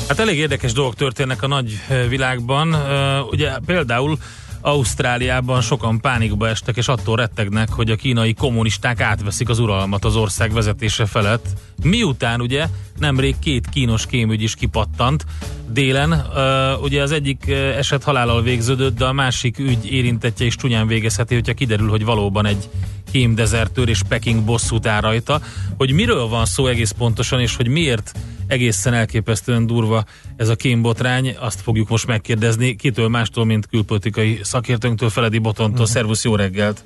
Hát 0.07 0.19
elég 0.19 0.38
érdekes 0.38 0.73
dolgok 0.73 0.95
történnek 0.95 1.43
a 1.43 1.47
nagy 1.47 1.80
eh, 1.88 2.07
világban. 2.09 2.73
Eh, 2.73 3.28
Ugye 3.28 3.51
például 3.65 4.17
Ausztráliában 4.61 5.61
sokan 5.61 5.99
pánikba 5.99 6.47
estek, 6.47 6.78
és 6.78 6.88
attól 6.88 7.15
rettegnek, 7.15 7.69
hogy 7.69 7.91
a 7.91 7.95
kínai 7.95 8.34
kommunisták 8.34 9.01
átveszik 9.01 9.49
az 9.49 9.59
uralmat 9.59 10.05
az 10.05 10.15
ország 10.15 10.53
vezetése 10.53 11.05
felett. 11.05 11.45
Miután 11.84 12.41
ugye 12.41 12.65
nemrég 12.99 13.39
két 13.39 13.69
kínos 13.69 14.05
kémügy 14.05 14.41
is 14.41 14.55
kipattant 14.55 15.25
délen, 15.69 16.11
uh, 16.11 16.84
ugye 16.84 17.01
az 17.01 17.11
egyik 17.11 17.47
eset 17.78 18.03
halállal 18.03 18.41
végződött, 18.41 18.97
de 18.97 19.05
a 19.05 19.13
másik 19.13 19.59
ügy 19.59 19.91
érintettje 19.91 20.45
is 20.45 20.55
csúnyán 20.55 20.88
végezheti, 20.88 21.34
hogyha 21.34 21.53
kiderül, 21.53 21.89
hogy 21.89 22.05
valóban 22.05 22.45
egy 22.45 22.69
kémdezertőr 23.18 23.89
és 23.89 24.01
Peking 24.07 24.43
bosszút 24.43 24.88
áll 24.88 25.01
rajta. 25.01 25.41
Hogy 25.78 25.91
miről 25.91 26.28
van 26.28 26.45
szó 26.45 26.68
egész 26.68 26.91
pontosan, 26.91 27.39
és 27.39 27.55
hogy 27.55 27.68
miért 27.68 28.11
egészen 28.47 28.93
elképesztően 28.93 29.65
durva 29.65 30.05
ez 30.36 30.49
a 30.49 30.55
kémbotrány, 30.55 31.36
azt 31.39 31.61
fogjuk 31.61 31.89
most 31.89 32.07
megkérdezni 32.07 32.76
kitől 32.76 33.07
mástól, 33.07 33.45
mint 33.45 33.68
külpolitikai 33.68 34.39
szakértőnktől, 34.43 35.09
Feledi 35.09 35.38
Botontól. 35.38 35.72
Uh-huh. 35.72 35.88
Szervusz, 35.88 36.24
jó 36.24 36.36
reggelt! 36.36 36.84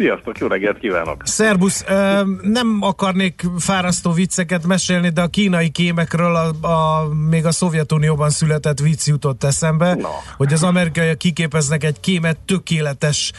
Sziasztok, 0.00 0.38
jó 0.38 0.46
reggelt 0.46 0.78
kívánok! 0.78 1.22
Szerbusz, 1.24 1.84
nem 2.42 2.78
akarnék 2.80 3.42
fárasztó 3.58 4.12
vicceket 4.12 4.66
mesélni, 4.66 5.08
de 5.08 5.20
a 5.20 5.26
kínai 5.26 5.70
kémekről 5.70 6.36
a, 6.36 6.66
a, 6.66 7.08
még 7.28 7.46
a 7.46 7.50
Szovjetunióban 7.50 8.30
született 8.30 8.78
vicc 8.78 9.06
jutott 9.06 9.44
eszembe, 9.44 9.94
Na. 9.94 10.08
hogy 10.36 10.52
az 10.52 10.62
amerikaiak 10.62 11.18
kiképeznek 11.18 11.84
egy 11.84 12.00
kémet 12.00 12.36
tökéletes 12.46 13.32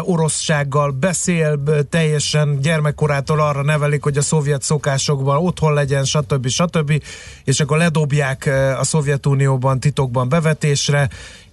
oroszsággal, 0.00 0.90
beszél 0.90 1.62
teljesen 1.90 2.58
gyermekkorától 2.60 3.40
arra 3.40 3.62
nevelik, 3.62 4.02
hogy 4.02 4.16
a 4.16 4.22
szovjet 4.22 4.62
szokásokban 4.62 5.36
otthon 5.36 5.72
legyen, 5.72 6.04
stb. 6.04 6.48
stb. 6.48 7.02
És 7.44 7.60
akkor 7.60 7.78
ledobják 7.78 8.50
a 8.78 8.84
Szovjetunióban 8.84 9.80
titokban 9.80 10.28
bevetésre, 10.28 11.08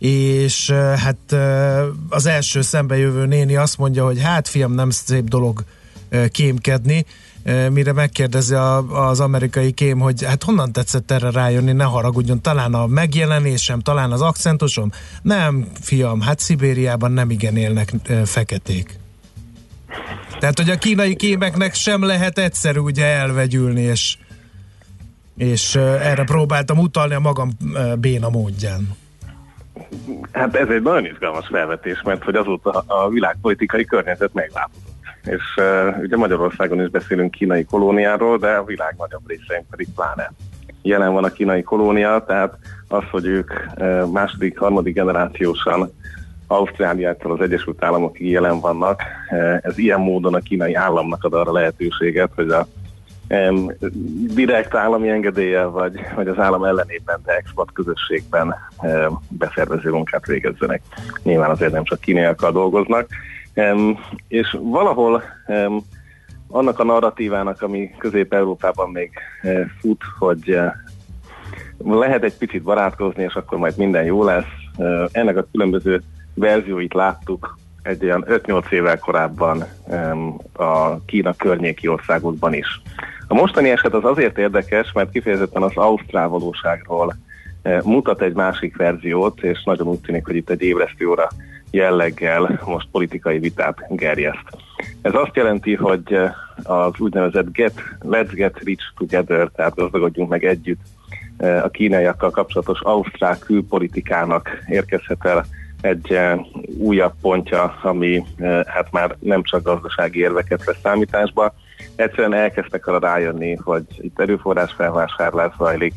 és 0.06 0.72
hát 0.96 1.36
az 2.10 2.26
első 2.26 2.62
szembejövő 2.62 3.26
néni 3.26 3.56
azt 3.56 3.78
mondja, 3.78 4.06
hogy 4.06 4.22
hát 4.22 4.48
fiam, 4.48 4.74
nem 4.74 4.90
szép 4.90 5.24
dolog 5.28 5.64
kémkedni, 6.30 7.06
mire 7.72 7.94
megkérdezi 7.94 8.54
az 8.90 9.20
amerikai 9.20 9.72
kém, 9.72 10.00
hogy 10.00 10.24
hát 10.24 10.44
honnan 10.44 10.72
tetszett 10.72 11.12
erre 11.12 11.32
rájönni, 11.32 11.72
ne 11.72 11.84
haragudjon, 11.84 12.42
talán 12.42 12.74
a 12.74 12.88
megjelenésem, 12.88 13.80
talán 13.80 14.12
az 14.12 14.22
akcentusom? 14.22 14.92
Nem, 15.22 15.68
fiam, 15.82 16.22
hát 16.22 16.40
Szibériában 16.40 17.12
nem 17.12 17.30
igen 17.30 17.58
élnek 17.58 17.94
feketék. 18.26 19.00
Tehát, 20.40 20.58
hogy 20.58 20.70
a 20.70 20.78
kínai 20.78 21.16
kémeknek 21.16 21.74
sem 21.74 22.04
lehet 22.04 22.38
egyszerű 22.38 22.80
ugye 22.80 23.06
elvegyülni, 23.06 23.82
és, 23.82 24.18
és 25.38 25.76
erre 25.76 26.24
próbáltam 26.24 26.78
utalni 26.78 27.14
a 27.14 27.20
magam 27.20 27.50
béna 28.00 28.30
módján. 28.30 29.04
Hát 30.32 30.56
ez 30.56 30.70
egy 30.70 30.82
nagyon 30.82 31.06
izgalmas 31.06 31.48
felvetés, 31.48 32.02
mert 32.02 32.24
hogy 32.24 32.36
azóta 32.36 32.84
a 32.88 33.10
világpolitikai 33.10 33.86
környezet 33.86 34.34
megváltozott. 34.34 34.94
És 35.24 35.44
uh, 35.58 35.98
ugye 36.02 36.18
Magyarországon 36.18 36.82
is 36.82 36.90
beszélünk 36.90 37.32
kínai 37.32 37.64
kolóniáról, 37.64 38.38
de 38.38 38.48
a 38.48 38.64
világ 38.64 38.96
nagyobb 38.98 39.28
részein 39.28 39.66
pedig 39.70 39.88
pláne. 39.96 40.34
Jelen 40.82 41.14
van 41.14 41.24
a 41.24 41.30
kínai 41.30 41.64
kolónia, 41.64 42.24
tehát 42.28 42.58
az, 42.88 43.04
hogy 43.12 43.26
ők 43.26 43.52
uh, 43.78 44.12
második, 44.12 44.58
harmadik 44.58 44.94
generációsan 44.94 45.92
Ausztráliától 46.48 47.32
az 47.32 47.42
Egyesült 47.42 47.84
Államokig 47.84 48.30
jelen 48.30 48.60
vannak, 48.60 49.02
uh, 49.32 49.58
ez 49.62 49.78
ilyen 49.78 50.00
módon 50.00 50.34
a 50.34 50.40
kínai 50.40 50.74
államnak 50.74 51.24
ad 51.24 51.34
arra 51.34 51.52
lehetőséget, 51.52 52.32
hogy 52.36 52.50
a 52.50 52.68
em, 53.28 53.72
direkt 54.34 54.76
állami 54.76 55.10
engedéllyel, 55.10 55.70
vagy, 55.70 56.00
vagy 56.16 56.28
az 56.28 56.40
állam 56.40 56.64
ellenében, 56.64 57.20
de 57.26 57.34
expat 57.34 57.72
közösségben 57.72 58.56
em, 58.80 59.20
beszervező 59.30 59.92
munkát 59.92 60.26
végezzenek. 60.26 60.82
Nyilván 61.24 61.50
azért 61.50 61.72
nem 61.72 61.84
csak 61.84 62.00
kínaiakkal 62.00 62.52
dolgoznak. 62.52 63.08
Em, 63.54 64.00
és 64.28 64.58
valahol 64.62 65.24
em, 65.46 65.82
annak 66.48 66.80
a 66.80 66.84
narratívának, 66.84 67.62
ami 67.62 67.92
Közép-Európában 67.98 68.90
még 68.90 69.12
eh, 69.42 69.66
fut, 69.80 70.02
hogy 70.20 70.50
eh, 70.50 70.72
lehet 71.78 72.24
egy 72.24 72.38
picit 72.38 72.64
barátkozni, 72.64 73.24
és 73.24 73.34
akkor 73.34 73.58
majd 73.58 73.78
minden 73.78 74.04
jó 74.04 74.24
lesz. 74.24 74.44
Eh, 74.78 75.06
Ennek 75.12 75.38
a 75.38 75.48
különböző 75.52 76.02
verzióit 76.34 76.94
láttuk 76.94 77.58
egy 77.86 78.04
olyan 78.04 78.26
5-8 78.28 78.72
évvel 78.72 79.00
korábban 79.00 79.64
a 80.54 81.00
Kína 81.06 81.34
környéki 81.34 81.88
országokban 81.88 82.54
is. 82.54 82.82
A 83.28 83.34
mostani 83.34 83.70
eset 83.70 83.94
az 83.94 84.04
azért 84.04 84.38
érdekes, 84.38 84.92
mert 84.92 85.12
kifejezetten 85.12 85.62
az 85.62 85.76
ausztrál 85.78 86.28
valóságról 86.28 87.16
eh, 87.62 87.82
mutat 87.84 88.22
egy 88.22 88.34
másik 88.34 88.78
verziót, 88.78 89.44
és 89.44 89.64
nagyon 89.64 89.88
úgy 89.88 90.00
tűnik, 90.00 90.26
hogy 90.26 90.36
itt 90.36 90.50
egy 90.50 90.62
ébresztő 90.62 91.10
óra 91.10 91.30
jelleggel 91.72 92.60
most 92.66 92.88
politikai 92.92 93.40
vitát 93.40 93.86
gerjeszt. 93.90 94.58
Ez 95.02 95.14
azt 95.14 95.36
jelenti, 95.36 95.76
hogy 95.76 96.14
eh, 96.14 96.32
az 96.64 96.94
úgynevezett 96.98 97.52
get, 97.52 97.82
Let's 98.00 98.32
Get 98.34 98.60
Rich 98.64 98.84
Together, 98.98 99.50
tehát 99.56 99.76
gazdagodjunk 99.76 100.30
meg 100.30 100.46
együtt 100.46 100.82
eh, 101.38 101.64
a 101.64 101.70
kínaiakkal 101.70 102.30
kapcsolatos 102.30 102.82
ausztrál 102.82 103.38
külpolitikának 103.40 104.50
érkezhet 104.68 105.26
el 105.26 105.46
egy 105.82 106.12
eh, 106.12 106.40
újabb 106.78 107.14
pontja, 107.22 107.76
ami 107.82 108.24
eh, 108.38 108.64
hát 108.66 108.92
már 108.92 109.16
nem 109.20 109.44
csak 109.44 109.64
gazdasági 109.64 110.20
érveket 110.20 110.64
vesz 110.64 110.80
számításba. 110.84 111.54
Egyszerűen 111.96 112.34
elkezdtek 112.34 112.88
arra 112.88 113.00
rájönni, 113.00 113.56
hogy 113.56 113.84
itt 113.98 114.20
erőforrás 114.20 114.74
felvásárlás 114.74 115.54
zajlik, 115.58 115.94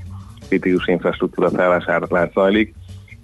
kritikus 0.49 0.87
infrastruktúra 0.87 1.51
felvásárlás 1.51 2.31
zajlik, 2.33 2.75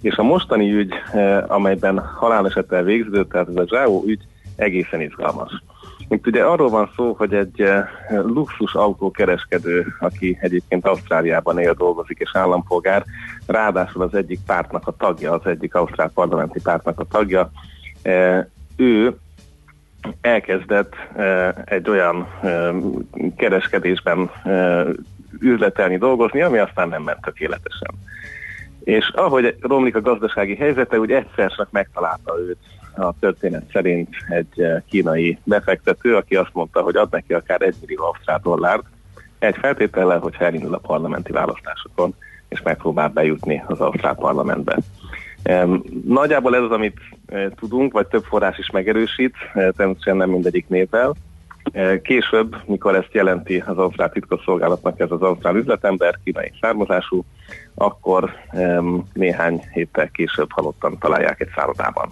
és 0.01 0.15
a 0.15 0.23
mostani 0.23 0.71
ügy, 0.71 0.93
eh, 1.13 1.51
amelyben 1.51 1.99
halálesettel 1.99 2.83
végződött, 2.83 3.29
tehát 3.29 3.47
ez 3.47 3.55
a 3.55 3.67
Zsáó 3.67 4.03
ügy 4.05 4.21
egészen 4.55 5.01
izgalmas. 5.01 5.63
Itt 6.07 6.27
ugye 6.27 6.43
arról 6.43 6.69
van 6.69 6.89
szó, 6.95 7.13
hogy 7.17 7.33
egy 7.33 7.61
eh, 7.61 7.87
luxus 8.07 8.73
autókereskedő, 8.73 9.85
aki 9.99 10.37
egyébként 10.41 10.85
Ausztráliában 10.85 11.59
él, 11.59 11.73
dolgozik 11.73 12.17
és 12.19 12.29
állampolgár, 12.33 13.03
ráadásul 13.45 14.01
az 14.01 14.15
egyik 14.15 14.39
pártnak 14.45 14.87
a 14.87 14.95
tagja, 14.97 15.33
az 15.33 15.45
egyik 15.45 15.75
ausztrál 15.75 16.11
parlamenti 16.13 16.61
pártnak 16.61 16.99
a 16.99 17.03
tagja, 17.03 17.51
eh, 18.01 18.45
ő 18.75 19.17
elkezdett 20.21 20.95
eh, 21.15 21.53
egy 21.65 21.89
olyan 21.89 22.27
kereskedésben 23.37 24.29
üzletelni, 25.39 25.97
dolgozni, 25.97 26.41
ami 26.41 26.57
aztán 26.57 26.89
nem 26.89 27.03
ment 27.03 27.21
tökéletesen. 27.21 27.89
És 28.83 29.11
ahogy 29.15 29.55
romlik 29.61 29.95
a 29.95 30.01
gazdasági 30.01 30.55
helyzete, 30.55 30.99
úgy 30.99 31.11
egyszer 31.11 31.51
csak 31.51 31.71
megtalálta 31.71 32.39
őt 32.39 32.57
a 32.97 33.13
történet 33.19 33.69
szerint 33.71 34.09
egy 34.29 34.61
eh, 34.61 34.81
kínai 34.89 35.37
befektető, 35.43 36.15
aki 36.15 36.35
azt 36.35 36.53
mondta, 36.53 36.81
hogy 36.81 36.95
ad 36.95 37.11
neki 37.11 37.33
akár 37.33 37.61
egy 37.61 37.75
millió 37.79 38.03
ausztrál 38.03 38.39
dollárt, 38.43 38.83
egy 39.39 39.55
feltétellel, 39.57 40.19
hogy 40.19 40.35
elindul 40.39 40.73
a 40.73 40.77
parlamenti 40.77 41.31
választásokon, 41.31 42.15
és 42.49 42.61
megpróbál 42.61 43.09
bejutni 43.09 43.63
az 43.67 43.79
ausztrál 43.79 44.15
parlamentbe. 44.15 44.77
Nagyjából 46.05 46.55
ez 46.55 46.61
az, 46.61 46.71
amit 46.71 46.99
eh, 47.25 47.45
tudunk, 47.55 47.91
vagy 47.93 48.07
több 48.07 48.23
forrás 48.23 48.57
is 48.57 48.69
megerősít, 48.69 49.35
eh, 49.53 49.69
természetesen 49.77 50.17
nem 50.17 50.29
mindegyik 50.29 50.67
névvel. 50.67 51.15
Később, 52.01 52.55
mikor 52.65 52.95
ezt 52.95 53.13
jelenti 53.13 53.63
az 53.65 53.77
ausztrál 53.77 54.09
titkosszolgálatnak 54.09 54.99
ez 54.99 55.11
az 55.11 55.21
ausztrál 55.21 55.55
üzletember, 55.55 56.19
kínai 56.23 56.51
származású, 56.61 57.25
akkor 57.75 58.31
néhány 59.13 59.61
héttel 59.73 60.09
később 60.09 60.51
halottan 60.51 60.97
találják 60.97 61.41
egy 61.41 61.49
szállodában. 61.55 62.09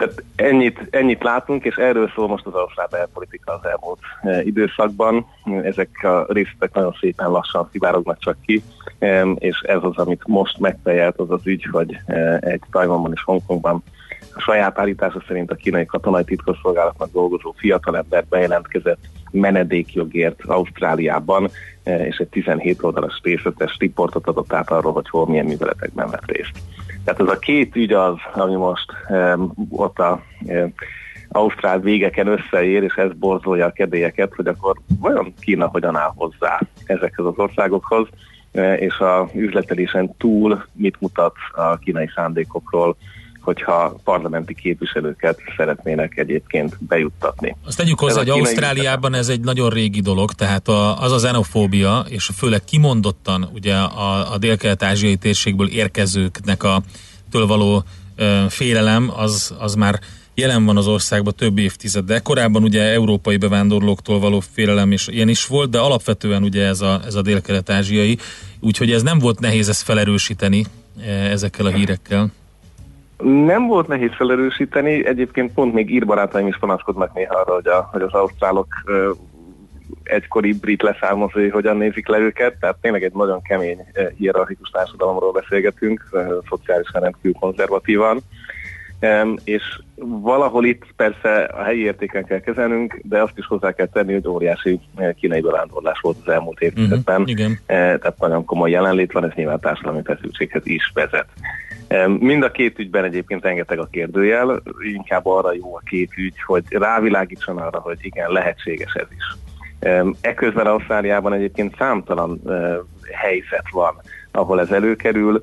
Tehát 0.00 0.22
ennyit, 0.36 0.86
ennyit 0.90 1.22
látunk, 1.22 1.64
és 1.64 1.76
erről 1.76 2.10
szól 2.14 2.28
most 2.28 2.46
az 2.46 2.54
ausztrál 2.54 2.88
belpolitika 2.90 3.52
az 3.52 3.68
elmúlt 3.70 3.98
e, 4.22 4.42
időszakban. 4.42 5.26
Ezek 5.62 5.88
a 6.02 6.26
részletek 6.28 6.72
nagyon 6.72 6.96
szépen 7.00 7.30
lassan 7.30 7.68
szivárognak 7.72 8.18
csak 8.18 8.36
ki, 8.46 8.62
és 9.34 9.60
ez 9.60 9.78
az, 9.80 9.96
amit 9.96 10.22
most 10.26 10.58
megfejelt 10.58 11.18
az 11.18 11.30
az 11.30 11.40
ügy, 11.44 11.68
hogy 11.70 11.98
e, 12.06 12.38
egy 12.40 12.60
Tajvanban 12.70 13.12
és 13.14 13.22
Hongkongban 13.22 13.82
a 14.34 14.40
saját 14.40 14.78
állítása 14.78 15.22
szerint 15.26 15.50
a 15.50 15.54
kínai 15.54 15.86
katonai 15.86 16.24
titkosszolgálatnak 16.24 17.12
dolgozó 17.12 17.54
fiatalember 17.56 18.24
bejelentkezett 18.28 19.00
menedékjogért 19.30 20.44
Ausztráliában, 20.44 21.50
e, 21.82 22.06
és 22.06 22.16
egy 22.16 22.28
17 22.28 22.82
oldalas 22.82 23.20
részletes 23.22 23.76
riportot 23.78 24.26
adott 24.26 24.52
át 24.52 24.70
arról, 24.70 24.92
hogy 24.92 25.08
hol 25.08 25.26
milyen 25.26 25.46
műveletekben 25.46 26.10
vett 26.10 26.30
részt. 26.30 26.58
Tehát 27.04 27.20
ez 27.20 27.28
a 27.28 27.38
két 27.38 27.76
ügy 27.76 27.92
az, 27.92 28.14
ami 28.34 28.54
most 28.54 28.92
um, 29.08 29.52
ott 29.70 29.98
a 29.98 30.22
um, 30.40 30.72
Ausztrál 31.32 31.80
végeken 31.80 32.26
összeér, 32.26 32.82
és 32.82 32.94
ez 32.94 33.10
borzolja 33.12 33.66
a 33.66 33.72
kedélyeket, 33.72 34.34
hogy 34.34 34.46
akkor 34.46 34.76
vajon 35.00 35.34
Kína 35.40 35.66
hogyan 35.66 35.96
áll 35.96 36.12
hozzá 36.14 36.60
ezekhez 36.84 37.24
az 37.24 37.36
országokhoz, 37.36 38.08
e, 38.52 38.74
és 38.74 38.98
a 38.98 39.28
üzletelésen 39.34 40.14
túl 40.18 40.64
mit 40.72 41.00
mutat 41.00 41.34
a 41.52 41.76
kínai 41.76 42.10
szándékokról, 42.14 42.96
hogyha 43.40 44.00
parlamenti 44.04 44.54
képviselőket 44.54 45.38
szeretnének 45.56 46.16
egyébként 46.16 46.76
bejuttatni. 46.78 47.56
Azt 47.66 47.76
tegyük 47.76 47.98
hozzá, 47.98 48.18
hogy 48.18 48.28
Ausztráliában 48.28 49.14
ez 49.14 49.28
egy 49.28 49.40
nagyon 49.40 49.70
régi 49.70 50.00
dolog, 50.00 50.32
tehát 50.32 50.68
a, 50.68 51.02
az 51.02 51.12
a 51.12 51.16
xenofóbia, 51.16 52.04
és 52.08 52.30
főleg 52.36 52.64
kimondottan 52.64 53.50
ugye 53.54 53.74
a, 53.74 54.32
a 54.32 54.38
dél-kelet-ázsiai 54.38 55.16
térségből 55.16 55.68
érkezőknek 55.68 56.62
a 56.62 56.82
től 57.30 57.46
való 57.46 57.84
ö, 58.16 58.44
félelem, 58.48 59.12
az, 59.16 59.54
az 59.58 59.74
már 59.74 59.98
jelen 60.34 60.64
van 60.64 60.76
az 60.76 60.86
országban 60.86 61.34
több 61.36 61.58
évtizede. 61.58 62.18
Korábban 62.18 62.62
ugye 62.62 62.82
európai 62.82 63.36
bevándorlóktól 63.36 64.18
való 64.18 64.40
félelem 64.52 64.92
is 64.92 65.06
ilyen 65.06 65.28
is 65.28 65.46
volt, 65.46 65.70
de 65.70 65.78
alapvetően 65.78 66.42
ugye 66.42 66.66
ez 66.66 66.80
a, 66.80 67.00
ez 67.06 67.14
a 67.14 67.22
dél-kelet-ázsiai, 67.22 68.18
úgyhogy 68.60 68.92
ez 68.92 69.02
nem 69.02 69.18
volt 69.18 69.40
nehéz 69.40 69.68
ezt 69.68 69.82
felerősíteni 69.82 70.64
e, 71.06 71.10
ezekkel 71.10 71.66
a 71.66 71.70
hírekkel. 71.70 72.30
Nem 73.22 73.66
volt 73.66 73.86
nehéz 73.86 74.10
felerősíteni, 74.16 75.06
egyébként 75.06 75.52
pont 75.52 75.74
még 75.74 75.90
írbarátaim 75.90 76.46
is 76.46 76.58
panaszkodnak 76.58 77.14
néha 77.14 77.34
arra, 77.34 77.54
hogy, 77.54 77.66
a, 77.66 77.88
hogy 77.92 78.02
az 78.02 78.12
ausztrálok 78.12 78.66
ö, 78.84 79.10
egykori 80.02 80.52
brit 80.52 80.82
leszármazói 80.82 81.48
hogyan 81.48 81.76
nézik 81.76 82.08
le 82.08 82.18
őket, 82.18 82.56
tehát 82.60 82.76
tényleg 82.80 83.04
egy 83.04 83.12
nagyon 83.12 83.42
kemény 83.42 83.78
hierarchikus 84.16 84.68
társadalomról 84.68 85.32
beszélgetünk, 85.32 86.08
szociálisan 86.48 87.00
rendkívül 87.00 87.36
konzervatívan. 87.40 88.20
És 89.44 89.80
valahol 90.22 90.64
itt 90.64 90.84
persze 90.96 91.42
a 91.42 91.62
helyi 91.62 91.80
értéken 91.82 92.24
kell 92.24 92.40
kezelnünk, 92.40 93.00
de 93.02 93.22
azt 93.22 93.38
is 93.38 93.46
hozzá 93.46 93.72
kell 93.72 93.86
tenni, 93.86 94.12
hogy 94.12 94.28
óriási 94.28 94.80
kínai 95.20 95.40
bevándorlás 95.40 95.98
volt 96.00 96.16
az 96.24 96.32
elmúlt 96.32 96.60
évtizedben. 96.60 97.20
Mhm, 97.20 97.30
igen. 97.30 97.50
Eh, 97.66 97.76
Tehát 97.76 98.18
nagyon 98.18 98.44
komoly 98.44 98.70
jelenlét 98.70 99.12
van, 99.12 99.24
ez 99.24 99.32
nyilván 99.34 99.60
társadalmi 99.60 100.00
feszültséghez 100.04 100.66
is 100.66 100.90
vezet. 100.94 101.26
Mind 102.06 102.42
a 102.42 102.50
két 102.50 102.78
ügyben 102.78 103.04
egyébként 103.04 103.42
rengeteg 103.42 103.78
a 103.78 103.88
kérdőjel, 103.90 104.62
inkább 104.94 105.26
arra 105.26 105.52
jó 105.52 105.76
a 105.76 105.82
két 105.84 106.10
ügy, 106.16 106.42
hogy 106.46 106.64
rávilágítson 106.68 107.58
arra, 107.58 107.78
hogy 107.78 107.98
igen, 108.00 108.30
lehetséges 108.30 108.94
ez 108.94 109.06
is. 109.16 109.36
Em, 109.78 110.14
Eközben 110.20 110.66
Ausztráliában 110.66 111.32
egyébként 111.32 111.76
számtalan 111.76 112.40
helyzet 113.12 113.70
van, 113.70 113.94
ahol 114.32 114.60
ez 114.60 114.70
előkerül. 114.70 115.42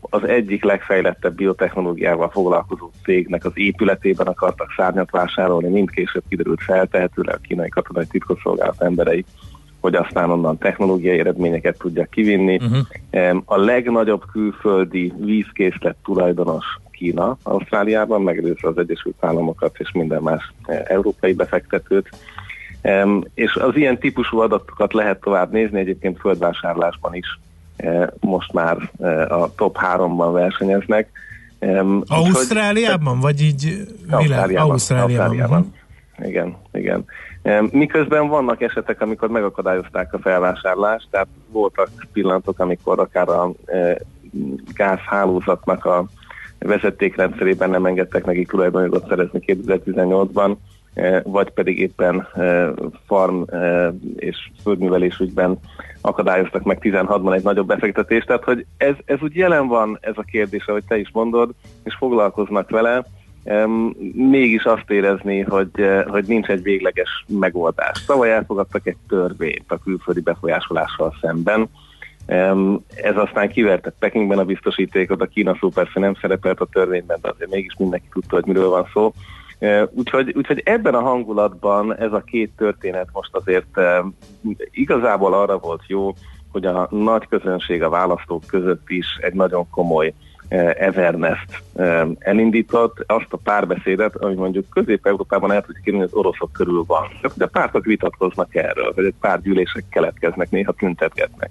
Az 0.00 0.24
egyik 0.24 0.64
legfejlettebb 0.64 1.34
biotechnológiával 1.34 2.30
foglalkozó 2.30 2.90
cégnek 3.04 3.44
az 3.44 3.52
épületében 3.54 4.26
akartak 4.26 4.72
szárnyat 4.76 5.10
vásárolni, 5.10 5.68
mind 5.68 5.90
később 5.90 6.22
kiderült 6.28 6.62
feltehetőleg 6.62 7.34
a 7.34 7.46
kínai 7.46 7.68
katonai 7.68 8.06
titkosszolgálat 8.06 8.82
emberei, 8.82 9.24
hogy 9.82 9.94
aztán 9.94 10.30
onnan 10.30 10.58
technológiai 10.58 11.18
eredményeket 11.18 11.78
tudják 11.78 12.08
kivinni. 12.08 12.56
Mhm. 12.56 12.78
Uh-huh. 13.10 13.42
A 13.44 13.56
legnagyobb 13.56 14.22
külföldi 14.32 15.12
vízkészlet 15.18 15.96
tulajdonos 16.04 16.64
Kína 16.90 17.36
Ausztráliában, 17.42 18.22
megelőzve 18.22 18.68
az 18.68 18.78
Egyesült 18.78 19.16
Államokat 19.20 19.74
és 19.78 19.90
minden 19.92 20.22
más 20.22 20.52
eh, 20.64 20.82
európai 20.84 21.32
befektetőt. 21.32 22.08
És 23.34 23.54
az 23.54 23.76
ilyen 23.76 23.98
típusú 23.98 24.38
adatokat 24.38 24.92
lehet 24.92 25.20
tovább 25.20 25.52
nézni, 25.52 25.78
egyébként 25.78 26.18
földvásárlásban 26.18 27.14
is 27.14 27.40
eh, 27.76 28.06
most 28.20 28.52
már 28.52 28.90
eh, 29.00 29.42
a 29.42 29.52
top 29.54 29.78
3-ban 29.94 30.30
versenyeznek. 30.32 31.10
Úgyhogy- 31.58 32.04
Ausztráliában, 32.08 33.20
vagy 33.20 33.40
így 33.40 33.62
világ? 34.06 34.20
Ausztráliában. 34.20 34.70
Ausztráliában. 34.70 35.26
Ausztráliában. 35.26 35.74
Igen, 36.18 36.56
igen. 36.72 37.04
Miközben 37.70 38.28
vannak 38.28 38.60
esetek, 38.60 39.00
amikor 39.00 39.28
megakadályozták 39.28 40.14
a 40.14 40.18
felvásárlást, 40.18 41.06
tehát 41.10 41.28
voltak 41.50 41.88
pillanatok, 42.12 42.58
amikor 42.58 42.98
akár 42.98 43.28
a 43.28 43.52
e, 43.64 43.98
gázhálózatnak 44.74 45.84
a 45.84 46.04
vezetékrendszerében 46.58 47.70
nem 47.70 47.86
engedtek 47.86 48.24
neki 48.24 48.44
tulajdonjogot 48.44 49.08
szerezni 49.08 49.40
2018-ban, 49.46 50.56
e, 50.94 51.22
vagy 51.24 51.50
pedig 51.50 51.78
éppen 51.78 52.28
e, 52.34 52.70
farm 53.06 53.42
és 54.16 54.50
földművelés 54.62 55.18
ügyben 55.18 55.58
akadályoztak 56.00 56.62
meg 56.62 56.78
16-ban 56.80 57.34
egy 57.34 57.42
nagyobb 57.42 57.66
befektetést. 57.66 58.26
Tehát, 58.26 58.44
hogy 58.44 58.66
ez, 58.76 58.94
ez 59.04 59.18
úgy 59.22 59.36
jelen 59.36 59.66
van 59.66 59.98
ez 60.00 60.14
a 60.16 60.22
kérdés, 60.22 60.66
ahogy 60.66 60.84
te 60.88 60.98
is 60.98 61.10
mondod, 61.12 61.50
és 61.84 61.94
foglalkoznak 61.94 62.70
vele, 62.70 63.04
mégis 64.12 64.64
azt 64.64 64.90
érezni, 64.90 65.40
hogy, 65.40 65.68
eh, 65.72 66.04
hogy 66.04 66.24
nincs 66.24 66.48
egy 66.48 66.62
végleges 66.62 67.24
megoldás. 67.28 68.04
Tavaly 68.04 68.32
elfogadtak 68.32 68.86
egy 68.86 68.96
törvényt 69.08 69.72
a 69.72 69.78
külföldi 69.78 70.20
befolyásolással 70.20 71.14
szemben. 71.20 71.68
Em, 72.26 72.80
Ez 73.02 73.16
aztán 73.16 73.48
kivertett 73.48 73.96
Pekingben 73.98 74.38
a 74.38 74.44
biztosítékot, 74.44 75.20
a 75.20 75.26
Kína 75.26 75.56
szó 75.60 75.68
persze 75.68 76.00
nem 76.00 76.14
szerepelt 76.14 76.60
a 76.60 76.68
törvényben, 76.72 77.18
de 77.22 77.28
azért 77.28 77.50
mégis 77.50 77.74
mindenki 77.78 78.08
tudta, 78.12 78.34
hogy 78.34 78.46
miről 78.46 78.68
van 78.68 78.88
szó. 78.92 79.12
Eh, 79.58 79.82
Úgyhogy, 79.90 80.32
úgyhogy 80.36 80.62
ebben 80.64 80.94
a 80.94 81.00
hangulatban 81.00 81.96
ez 81.96 82.12
a 82.12 82.20
két 82.26 82.50
történet 82.56 83.08
most 83.12 83.30
azért 83.32 83.80
igazából 84.70 85.34
arra 85.34 85.58
volt 85.58 85.82
jó, 85.86 86.12
hogy 86.52 86.64
a 86.66 86.88
nagy 86.90 87.28
közönség 87.28 87.82
a 87.82 87.88
választók 87.88 88.42
között 88.46 88.90
is 88.90 89.06
egy 89.20 89.34
nagyon 89.34 89.70
komoly 89.70 90.12
Evernest 90.78 91.62
eh, 91.74 92.06
elindított, 92.18 93.04
azt 93.06 93.32
a 93.32 93.36
párbeszédet, 93.36 94.16
ami 94.16 94.34
mondjuk 94.34 94.68
Közép-Európában 94.68 95.52
el 95.52 95.62
tudjuk 95.62 95.84
kérni, 95.84 96.02
az 96.02 96.12
oroszok 96.14 96.52
körül 96.52 96.84
van. 96.86 97.08
A 97.38 97.46
pártok 97.46 97.84
vitatkoznak 97.84 98.54
erről, 98.54 98.92
vagy 98.94 99.04
egy 99.04 99.14
pár 99.20 99.42
gyűlések 99.42 99.84
keletkeznek, 99.90 100.50
néha 100.50 100.72
tüntetgetnek. 100.72 101.50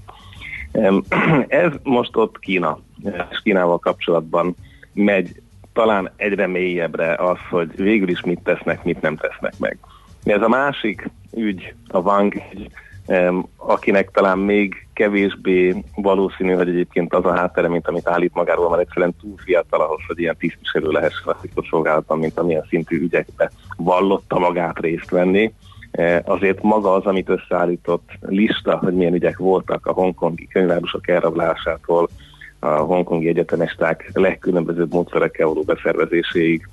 Ez 1.47 1.71
most 1.83 2.15
ott 2.15 2.39
Kína, 2.39 2.79
eh, 3.03 3.27
és 3.31 3.39
Kínával 3.43 3.79
kapcsolatban 3.79 4.55
megy 4.93 5.41
talán 5.73 6.11
egyre 6.15 6.47
mélyebbre 6.47 7.15
az, 7.15 7.37
hogy 7.49 7.75
végül 7.75 8.09
is 8.09 8.21
mit 8.21 8.39
tesznek, 8.43 8.83
mit 8.83 9.01
nem 9.01 9.15
tesznek 9.15 9.53
meg. 9.57 9.77
Ez 10.23 10.41
a 10.41 10.47
másik 10.47 11.09
ügy, 11.33 11.73
a 11.87 11.99
Wang 11.99 12.33
akinek 13.55 14.11
talán 14.11 14.37
még 14.37 14.87
kevésbé 15.01 15.83
valószínű, 15.95 16.53
hogy 16.53 16.69
egyébként 16.69 17.13
az 17.13 17.25
a 17.25 17.35
háttere, 17.35 17.67
mint 17.67 17.87
amit 17.87 18.07
állít 18.07 18.33
magáról, 18.33 18.69
mert 18.69 18.81
egyszerűen 18.81 19.15
túl 19.21 19.35
fiatal 19.37 19.81
ahhoz, 19.81 19.99
hogy 20.07 20.19
ilyen 20.19 20.35
tisztviselő 20.37 20.91
lehessen 20.91 21.27
a 21.27 21.39
titkosszolgálatban, 21.41 22.19
mint 22.19 22.39
amilyen 22.39 22.65
szintű 22.69 23.01
ügyekbe 23.01 23.51
vallotta 23.77 24.39
magát 24.39 24.79
részt 24.79 25.09
venni. 25.09 25.53
Eh, 25.91 26.19
Azért 26.25 26.61
maga 26.61 26.93
az, 26.93 27.05
amit 27.05 27.29
összeállított 27.29 28.09
lista, 28.19 28.77
hogy 28.77 28.93
milyen 28.93 29.13
ügyek 29.13 29.37
voltak 29.37 29.85
a 29.85 29.93
hongkongi 29.93 30.47
könyvárusok 30.47 31.07
elrablásától, 31.07 32.09
a 32.59 32.67
hongkongi 32.67 33.27
egyetemisták 33.27 34.09
legkülönbözőbb 34.13 34.93
módszerekkel 34.93 35.47
való 35.47 35.61
beszervezéséig, 35.61 36.67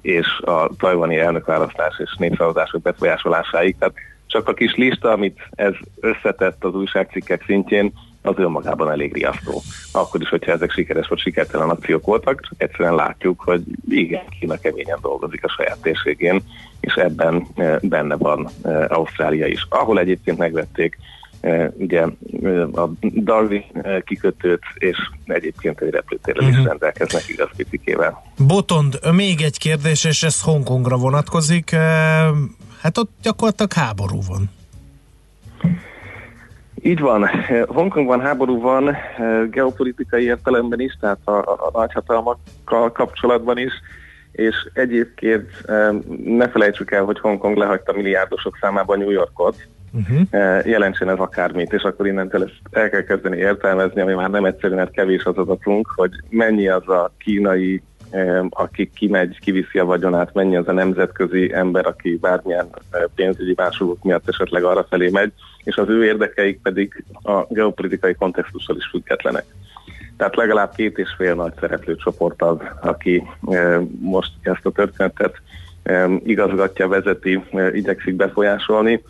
és 0.00 0.26
a 0.44 0.70
tajvani 0.78 1.18
elnökválasztás 1.18 1.98
és 1.98 2.16
népszavazások 2.18 2.82
befolyásolásáig. 2.82 3.76
Tehát 3.78 3.94
csak 4.32 4.48
a 4.48 4.54
kis 4.54 4.74
lista, 4.74 5.10
amit 5.10 5.40
ez 5.50 5.72
összetett 6.00 6.64
az 6.64 6.74
újságcikkek 6.74 7.44
szintjén, 7.46 7.92
az 8.22 8.34
önmagában 8.36 8.90
elég 8.90 9.14
riasztó. 9.14 9.62
Akkor 9.92 10.20
is, 10.20 10.28
hogyha 10.28 10.52
ezek 10.52 10.70
sikeres 10.70 11.08
vagy 11.08 11.18
sikertelen 11.18 11.68
akciók 11.68 12.04
voltak, 12.04 12.40
csak 12.40 12.52
egyszerűen 12.56 12.94
látjuk, 12.94 13.40
hogy 13.40 13.62
igen, 13.88 14.22
Kína 14.40 14.56
keményen 14.56 14.98
dolgozik 15.02 15.44
a 15.44 15.48
saját 15.48 15.78
térségén, 15.82 16.42
és 16.80 16.94
ebben 16.94 17.46
eh, 17.54 17.78
benne 17.80 18.16
van 18.16 18.48
eh, 18.62 18.84
Ausztrália 18.88 19.46
is. 19.46 19.66
Ahol 19.68 19.98
egyébként 19.98 20.38
megvették 20.38 20.98
eh, 21.40 21.68
ugye 21.76 22.02
a 22.72 22.90
Darwin 23.00 23.64
kikötőt, 24.04 24.62
és 24.74 24.96
egyébként 25.24 25.80
egy 25.80 25.90
repülőtérrel 25.90 26.48
is 26.48 26.56
Mhm. 26.56 26.66
rendelkeznek 26.66 27.28
igaz 27.28 27.48
picikével. 27.56 28.22
Botond, 28.46 28.98
még 29.12 29.40
egy 29.40 29.58
kérdés, 29.58 30.04
és 30.04 30.22
ez 30.22 30.42
Hongkongra 30.42 30.96
vonatkozik. 30.96 31.76
Hát 32.82 32.98
ott 32.98 33.10
gyakorlatilag 33.22 33.72
háború 33.72 34.18
van. 34.28 34.50
Így 36.82 37.00
van. 37.00 37.28
Hongkongban 37.66 38.20
háború 38.20 38.60
van, 38.60 38.96
geopolitikai 39.50 40.24
értelemben 40.24 40.80
is, 40.80 40.96
tehát 41.00 41.18
a, 41.24 41.38
a, 41.38 41.70
nagyhatalmakkal 41.72 42.92
kapcsolatban 42.92 43.58
is, 43.58 43.72
és 44.32 44.54
egyébként 44.72 45.48
eh, 45.66 45.88
ne 46.24 46.48
felejtsük 46.48 46.90
el, 46.90 47.04
hogy 47.04 47.20
Hongkong 47.20 47.56
lehagyta 47.56 47.92
milliárdosok 47.92 48.58
számában 48.60 48.98
New 48.98 49.10
Yorkot, 49.10 49.66
Uh-huh. 49.94 50.66
jelentsen 50.66 51.08
ez 51.08 51.18
akármit, 51.18 51.72
és 51.72 51.82
akkor 51.82 52.06
innentől 52.06 52.42
ezt 52.42 52.60
el 52.70 52.90
kell 52.90 53.02
kezdeni 53.02 53.36
értelmezni, 53.36 54.00
ami 54.00 54.12
már 54.12 54.30
nem 54.30 54.44
egyszerű, 54.44 54.74
mert 54.74 54.90
kevés 54.90 55.24
az 55.24 55.36
adatunk, 55.36 55.92
hogy 55.96 56.10
mennyi 56.28 56.68
az 56.68 56.88
a 56.88 57.12
kínai, 57.18 57.82
aki 58.50 58.90
kimegy, 58.94 59.38
kiviszi 59.40 59.78
a 59.78 59.84
vagyonát, 59.84 60.34
mennyi 60.34 60.56
az 60.56 60.68
a 60.68 60.72
nemzetközi 60.72 61.52
ember, 61.54 61.86
aki 61.86 62.16
bármilyen 62.16 62.68
eh, 62.90 63.02
pénzügyi 63.14 63.54
válságok 63.54 64.02
miatt 64.02 64.28
esetleg 64.28 64.64
arra 64.64 64.86
felé 64.88 65.08
megy, 65.08 65.32
és 65.64 65.76
az 65.76 65.88
ő 65.88 66.04
érdekeik 66.04 66.60
pedig 66.62 67.04
a 67.22 67.44
geopolitikai 67.48 68.14
kontextussal 68.14 68.76
is 68.76 68.88
függetlenek. 68.90 69.44
Tehát 70.16 70.36
legalább 70.36 70.74
két 70.74 70.98
és 70.98 71.14
fél 71.16 71.34
nagy 71.34 71.52
szereplő 71.60 71.96
csoport 71.96 72.42
az, 72.42 72.58
aki 72.80 73.22
eh, 73.48 73.80
most 74.00 74.30
ezt 74.42 74.66
a 74.66 74.70
történetet 74.70 75.34
eh, 75.82 76.10
igazgatja, 76.24 76.88
vezeti, 76.88 77.42
igyekszik 77.72 78.14
befolyásolni, 78.14 79.02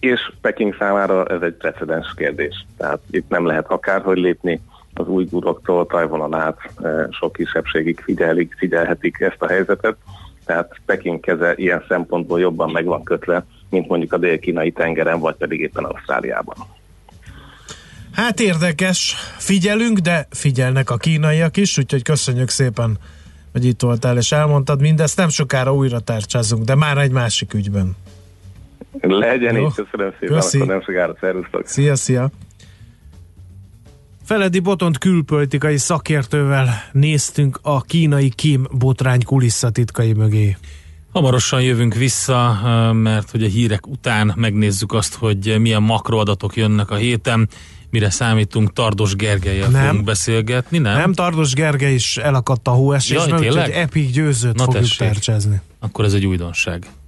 és 0.00 0.32
Peking 0.40 0.76
számára 0.78 1.24
ez 1.24 1.40
egy 1.40 1.54
precedens 1.54 2.14
kérdés. 2.16 2.66
Tehát 2.76 3.00
itt 3.10 3.28
nem 3.28 3.46
lehet 3.46 3.70
akárhogy 3.70 4.18
lépni, 4.18 4.60
az 4.98 5.08
újguroktól 5.08 5.86
Tajvanon 5.86 6.34
át 6.34 6.58
eh, 6.82 7.06
sok 7.10 7.32
kisebbségig 7.32 8.00
figyelik, 8.00 8.54
figyelhetik 8.58 9.20
ezt 9.20 9.42
a 9.42 9.48
helyzetet, 9.48 9.96
tehát 10.44 10.76
Peking 10.86 11.20
keze 11.20 11.54
ilyen 11.56 11.84
szempontból 11.88 12.40
jobban 12.40 12.70
meg 12.70 12.84
van 12.84 13.04
kötve, 13.04 13.46
mint 13.70 13.88
mondjuk 13.88 14.12
a 14.12 14.18
dél-kínai 14.18 14.72
tengeren, 14.72 15.20
vagy 15.20 15.34
pedig 15.34 15.60
éppen 15.60 15.84
Ausztráliában. 15.84 16.56
Hát 18.12 18.40
érdekes, 18.40 19.14
figyelünk, 19.38 19.98
de 19.98 20.26
figyelnek 20.30 20.90
a 20.90 20.96
kínaiak 20.96 21.56
is, 21.56 21.78
úgyhogy 21.78 22.02
köszönjük 22.02 22.48
szépen, 22.48 22.98
hogy 23.52 23.64
itt 23.64 23.80
voltál 23.80 24.16
és 24.16 24.32
elmondtad 24.32 24.80
mindezt. 24.80 25.16
Nem 25.16 25.28
sokára 25.28 25.74
újra 25.74 26.00
tárcsázunk, 26.00 26.64
de 26.64 26.74
már 26.74 26.98
egy 26.98 27.10
másik 27.10 27.54
ügyben. 27.54 27.96
Legyen 29.00 29.54
Jó. 29.54 29.66
így, 29.66 29.74
köszönöm 29.74 30.12
szépen, 30.20 30.36
Köszi. 30.36 30.56
akkor 30.56 30.68
nem 30.68 30.82
sokára 30.82 31.16
szervusztok. 31.20 31.66
Szia, 31.66 31.96
szia! 31.96 32.30
Feledi 34.26 34.58
Botont 34.58 34.98
külpolitikai 34.98 35.76
szakértővel 35.76 36.68
néztünk 36.92 37.58
a 37.62 37.80
kínai 37.82 38.28
Kim 38.28 38.66
botrány 38.72 39.22
kulisszatitkai 39.24 40.12
mögé. 40.12 40.56
Hamarosan 41.12 41.62
jövünk 41.62 41.94
vissza, 41.94 42.58
mert 42.92 43.30
hogy 43.30 43.42
a 43.44 43.46
hírek 43.46 43.86
után 43.86 44.32
megnézzük 44.36 44.92
azt, 44.92 45.14
hogy 45.14 45.56
milyen 45.60 45.82
makroadatok 45.82 46.56
jönnek 46.56 46.90
a 46.90 46.94
héten. 46.94 47.48
mire 47.90 48.10
számítunk, 48.10 48.72
Tardos 48.72 49.14
Gergelyel 49.16 49.68
Nem. 49.68 49.86
fogunk 49.86 50.04
beszélgetni, 50.04 50.78
nem? 50.78 50.96
Nem, 50.96 51.12
Tardos 51.12 51.52
Gergely 51.52 51.94
is 51.94 52.16
elakadt 52.16 52.68
a 52.68 52.70
hóesésben, 52.70 53.40
tényleg? 53.40 53.66
úgyhogy 53.68 53.82
Epic 53.82 54.12
győzőt 54.12 54.56
Na 54.56 54.64
fogjuk 54.64 54.82
tessék. 54.82 54.98
tercsezni. 54.98 55.60
Akkor 55.80 56.04
ez 56.04 56.12
egy 56.12 56.26
újdonság. 56.26 56.86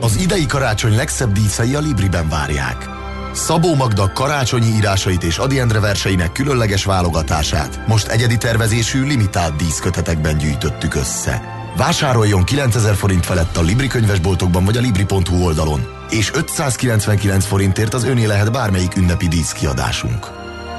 Az 0.00 0.16
idei 0.20 0.46
karácsony 0.46 0.96
legszebb 0.96 1.32
díszei 1.32 1.74
a 1.74 1.80
Libriben 1.80 2.28
várják. 2.28 2.88
Szabó 3.32 3.74
Magda 3.74 4.12
karácsonyi 4.12 4.66
írásait 4.66 5.22
és 5.22 5.38
Adi 5.38 5.58
Endre 5.58 5.80
verseinek 5.80 6.32
különleges 6.32 6.84
válogatását 6.84 7.86
most 7.86 8.06
egyedi 8.06 8.36
tervezésű 8.36 9.02
limitált 9.02 9.56
díszkötetekben 9.56 10.38
gyűjtöttük 10.38 10.94
össze. 10.94 11.42
Vásároljon 11.76 12.44
9000 12.44 12.94
forint 12.94 13.26
felett 13.26 13.56
a 13.56 13.62
Libri 13.62 13.86
könyvesboltokban 13.86 14.64
vagy 14.64 14.76
a 14.76 14.80
Libri.hu 14.80 15.44
oldalon, 15.44 15.86
és 16.10 16.30
599 16.34 17.44
forintért 17.44 17.94
az 17.94 18.04
öné 18.04 18.24
lehet 18.24 18.52
bármelyik 18.52 18.96
ünnepi 18.96 19.28
díszkiadásunk. 19.28 20.26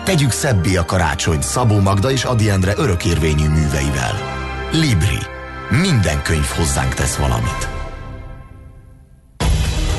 Tegyük 0.03 0.31
szebbé 0.31 0.75
a 0.75 0.85
karácsony 0.85 1.41
Szabó 1.41 1.79
Magda 1.79 2.11
és 2.11 2.23
Adi 2.23 2.49
Endre 2.49 2.73
örökérvényű 2.77 3.47
műveivel. 3.47 4.13
Libri. 4.71 5.19
Minden 5.69 6.21
könyv 6.21 6.45
hozzánk 6.45 6.93
tesz 6.93 7.15
valamit. 7.15 7.80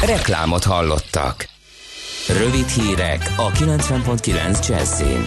Reklámot 0.00 0.64
hallottak. 0.64 1.48
Rövid 2.28 2.68
hírek 2.68 3.32
a 3.36 3.50
90.9 3.50 4.68
Jazzin. 4.68 5.26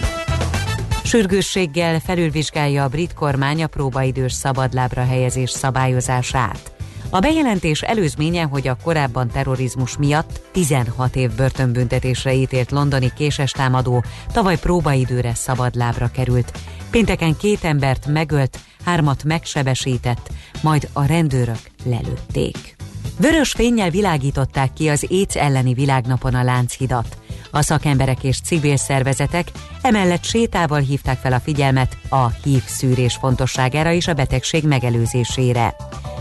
Sürgősséggel 1.04 2.00
felülvizsgálja 2.00 2.84
a 2.84 2.88
brit 2.88 3.14
kormány 3.14 3.62
a 3.62 3.66
próbaidős 3.66 4.32
szabadlábra 4.32 5.04
helyezés 5.04 5.50
szabályozását. 5.50 6.72
A 7.10 7.18
bejelentés 7.18 7.82
előzménye, 7.82 8.42
hogy 8.42 8.68
a 8.68 8.76
korábban 8.82 9.28
terrorizmus 9.28 9.96
miatt 9.96 10.40
16 10.52 11.16
év 11.16 11.30
börtönbüntetésre 11.34 12.34
ítélt 12.34 12.70
londoni 12.70 13.12
késestámadó 13.16 14.04
tavaly 14.32 14.58
próbaidőre 14.58 15.34
szabadlábra 15.34 16.10
került. 16.10 16.58
Pénteken 16.90 17.36
két 17.36 17.64
embert 17.64 18.06
megölt, 18.06 18.58
hármat 18.84 19.24
megsebesített, 19.24 20.30
majd 20.62 20.88
a 20.92 21.04
rendőrök 21.04 21.60
lelőtték. 21.84 22.75
Vörös 23.18 23.50
fénnyel 23.50 23.90
világították 23.90 24.72
ki 24.72 24.88
az 24.88 25.06
AIDS 25.10 25.36
elleni 25.36 25.74
világnapon 25.74 26.34
a 26.34 26.42
Lánchidat. 26.42 27.16
A 27.50 27.62
szakemberek 27.62 28.24
és 28.24 28.40
civil 28.40 28.76
szervezetek 28.76 29.50
emellett 29.82 30.24
sétával 30.24 30.80
hívták 30.80 31.18
fel 31.18 31.32
a 31.32 31.40
figyelmet 31.40 31.96
a 32.08 32.30
HIV 32.30 32.62
szűrés 32.66 33.14
fontosságára 33.14 33.92
és 33.92 34.08
a 34.08 34.14
betegség 34.14 34.64
megelőzésére. 34.64 35.76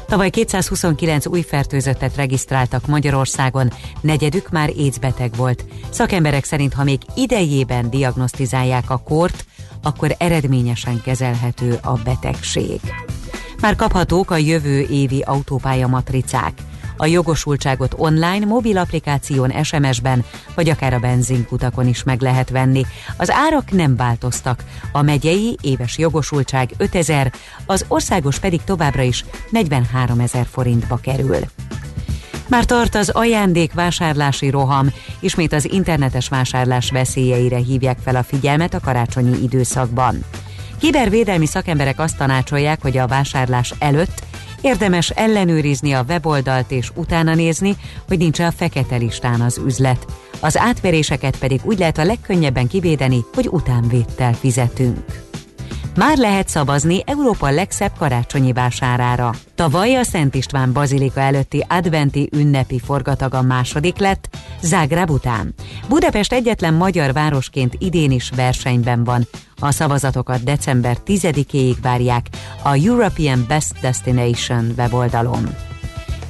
Tavaly 0.08 0.30
229 0.30 1.26
új 1.26 1.42
fertőzöttet 1.42 2.16
regisztráltak 2.16 2.88
Magyarországon, 2.88 3.72
negyedük 4.02 4.50
már 4.50 4.70
AIDS 4.78 5.00
beteg 5.00 5.36
volt. 5.36 5.66
Szakemberek 5.90 6.44
szerint, 6.44 6.74
ha 6.74 6.84
még 6.84 7.02
idejében 7.16 7.90
diagnosztizálják 7.90 8.90
a 8.90 8.98
kort, 8.98 9.46
akkor 9.84 10.16
eredményesen 10.18 11.02
kezelhető 11.02 11.80
a 11.82 11.94
betegség. 11.94 12.80
Már 13.62 13.76
kaphatók 13.76 14.32
a 14.32 14.38
jövő 14.38 14.88
évi 14.90 15.22
autópálya 15.22 15.88
matricák. 15.88 16.54
A 16.98 17.06
jogosultságot 17.06 17.94
online, 17.98 18.46
mobil 18.46 18.78
applikáción, 18.78 19.64
SMS-ben, 19.64 20.26
vagy 20.56 20.70
akár 20.70 20.94
a 20.94 21.00
benzinkutakon 21.00 21.88
is 21.88 22.04
meg 22.04 22.22
lehet 22.22 22.50
venni. 22.50 22.86
Az 23.18 23.32
árak 23.32 23.72
nem 23.72 23.96
változtak. 23.96 24.64
A 24.92 25.02
megyei 25.02 25.58
éves 25.62 25.98
jogosultság 25.98 26.70
5000, 26.78 27.34
az 27.66 27.86
országos 27.88 28.40
pedig 28.40 28.64
továbbra 28.64 29.02
is 29.02 29.26
43 29.50 30.20
ezer 30.20 30.46
forintba 30.52 30.96
kerül. 30.96 31.40
Már 32.48 32.66
tart 32.66 32.96
az 32.96 33.10
ajándékvásárlási 33.10 34.50
roham, 34.50 34.94
ismét 35.20 35.54
az 35.54 35.72
internetes 35.72 36.28
vásárlás 36.28 36.92
veszélyeire 36.92 37.58
hívják 37.58 37.98
fel 38.04 38.16
a 38.16 38.24
figyelmet 38.24 38.74
a 38.74 38.80
karácsonyi 38.80 39.44
időszakban. 39.44 40.24
Kibervédelmi 40.80 41.46
szakemberek 41.46 42.00
azt 42.00 42.18
tanácsolják, 42.18 42.82
hogy 42.82 42.98
a 42.98 43.08
vásárlás 43.08 43.74
előtt 43.80 44.24
érdemes 44.66 45.10
ellenőrizni 45.10 45.92
a 45.92 46.06
weboldalt 46.08 46.72
és 46.72 46.92
utána 46.96 47.36
nézni, 47.36 47.76
hogy 48.08 48.18
nincs 48.18 48.40
a 48.40 48.52
fekete 48.52 48.96
listán 48.96 49.42
az 49.42 49.62
üzlet. 49.66 50.06
Az 50.40 50.58
átveréseket 50.58 51.38
pedig 51.38 51.60
úgy 51.64 51.80
lehet 51.80 51.98
a 51.98 52.04
legkönnyebben 52.04 52.68
kivédeni, 52.68 53.26
hogy 53.34 53.48
utánvédtel 53.52 54.34
fizetünk. 54.34 55.25
Már 55.96 56.18
lehet 56.18 56.48
szavazni 56.48 57.02
Európa 57.06 57.50
legszebb 57.50 57.92
karácsonyi 57.98 58.54
vásárára. 58.54 59.32
Tavaly 59.56 59.96
a 59.96 60.04
Szent 60.04 60.36
István 60.36 60.74
Bazilika 60.74 61.20
előtti 61.20 61.66
adventi 61.70 62.30
ünnepi 62.32 62.80
forgatag 62.80 63.34
a 63.34 63.42
második 63.42 63.98
lett, 63.98 64.30
Zágráb 64.62 65.10
után. 65.10 65.54
Budapest 65.88 66.34
egyetlen 66.34 66.74
magyar 66.74 67.14
városként 67.14 67.76
idén 67.78 68.12
is 68.12 68.30
versenyben 68.36 69.04
van. 69.04 69.28
A 69.60 69.72
szavazatokat 69.72 70.44
december 70.44 70.98
10-éig 71.06 71.76
várják 71.82 72.26
a 72.64 72.76
European 72.86 73.46
Best 73.48 73.80
Destination 73.82 74.74
weboldalon. 74.78 75.75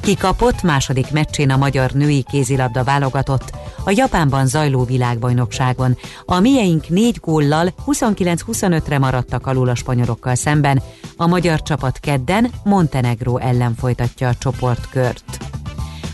Kikapott 0.06 0.62
második 0.62 1.12
meccsén 1.12 1.50
a 1.50 1.58
magyar 1.58 1.92
női 1.92 2.26
kézilabda 2.32 2.84
válogatott 2.84 3.52
a 3.84 3.92
Japánban 3.96 4.48
zajló 4.48 4.84
világbajnokságon. 4.84 5.98
A 6.26 6.40
mieink 6.40 6.90
négy 6.90 7.18
góllal 7.22 7.74
29-25-re 7.86 9.00
maradtak 9.00 9.48
alul 9.48 9.70
a 9.70 9.76
spanyolokkal 9.76 10.36
szemben. 10.36 10.82
A 11.18 11.28
magyar 11.28 11.62
csapat 11.62 12.00
kedden 12.00 12.52
Montenegro 12.64 13.38
ellen 13.38 13.76
folytatja 13.76 14.28
a 14.28 14.36
csoportkört. 14.36 15.38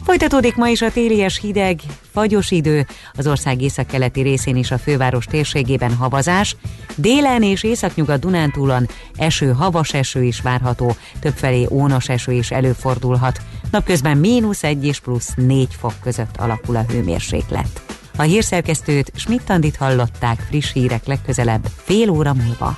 Folytatódik 0.03 0.55
ma 0.55 0.67
is 0.67 0.81
a 0.81 0.91
télies 0.91 1.39
hideg, 1.39 1.79
fagyos 2.11 2.51
idő, 2.51 2.85
az 3.13 3.27
ország 3.27 3.61
északkeleti 3.61 4.21
részén 4.21 4.55
is 4.55 4.71
a 4.71 4.77
főváros 4.77 5.25
térségében 5.25 5.95
havazás, 5.95 6.55
délen 6.95 7.43
és 7.43 7.63
északnyugat 7.63 8.19
Dunántúlon 8.19 8.87
eső, 9.15 9.51
havas 9.51 9.93
eső 9.93 10.23
is 10.23 10.41
várható, 10.41 10.95
többfelé 11.19 11.67
ónos 11.69 12.09
eső 12.09 12.31
is 12.31 12.51
előfordulhat. 12.51 13.41
Napközben 13.71 14.17
mínusz 14.17 14.63
1 14.63 14.85
és 14.85 14.99
plusz 14.99 15.33
4 15.35 15.67
fok 15.79 15.93
között 16.03 16.37
alakul 16.37 16.75
a 16.75 16.85
hőmérséklet. 16.89 17.81
A 18.17 18.21
hírszerkesztőt 18.21 19.11
Schmidt-Tandit 19.15 19.75
hallották 19.75 20.39
friss 20.49 20.73
hírek 20.73 21.05
legközelebb 21.05 21.67
fél 21.83 22.09
óra 22.09 22.33
múlva. 22.33 22.75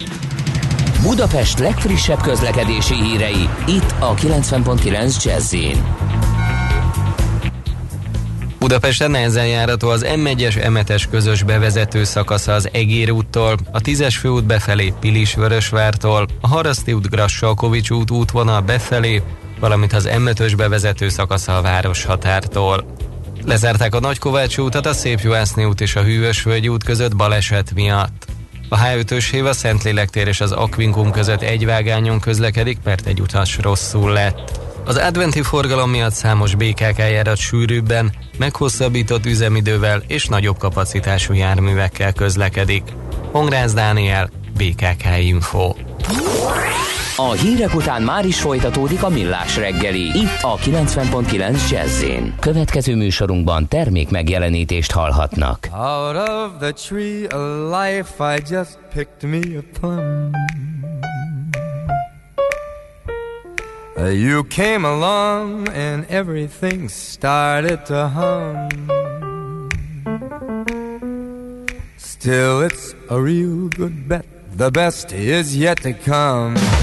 Budapest 1.02 1.60
legfrissebb 1.60 2.22
közlekedési 2.22 2.94
hírei, 2.94 3.50
itt 3.68 3.96
a 4.00 4.14
90.9 4.14 5.24
Jazzin. 5.24 5.84
Budapesten 8.60 9.12
nehezen 9.12 9.48
járható 9.48 9.90
az 9.90 10.06
M1-es 10.16 10.56
M7-es 10.68 11.04
közös 11.10 11.44
bevezető 11.44 12.04
szakasza 12.04 12.54
az 12.54 12.70
Egér 12.72 13.12
úttól, 13.12 13.58
a 13.72 13.80
10-es 13.80 14.16
főút 14.20 14.46
befelé 14.46 14.94
Pilis-Vörösvártól, 15.00 16.28
a 16.42 16.48
Haraszti 16.48 16.94
út 16.94 17.10
Grassalkovics 17.10 17.90
út 17.90 18.12
útvonal 18.12 18.62
befelé, 18.62 19.22
valamint 19.60 19.94
az 19.94 20.10
M5-ös 20.12 20.54
bevezető 20.58 21.10
szakasza 21.10 21.58
a 21.58 21.62
város 21.62 22.04
határtól. 22.04 22.96
Lezárták 23.46 23.96
a 23.96 24.00
Nagykovács 24.00 24.58
útat 24.58 24.86
a 24.86 24.94
Szép 24.94 25.20
Juhászni 25.20 25.66
út 25.66 25.82
és 25.82 25.96
a 25.96 26.04
Hűvösvölgy 26.04 26.68
út 26.68 26.84
között 26.84 27.16
baleset 27.16 27.74
miatt. 27.74 28.26
A 28.70 28.78
H5-ös 28.78 29.28
hév 29.32 29.46
a 29.46 29.54
és 30.14 30.42
az 30.42 30.52
Akvinkum 30.52 31.12
között 31.12 31.42
egy 31.42 31.66
vágányon 31.66 32.20
közlekedik, 32.20 32.78
mert 32.84 33.08
egy 33.08 33.22
utas 33.22 33.58
rosszul 33.62 34.12
lett. 34.12 34.60
Az 34.86 34.98
adventi 34.98 35.42
forgalom 35.42 35.90
miatt 35.90 36.14
számos 36.14 36.56
BKK 36.56 36.98
járat 36.98 37.38
sűrűbben, 37.38 38.14
meghosszabbított 38.38 39.26
üzemidővel 39.26 40.04
és 40.08 40.26
nagyobb 40.26 40.58
kapacitású 40.58 41.34
járművekkel 41.34 42.14
közlekedik. 42.14 42.84
Hongrász 43.32 43.74
Dániel, 43.74 44.30
BKK 44.58 45.06
Info. 45.20 45.74
A 47.18 47.32
hírek 47.32 47.76
után 47.76 48.02
már 48.02 48.26
is 48.26 48.42
folytatódik 48.42 49.04
a 49.04 49.10
millás 49.10 49.58
reggeli. 49.58 50.02
Itt 50.02 50.42
a 50.42 50.58
90.9 50.58 51.70
jazz 51.70 52.06
Következő 52.40 52.96
műsorunkban 52.96 53.68
termék 53.68 54.10
megjelenítést 54.10 54.92
hallhatnak. 54.92 55.68
Out 55.72 56.30
of 56.30 56.52
the 56.60 56.72
tree 56.72 57.26
of 57.26 57.72
life 57.82 58.36
I 58.36 58.42
just 58.50 58.78
picked 58.94 59.30
me 59.30 59.58
a 59.58 59.64
plum. 59.80 60.32
You 64.12 64.44
came 64.44 64.88
along 64.88 65.70
and 65.70 66.06
everything 66.10 66.90
started 66.90 67.82
to 67.86 68.12
hum. 68.16 68.68
Still, 71.98 72.62
it's 72.62 72.96
a 73.10 73.16
real 73.16 73.68
good 73.78 74.08
bet. 74.08 74.26
The 74.58 74.70
best 74.70 75.12
is 75.12 75.56
yet 75.56 75.82
to 75.82 75.94
come. 75.94 76.83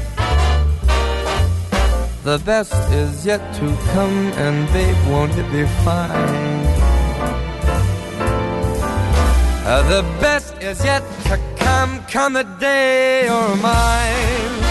The 2.23 2.37
best 2.45 2.75
is 2.91 3.25
yet 3.25 3.41
to 3.55 3.75
come, 3.93 4.31
and 4.33 4.71
babe, 4.71 4.95
won't 5.09 5.35
it 5.35 5.51
be 5.51 5.65
fine? 5.83 6.65
Uh, 9.65 9.81
the 9.89 10.03
best 10.21 10.55
is 10.61 10.85
yet 10.85 11.01
to 11.23 11.39
come, 11.55 11.99
come 12.03 12.33
the 12.33 12.43
day 12.59 13.25
you're 13.25 13.55
mine. 13.55 14.70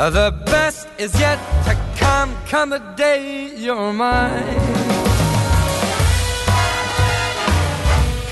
Uh, 0.00 0.08
the 0.08 0.30
best 0.46 0.88
is 0.96 1.12
yet 1.20 1.38
to 1.62 1.76
come, 1.98 2.34
come 2.46 2.70
the 2.70 2.78
day 2.96 3.54
you're 3.54 3.92
mine. 3.92 4.56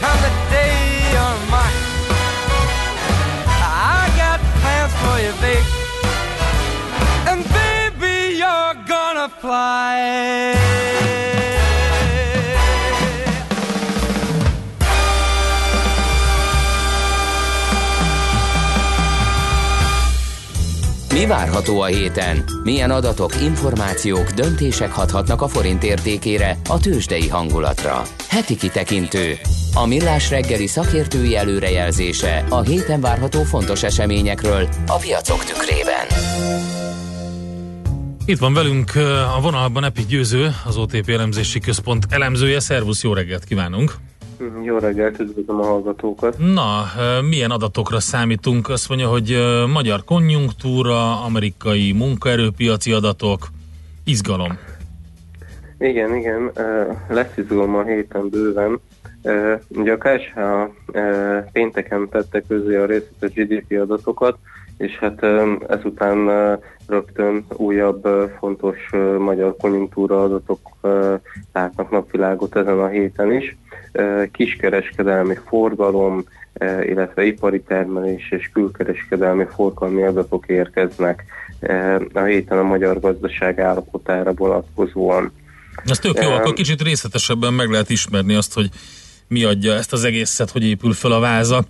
Come 0.01 0.19
the 0.25 0.33
day 0.49 0.73
you're 1.13 1.39
mine. 1.53 1.81
I 3.61 4.11
got 4.17 4.41
plans 4.63 4.95
for 5.03 5.17
you, 5.21 5.33
babe. 5.45 5.67
And 7.29 7.45
baby, 7.53 8.39
you're 8.39 8.75
gonna 8.87 9.29
fly. 9.29 10.68
Várható 21.29 21.81
a 21.81 21.87
héten? 21.87 22.45
Milyen 22.63 22.91
adatok, 22.91 23.43
információk, 23.43 24.31
döntések 24.31 24.93
hathatnak 24.93 25.43
a 25.43 25.49
forint 25.49 25.83
értékére, 25.83 26.57
a 26.69 26.79
tőzsdei 26.79 27.29
hangulatra? 27.29 28.03
Heti 28.29 28.57
kitekintő. 28.57 29.39
A 29.75 29.87
millás 29.87 30.31
reggeli 30.31 30.67
szakértői 30.67 31.37
előrejelzése 31.37 32.45
a 32.49 32.61
héten 32.61 33.01
várható 33.01 33.43
fontos 33.43 33.83
eseményekről 33.83 34.69
a 34.87 34.97
piacok 34.97 35.45
tükrében. 35.45 36.07
Itt 38.25 38.39
van 38.39 38.55
velünk 38.55 38.93
a 39.37 39.41
vonalban 39.41 39.85
Epi 39.85 40.05
Győző, 40.09 40.55
az 40.65 40.77
OTP 40.77 41.09
elemzési 41.09 41.59
központ 41.59 42.07
elemzője. 42.11 42.61
Szervusz, 42.61 43.03
jó 43.03 43.13
reggelt 43.13 43.45
kívánunk! 43.45 43.95
Jó 44.63 44.79
reggelt, 44.79 45.19
üdvözlöm 45.19 45.61
a 45.61 45.65
hallgatókat. 45.65 46.37
Na, 46.39 46.85
milyen 47.29 47.51
adatokra 47.51 48.01
számítunk? 48.01 48.69
Azt 48.69 48.89
mondja, 48.89 49.09
hogy 49.09 49.37
magyar 49.73 50.05
konjunktúra, 50.05 51.25
amerikai 51.25 51.93
munkaerőpiaci 51.93 52.93
adatok, 52.93 53.49
izgalom. 54.05 54.59
Igen, 55.79 56.17
igen, 56.17 56.51
lesz 57.09 57.37
izgalom 57.37 57.75
a 57.75 57.85
héten 57.85 58.29
bőven. 58.29 58.81
Ugye 59.69 59.93
a 59.93 59.99
KSH 59.99 60.41
pénteken 61.53 62.09
tette 62.09 62.43
közé 62.49 62.77
a 62.77 62.87
részletes 62.87 63.33
GDP 63.33 63.81
adatokat, 63.81 64.39
és 64.77 64.99
hát 64.99 65.23
ezután 65.69 66.29
rögtön 66.87 67.45
újabb 67.57 68.09
fontos 68.39 68.91
magyar 69.19 69.57
konjunktúra 69.57 70.23
adatok 70.23 70.61
látnak 71.53 71.91
napvilágot 71.91 72.57
ezen 72.57 72.79
a 72.79 72.89
héten 72.89 73.33
is. 73.33 73.57
Kiskereskedelmi 74.33 75.35
forgalom, 75.47 76.25
illetve 76.83 77.25
ipari 77.25 77.61
termelés 77.61 78.31
és 78.31 78.51
külkereskedelmi 78.53 79.45
forgalmi 79.55 80.03
adatok 80.03 80.45
érkeznek 80.47 81.25
a 82.13 82.21
héten 82.21 82.59
a 82.59 82.63
magyar 82.63 83.01
gazdaság 83.01 83.61
állapotára 83.61 84.33
vonatkozóan. 84.33 85.33
Ez 85.85 85.99
tök 85.99 86.23
jó, 86.23 86.31
akkor 86.31 86.53
kicsit 86.53 86.83
részletesebben 86.83 87.53
meg 87.53 87.71
lehet 87.71 87.91
ismerni 87.91 88.35
azt, 88.35 88.55
hogy 88.55 88.69
mi 89.29 89.45
adja 89.45 89.75
ezt 89.75 89.93
az 89.93 90.05
egészet, 90.05 90.51
hogy 90.51 90.65
épül 90.65 90.93
fel 90.93 91.13
a 91.13 91.21
váza 91.21 91.65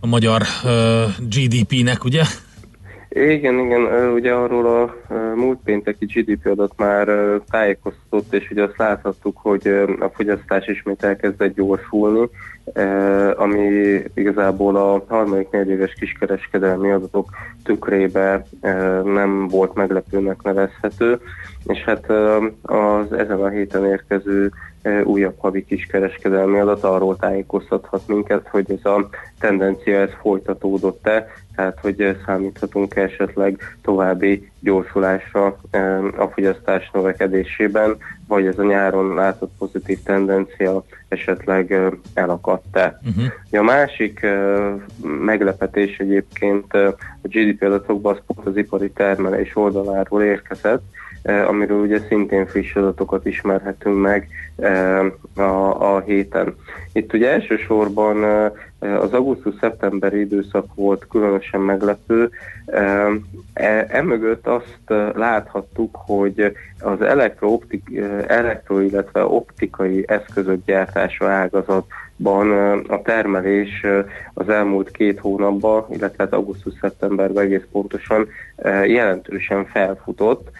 a 0.00 0.06
magyar 0.06 0.42
GDP-nek, 1.18 2.04
ugye? 2.04 2.22
Igen, 3.14 3.58
igen, 3.58 4.12
ugye 4.12 4.32
arról 4.32 4.66
a 4.66 4.94
múlt 5.34 5.58
pénteki 5.64 6.04
GDP 6.04 6.46
adat 6.46 6.72
már 6.76 7.08
tájékoztatott, 7.50 8.34
és 8.34 8.50
ugye 8.50 8.62
azt 8.62 8.76
láthattuk, 8.76 9.36
hogy 9.36 9.66
a 10.00 10.08
fogyasztás 10.14 10.66
ismét 10.66 11.04
elkezdett 11.04 11.54
gyorsulni, 11.54 12.28
ami 13.36 14.00
igazából 14.14 14.76
a 14.76 15.04
harmadik 15.08 15.50
negyedéves 15.50 15.92
kiskereskedelmi 15.92 16.90
adatok 16.90 17.30
tükrébe 17.64 18.46
nem 19.04 19.48
volt 19.48 19.74
meglepőnek 19.74 20.42
nevezhető. 20.42 21.20
és 21.66 21.78
hát 21.84 22.10
az 22.62 23.12
ezen 23.12 23.40
a 23.40 23.48
héten 23.48 23.86
érkező 23.86 24.50
újabb 25.04 25.34
havi 25.38 25.64
kiskereskedelmi 25.64 26.58
adat 26.58 26.84
arról 26.84 27.16
tájékoztathat 27.16 28.06
minket, 28.06 28.48
hogy 28.48 28.64
ez 28.70 28.90
a 28.90 29.08
tendencia 29.40 30.00
ez 30.00 30.10
folytatódott-e, 30.20 31.26
tehát 31.56 31.78
hogy 31.80 32.18
számíthatunk 32.26 32.96
esetleg 32.96 33.76
további 33.82 34.50
gyorsulásra 34.60 35.58
a 36.16 36.26
fogyasztás 36.26 36.90
növekedésében, 36.92 37.96
vagy 38.26 38.46
ez 38.46 38.58
a 38.58 38.64
nyáron 38.64 39.14
látott 39.14 39.52
pozitív 39.58 40.02
tendencia 40.02 40.84
esetleg 41.08 41.74
elakadt-e. 42.14 43.00
Uh-huh. 43.04 43.60
A 43.60 43.62
másik 43.62 44.26
meglepetés 45.24 45.98
egyébként 45.98 46.74
a 46.74 46.96
GDP 47.22 47.62
adatokban 47.62 48.14
az 48.14 48.22
pont 48.26 48.46
az 48.46 48.56
ipari 48.56 48.90
termelés 48.90 49.56
oldaláról 49.56 50.22
érkezett, 50.22 50.82
amiről 51.22 51.80
ugye 51.80 52.00
szintén 52.08 52.46
friss 52.46 52.74
adatokat 52.74 53.26
ismerhetünk 53.26 54.00
meg 54.00 54.28
uh, 54.56 55.06
a, 55.34 55.94
a 55.94 56.00
héten. 56.00 56.56
Itt 56.92 57.12
ugye 57.12 57.30
elsősorban 57.30 58.16
uh, 58.16 58.52
az 58.82 59.12
augusztus-szeptemberi 59.12 60.20
időszak 60.20 60.74
volt 60.74 61.06
különösen 61.10 61.60
meglepő. 61.60 62.30
E- 63.52 63.86
Emögött 63.88 64.46
azt 64.46 64.80
láthattuk, 65.14 65.96
hogy 65.98 66.56
az 66.80 67.02
elektro, 67.02 67.58
elektro 68.26 68.80
illetve 68.80 69.24
optikai 69.24 70.04
eszközök 70.08 70.64
gyártása 70.64 71.30
ágazatban 71.30 71.84
uh, 72.30 72.80
a 72.88 73.02
termelés 73.02 73.86
az 74.34 74.48
elmúlt 74.48 74.90
két 74.90 75.18
hónapban, 75.18 75.86
illetve 75.90 76.24
hát 76.24 76.32
augusztus-szeptemberben 76.32 77.44
egész 77.44 77.64
pontosan 77.72 78.28
jelentősen 78.86 79.64
felfutott, 79.64 80.50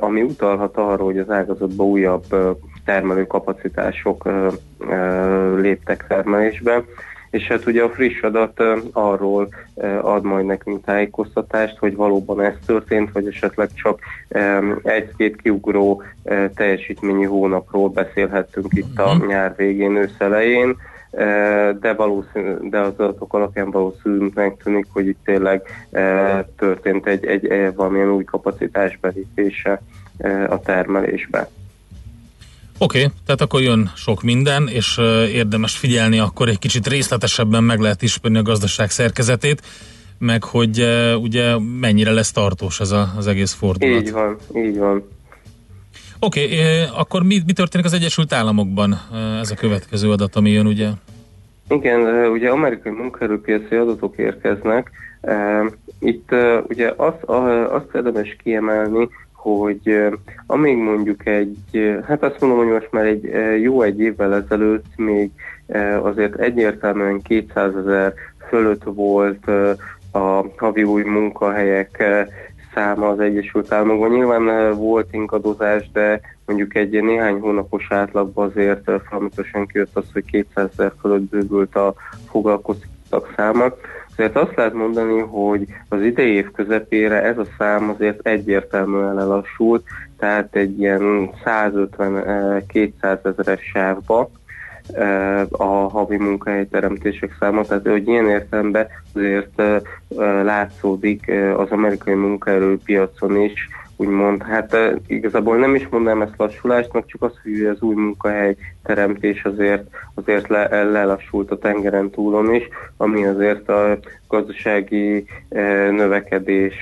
ami 0.00 0.22
utalhat 0.22 0.76
arra, 0.76 1.04
hogy 1.04 1.18
az 1.18 1.30
ágazatban 1.30 1.86
újabb 1.86 2.24
termelőkapacitások 2.84 4.28
léptek 5.56 6.06
termelésbe. 6.08 6.84
És 7.32 7.46
hát 7.46 7.66
ugye 7.66 7.82
a 7.82 7.90
friss 7.90 8.20
adat 8.20 8.62
arról 8.92 9.48
ad 10.00 10.24
majd 10.24 10.46
nekünk 10.46 10.84
tájékoztatást, 10.84 11.78
hogy 11.78 11.96
valóban 11.96 12.40
ez 12.40 12.54
történt, 12.66 13.12
vagy 13.12 13.26
esetleg 13.26 13.68
csak 13.74 14.00
egy-két 14.82 15.36
kiugró 15.36 16.02
teljesítményi 16.54 17.24
hónapról 17.24 17.88
beszélhettünk 17.88 18.66
itt 18.70 18.98
a 18.98 19.16
nyár 19.26 19.54
végén, 19.56 19.96
ősz 19.96 20.16
elején, 20.18 20.68
uh, 20.68 20.76
de, 21.80 21.94
valószínű, 21.96 22.54
de 22.60 22.78
az 22.78 22.92
adatok 22.96 23.34
alapján 23.34 23.70
valószínűleg 23.70 24.56
tűnik, 24.62 24.86
hogy 24.92 25.06
itt 25.06 25.20
tényleg 25.24 25.62
történt 26.56 27.06
egy, 27.06 27.26
egy, 27.26 27.74
valamilyen 27.74 28.10
új 28.10 28.24
kapacitás 28.24 28.98
belépése 29.00 29.82
a 30.48 30.60
termelésbe. 30.60 31.48
Oké, 32.82 32.98
okay, 32.98 33.10
tehát 33.26 33.40
akkor 33.40 33.60
jön 33.60 33.90
sok 33.94 34.22
minden, 34.22 34.68
és 34.68 34.98
érdemes 35.32 35.76
figyelni, 35.76 36.18
akkor 36.18 36.48
egy 36.48 36.58
kicsit 36.58 36.86
részletesebben 36.86 37.64
meg 37.64 37.78
lehet 37.78 38.02
ismerni 38.02 38.38
a 38.38 38.42
gazdaság 38.42 38.90
szerkezetét, 38.90 39.62
meg 40.18 40.44
hogy 40.44 40.86
ugye 41.20 41.58
mennyire 41.80 42.10
lesz 42.10 42.32
tartós 42.32 42.80
ez 42.80 42.90
a, 42.90 43.12
az 43.16 43.26
egész 43.26 43.52
fordulat. 43.52 44.02
Így 44.02 44.12
van, 44.12 44.36
így 44.56 44.78
van. 44.78 45.08
Oké, 46.18 46.44
okay, 46.44 46.84
akkor 46.96 47.22
mi, 47.22 47.42
mi 47.46 47.52
történik 47.52 47.86
az 47.86 47.92
Egyesült 47.92 48.32
Államokban? 48.32 49.00
Ez 49.40 49.50
a 49.50 49.54
következő 49.54 50.10
adat, 50.10 50.36
ami 50.36 50.50
jön, 50.50 50.66
ugye? 50.66 50.88
Igen, 51.68 52.30
ugye 52.30 52.48
amerikai 52.48 52.92
munkaerőpiaci 52.92 53.74
adatok 53.74 54.16
érkeznek. 54.16 54.90
Itt 55.98 56.30
ugye 56.68 56.92
azt, 56.96 57.22
azt 57.70 57.94
érdemes 57.94 58.36
kiemelni, 58.42 59.08
hogy 59.42 60.08
amíg 60.46 60.76
mondjuk 60.76 61.26
egy, 61.26 61.56
hát 62.06 62.22
azt 62.22 62.40
mondom, 62.40 62.58
hogy 62.58 62.72
most 62.72 62.88
már 62.90 63.04
egy 63.04 63.30
jó 63.62 63.82
egy 63.82 64.00
évvel 64.00 64.34
ezelőtt 64.34 64.96
még 64.96 65.30
azért 66.02 66.34
egyértelműen 66.34 67.22
200 67.22 67.76
ezer 67.76 68.14
fölött 68.48 68.82
volt 68.84 69.46
a 70.12 70.44
havi 70.56 70.82
új 70.82 71.02
munkahelyek 71.02 72.04
száma 72.74 73.08
az 73.08 73.20
Egyesült 73.20 73.72
Államokban. 73.72 74.10
Nyilván 74.10 74.74
volt 74.76 75.08
ingadozás, 75.12 75.90
de 75.92 76.20
mondjuk 76.46 76.74
egy 76.74 77.02
néhány 77.02 77.38
hónapos 77.38 77.86
átlagban 77.90 78.48
azért 78.48 78.90
folyamatosan 79.08 79.66
kijött 79.66 79.96
az, 79.96 80.04
hogy 80.12 80.24
200 80.24 80.68
ezer 80.72 80.92
fölött 81.00 81.30
bővült 81.30 81.76
a 81.76 81.94
foglalkoztatottak 82.30 83.32
száma. 83.36 83.64
Azért 84.12 84.36
azt 84.36 84.56
lehet 84.56 84.72
mondani, 84.72 85.18
hogy 85.18 85.66
az 85.88 86.02
idei 86.02 86.32
év 86.32 86.50
közepére 86.50 87.22
ez 87.22 87.38
a 87.38 87.46
szám 87.58 87.88
azért 87.88 88.26
egyértelműen 88.26 89.14
lelassult, 89.14 89.84
tehát 90.18 90.56
egy 90.56 90.78
ilyen 90.78 91.30
150-200 91.44 93.26
ezeres 93.26 93.60
sávba 93.72 94.30
eh, 94.92 95.42
a 95.50 95.88
havi 95.88 96.16
munkahelyteremtések 96.16 97.36
száma, 97.40 97.62
tehát 97.62 97.88
hogy 97.88 98.08
ilyen 98.08 98.28
értelemben 98.28 98.86
azért 99.14 99.60
eh, 99.60 99.74
eh, 99.74 100.44
látszódik 100.44 101.28
eh, 101.28 101.60
az 101.60 101.70
amerikai 101.70 102.14
munkaerőpiacon 102.14 103.40
is, 103.40 103.68
úgymond, 104.02 104.42
hát 104.42 104.76
igazából 105.06 105.56
nem 105.56 105.74
is 105.74 105.88
mondanám 105.88 106.22
ezt 106.22 106.34
lassulásnak, 106.36 107.06
csak 107.06 107.22
az, 107.22 107.32
hogy 107.42 107.64
az 107.64 107.80
új 107.80 107.94
munkahely 107.94 108.56
teremtés 108.82 109.44
azért, 109.44 109.84
azért 110.14 110.48
le, 110.48 110.82
lelassult 110.82 111.50
a 111.50 111.58
tengeren 111.58 112.10
túlon 112.10 112.54
is, 112.54 112.68
ami 112.96 113.26
azért 113.26 113.68
a 113.68 113.98
gazdasági 114.28 115.24
növekedés 115.90 116.74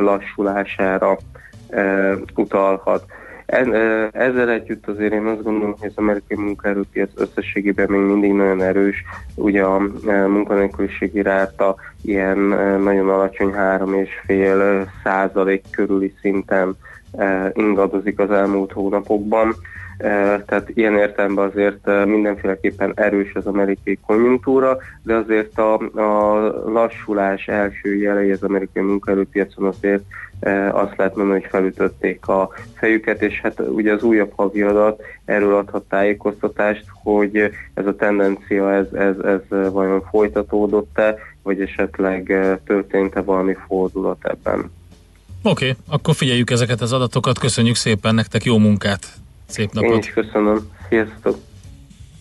lassulására 0.00 1.18
utalhat. 2.34 3.04
Ezzel 4.12 4.50
együtt 4.50 4.88
azért 4.88 5.12
én 5.12 5.26
azt 5.26 5.42
gondolom, 5.42 5.74
hogy 5.78 5.88
az 5.88 5.96
amerikai 5.96 6.36
munkaerőpiac 6.36 7.10
összességében 7.14 7.90
még 7.90 8.00
mindig 8.00 8.32
nagyon 8.32 8.62
erős. 8.62 9.04
Ugye 9.34 9.62
a 9.62 9.78
munkanélküliségi 10.26 11.22
ráta 11.22 11.76
ilyen 12.02 12.38
nagyon 12.82 13.08
alacsony 13.08 13.50
3,5 13.50 14.86
százalék 15.02 15.64
körüli 15.70 16.14
szinten 16.20 16.76
ingadozik 17.52 18.18
az 18.18 18.30
elmúlt 18.30 18.72
hónapokban. 18.72 19.54
Eh, 19.98 20.42
Tehát 20.46 20.68
ilyen 20.74 20.96
értelemben 20.96 21.48
azért 21.48 22.06
mindenféleképpen 22.06 22.92
erős 22.94 23.34
az 23.34 23.46
amerikai 23.46 23.98
konjunktúra, 24.06 24.76
de 25.02 25.14
azért 25.14 25.58
a, 25.58 25.74
a 25.78 26.34
lassulás 26.70 27.48
első 27.48 27.96
jelei 27.96 28.30
az 28.30 28.42
amerikai 28.42 28.82
munkaerőpiacon 28.82 29.66
azért 29.66 30.02
azt 30.72 30.96
lehet 30.96 31.16
mondani, 31.16 31.40
hogy 31.40 31.50
felütötték 31.50 32.26
a 32.26 32.50
fejüket, 32.74 33.22
és 33.22 33.40
hát 33.40 33.60
ugye 33.60 33.92
az 33.92 34.02
újabb 34.02 34.32
havi 34.36 34.62
adat 34.62 35.02
erről 35.24 35.54
adhat 35.54 35.82
tájékoztatást, 35.82 36.84
hogy 37.02 37.36
ez 37.74 37.86
a 37.86 37.96
tendencia, 37.96 38.72
ez, 38.72 38.86
ez, 38.92 39.16
ez 39.24 39.70
vajon 39.72 40.02
folytatódott-e, 40.10 41.16
vagy 41.42 41.60
esetleg 41.60 42.30
eh, 42.30 42.58
történt-e 42.66 43.20
valami 43.20 43.56
fordulat 43.66 44.18
ebben. 44.22 44.70
Oké, 45.42 45.68
okay, 45.68 45.82
akkor 45.88 46.14
figyeljük 46.14 46.50
ezeket 46.50 46.80
az 46.80 46.92
adatokat, 46.92 47.38
köszönjük 47.38 47.74
szépen 47.74 48.14
nektek, 48.14 48.44
jó 48.44 48.58
munkát, 48.58 49.06
szép 49.46 49.72
napot! 49.72 49.92
Én 49.92 49.98
is 49.98 50.12
köszönöm. 50.12 50.58
Sziasztok! 50.88 51.36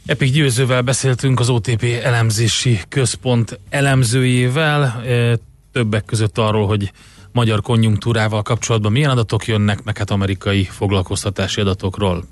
Epik 0.05 0.31
Győzővel 0.31 0.81
beszéltünk 0.81 1.39
az 1.39 1.49
OTP 1.49 1.83
elemzési 2.03 2.79
központ 2.89 3.59
elemzőjével, 3.69 4.83
e, 5.07 5.37
többek 5.71 6.05
között 6.05 6.37
arról, 6.37 6.67
hogy 6.67 6.91
magyar 7.31 7.61
konjunktúrával 7.61 8.41
kapcsolatban 8.41 8.91
milyen 8.91 9.09
adatok 9.09 9.47
jönnek, 9.47 9.83
meg 9.83 9.97
hát 9.97 10.11
amerikai 10.11 10.63
foglalkoztatási 10.63 11.61
adatokról. 11.61 12.23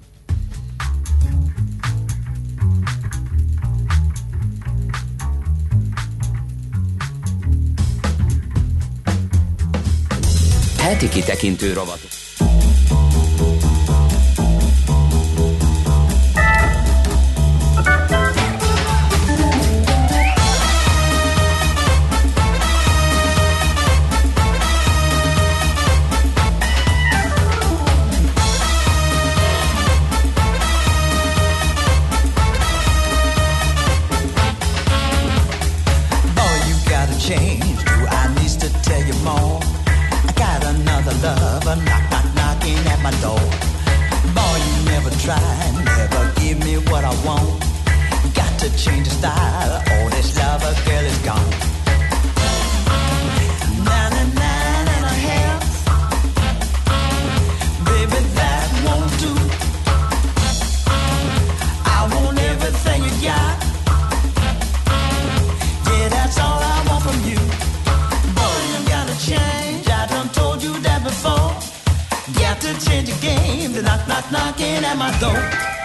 Heti 10.78 11.10
kitekintő 11.10 11.74
rovat. 11.74 12.19
My 43.12 43.22
door. 43.22 43.40
Boy, 44.36 44.58
you 44.70 44.86
never 44.86 45.10
tried, 45.22 45.74
never 45.86 46.32
give 46.40 46.60
me 46.60 46.78
what 46.92 47.04
I 47.04 47.14
want. 47.26 47.64
Got 48.34 48.60
to 48.60 48.78
change 48.78 49.08
the 49.08 49.16
style. 49.16 49.89
to 72.74 72.86
change 72.86 73.10
the 73.10 73.20
game. 73.22 73.72
They're 73.72 73.84
knock, 73.84 74.08
knock, 74.08 74.32
knocking 74.32 74.84
at 74.84 74.98
my 74.98 75.12
door. 75.20 75.79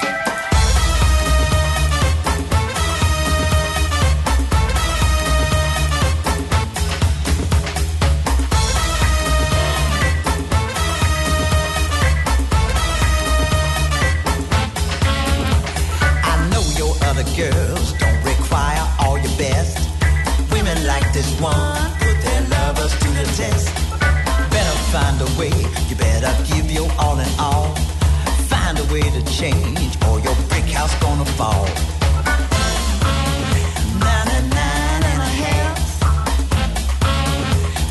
To 29.14 29.22
change, 29.32 29.96
or 30.08 30.18
your 30.18 30.34
brick 30.48 30.64
house 30.74 30.92
gonna 31.00 31.24
fall. 31.38 31.66
Nine 34.02 34.48
nine 34.58 35.02
and 35.12 35.20
a 35.28 35.32
half. 35.42 35.76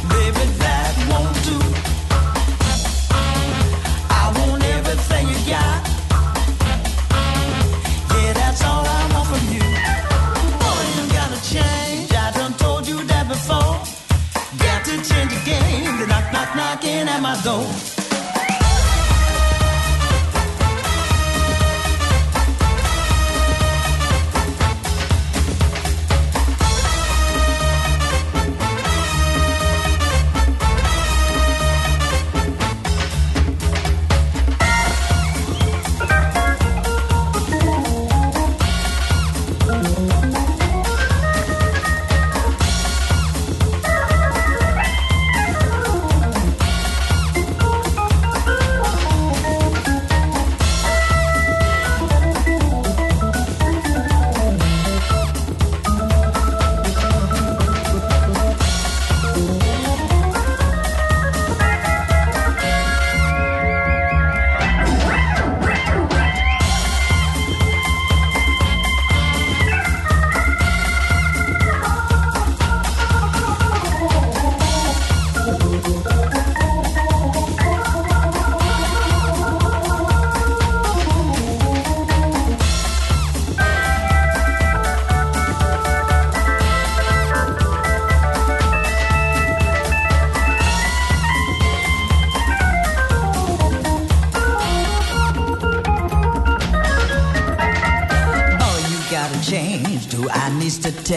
Baby, 0.09 0.45
that 0.63 0.91
won't 1.09 1.37
do. 1.47 1.57
I 4.09 4.23
want 4.35 4.63
everything 4.75 5.25
you 5.31 5.39
got. 5.47 5.79
Yeah, 8.11 8.33
that's 8.33 8.61
all 8.65 8.83
I 8.85 9.01
want 9.13 9.27
from 9.31 9.45
you. 9.55 9.65
Boy, 10.61 10.83
you 10.97 11.03
gotta 11.17 11.39
change. 11.53 12.11
I 12.11 12.31
done 12.35 12.53
told 12.55 12.85
you 12.85 13.01
that 13.05 13.29
before. 13.29 13.79
Got 14.59 14.83
to 14.85 14.95
change 15.09 15.31
the 15.31 15.41
game. 15.45 16.07
Knock, 16.09 16.33
knock, 16.33 16.53
knocking 16.57 17.07
at 17.07 17.21
my 17.21 17.39
door. 17.43 18.02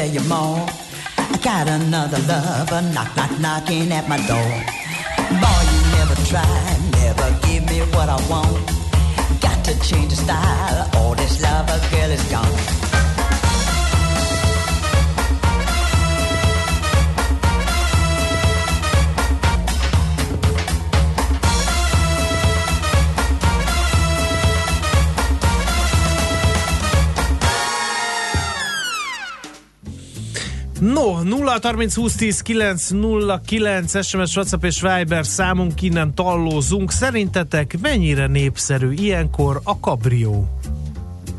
Need 0.06 0.18
to 0.18 0.28
0630 31.66 31.94
2010 31.94 32.42
909 32.42 34.06
SMS, 34.06 34.36
WhatsApp 34.36 34.64
és 34.64 34.80
Viber 34.80 35.26
számunk, 35.26 35.82
innen 35.82 36.14
tallózunk. 36.14 36.90
Szerintetek 36.90 37.78
mennyire 37.80 38.26
népszerű 38.26 38.92
ilyenkor 38.92 39.60
a 39.64 39.80
kabrió? 39.80 40.58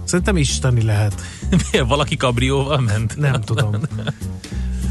Szerintem 0.03 0.37
isteni 0.37 0.83
lehet. 0.83 1.21
Miért? 1.49 1.87
Valaki 1.87 2.17
kabrióval 2.17 2.79
ment? 2.79 3.17
Nem 3.17 3.41
tudom. 3.41 3.71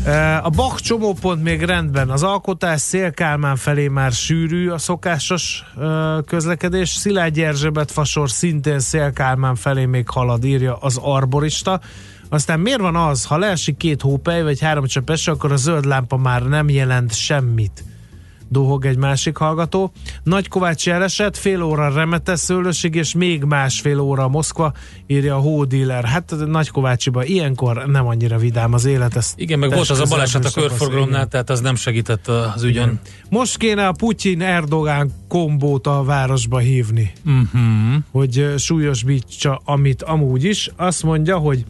Eh, 0.06 0.46
a 0.46 0.48
Bach 0.48 0.80
csomópont 0.80 1.42
még 1.42 1.62
rendben. 1.62 2.10
Az 2.10 2.22
alkotás 2.22 2.80
Szélkálmán 2.80 3.56
felé 3.56 3.88
már 3.88 4.12
sűrű 4.12 4.68
a 4.68 4.78
szokásos 4.78 5.64
eh, 5.78 5.88
közlekedés. 6.26 6.88
Szilágy 6.88 7.40
Erzsébet 7.40 7.92
fasor 7.92 8.30
szintén 8.30 8.78
Szélkálmán 8.78 9.54
felé 9.54 9.84
még 9.84 10.08
halad, 10.08 10.44
írja 10.44 10.76
az 10.76 10.98
arborista. 11.02 11.80
Aztán 12.28 12.60
miért 12.60 12.80
van 12.80 12.96
az, 12.96 13.24
ha 13.24 13.38
leesik 13.38 13.76
két 13.76 14.02
hópej 14.02 14.42
vagy 14.42 14.60
három 14.60 14.86
csepp 14.86 15.10
eső, 15.10 15.32
akkor 15.32 15.52
a 15.52 15.56
zöld 15.56 15.84
lámpa 15.84 16.16
már 16.16 16.42
nem 16.42 16.68
jelent 16.68 17.14
semmit? 17.14 17.84
Dohog 18.48 18.84
egy 18.84 18.96
másik 18.96 19.36
hallgató. 19.36 19.92
Nagy 20.22 20.48
Kovács 20.48 20.88
elesett, 20.88 21.36
fél 21.36 21.62
óra 21.62 21.94
Remete 21.94 22.36
szőlőség, 22.36 22.94
és 22.94 23.14
még 23.14 23.42
másfél 23.42 24.00
óra 24.00 24.28
Moszkva, 24.28 24.72
írja 25.06 25.34
a 25.34 25.38
hódíler. 25.38 26.04
Hát 26.04 26.34
Nagy 26.46 26.68
Kovácsiba 26.68 27.24
ilyenkor 27.24 27.86
nem 27.86 28.06
annyira 28.06 28.38
vidám 28.38 28.72
az 28.72 28.84
élet. 28.84 29.16
Ezt 29.16 29.32
Igen, 29.36 29.58
meg 29.58 29.72
volt 29.72 29.90
az 29.90 30.00
a 30.00 30.06
baleset 30.08 30.44
a 30.44 30.50
körforgalomnál, 30.50 31.16
igen. 31.16 31.28
tehát 31.28 31.50
az 31.50 31.60
nem 31.60 31.74
segített 31.74 32.28
az 32.28 32.62
ügyön. 32.62 33.00
Most 33.28 33.56
kéne 33.56 33.86
a 33.86 33.92
Putyin-Erdogán 33.92 35.12
kombót 35.28 35.86
a 35.86 36.04
városba 36.04 36.58
hívni, 36.58 37.12
uh-huh. 37.24 38.02
hogy 38.10 38.54
súlyosbítsa, 38.58 39.60
amit 39.64 40.02
amúgy 40.02 40.44
is. 40.44 40.70
Azt 40.76 41.02
mondja, 41.02 41.36
hogy 41.36 41.64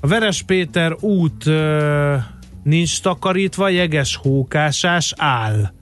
a 0.00 0.06
Veres 0.06 0.42
Péter 0.42 0.96
út 1.00 1.46
ö, 1.46 2.14
nincs 2.62 3.02
takarítva, 3.02 3.68
jeges 3.68 4.16
hókásás 4.16 5.14
áll, 5.16 5.72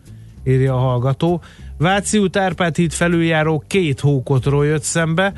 írja 0.45 0.75
a 0.75 0.79
hallgató. 0.79 1.43
Váci 1.79 2.19
út 2.19 2.37
Árpád 2.37 2.77
híd 2.77 2.93
felüljáró 2.93 3.65
két 3.67 4.01
hókotról 4.01 4.67
jött 4.67 4.83
szembe, 4.83 5.33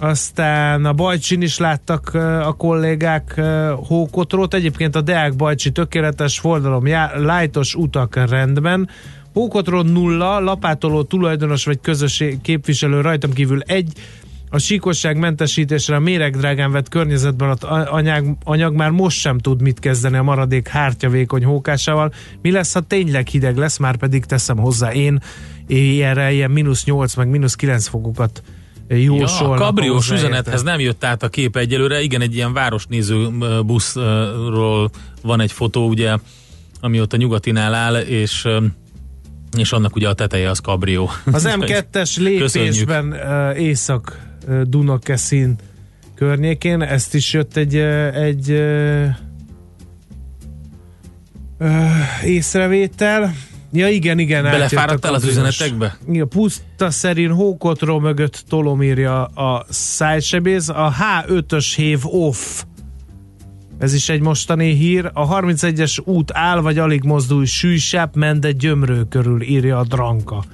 aztán 0.00 0.84
a 0.84 0.92
Bajcsin 0.92 1.42
is 1.42 1.58
láttak 1.58 2.14
a 2.44 2.54
kollégák 2.56 3.40
hókotrót, 3.86 4.54
egyébként 4.54 4.96
a 4.96 5.00
Deák 5.00 5.36
Bajcsi 5.36 5.70
tökéletes 5.70 6.38
fordalom, 6.38 6.86
lájtos 7.16 7.74
utak 7.74 8.16
rendben, 8.28 8.88
Hókotról 9.32 9.82
nulla, 9.82 10.40
lapátoló 10.40 11.02
tulajdonos 11.02 11.64
vagy 11.64 11.80
közösség 11.80 12.40
képviselő 12.40 13.00
rajtam 13.00 13.32
kívül 13.32 13.60
egy, 13.60 13.92
a 14.50 14.58
síkosság 14.58 15.18
mentesítésre 15.18 15.96
a 15.96 16.00
méregdrágán 16.00 16.72
vett 16.72 16.88
környezetben 16.88 17.50
anyag, 17.68 18.36
anyag 18.44 18.74
már 18.74 18.90
most 18.90 19.18
sem 19.18 19.38
tud 19.38 19.62
mit 19.62 19.78
kezdeni 19.78 20.16
a 20.16 20.22
maradék 20.22 20.68
hártyavékony 20.68 21.44
hókásával. 21.44 22.12
Mi 22.42 22.50
lesz, 22.50 22.72
ha 22.72 22.80
tényleg 22.80 23.26
hideg 23.26 23.56
lesz, 23.56 23.78
már 23.78 23.96
pedig 23.96 24.24
teszem 24.24 24.56
hozzá 24.56 24.92
én 24.92 25.20
ilyenre 25.66 26.32
ilyen 26.32 26.50
mínusz 26.50 26.84
8 26.84 27.14
meg 27.14 27.28
mínusz 27.28 27.54
9 27.54 27.86
fokokat 27.86 28.42
Ja, 28.88 28.96
jósolnak. 28.96 29.60
a 29.60 29.64
kabriós 29.64 30.10
üzenethez 30.10 30.62
nem 30.62 30.80
jött 30.80 31.04
át 31.04 31.22
a 31.22 31.28
kép 31.28 31.56
egyelőre. 31.56 32.00
Igen, 32.00 32.20
egy 32.20 32.34
ilyen 32.34 32.52
városnéző 32.52 33.28
buszról 33.66 34.90
van 35.22 35.40
egy 35.40 35.52
fotó, 35.52 35.88
ugye, 35.88 36.16
ami 36.80 37.00
ott 37.00 37.12
a 37.12 37.16
nyugatinál 37.16 37.74
áll, 37.74 37.96
és 37.96 38.48
és 39.56 39.72
annak 39.72 39.96
ugye 39.96 40.08
a 40.08 40.12
teteje 40.12 40.50
az 40.50 40.58
kabrió. 40.58 41.10
Az 41.32 41.48
M2-es 41.60 42.18
lépésben 42.18 43.06
uh, 43.12 43.60
észak 43.60 44.27
Dunakeszin 44.62 45.56
környékén, 46.14 46.82
ezt 46.82 47.14
is 47.14 47.32
jött 47.32 47.56
egy, 47.56 47.76
egy 47.76 48.50
uh, 48.50 49.08
uh, 51.58 52.24
észrevétel. 52.24 53.34
Ja 53.72 53.88
igen, 53.88 54.18
igen. 54.18 54.42
Belefáradtál 54.42 55.14
az 55.14 55.24
üzenetekbe? 55.24 55.96
Igen, 56.08 56.28
puszta 56.28 56.90
szerint 56.90 57.32
hókotró 57.32 57.98
mögött 57.98 58.44
tolom 58.48 58.82
írja 58.82 59.24
a 59.24 59.66
szájsebész. 59.68 60.68
A 60.68 60.94
H5-ös 60.98 61.72
hév 61.76 62.00
off. 62.02 62.62
Ez 63.78 63.94
is 63.94 64.08
egy 64.08 64.20
mostani 64.20 64.74
hír. 64.74 65.10
A 65.12 65.40
31-es 65.40 66.04
út 66.04 66.30
áll, 66.32 66.60
vagy 66.60 66.78
alig 66.78 67.04
mozdul 67.04 67.46
sűsáp, 67.46 68.16
mende 68.16 68.52
gyömrő 68.52 69.04
körül, 69.04 69.42
írja 69.42 69.78
a 69.78 69.84
Dranka. 69.84 70.44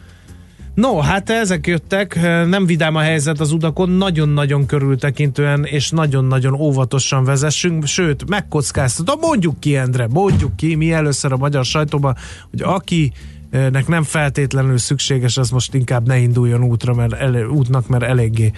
No, 0.74 0.98
hát 0.98 1.30
ezek 1.30 1.66
jöttek, 1.66 2.14
nem 2.46 2.66
vidám 2.66 2.94
a 2.94 3.01
helyzet 3.01 3.40
az 3.40 3.52
utakon, 3.52 3.90
nagyon-nagyon 3.90 4.66
körültekintően 4.66 5.64
és 5.64 5.90
nagyon-nagyon 5.90 6.55
óvatosan 6.55 7.24
vezessünk, 7.24 7.86
sőt, 7.86 8.28
megkockáztatom, 8.28 9.18
mondjuk 9.20 9.60
ki, 9.60 9.76
Endre, 9.76 10.06
mondjuk 10.10 10.56
ki, 10.56 10.74
mi 10.74 10.92
először 10.92 11.32
a 11.32 11.36
magyar 11.36 11.64
sajtóban, 11.64 12.16
hogy 12.51 12.62
aki 12.62 13.12
nek 13.51 13.86
nem 13.86 14.02
feltétlenül 14.02 14.78
szükséges, 14.78 15.36
az 15.36 15.51
most 15.51 15.74
inkább 15.74 16.06
ne 16.06 16.18
induljon 16.18 16.64
útra, 16.64 16.94
mert 16.94 17.12
el, 17.12 17.46
útnak, 17.46 17.88
mert 17.88 18.02
eléggé 18.02 18.52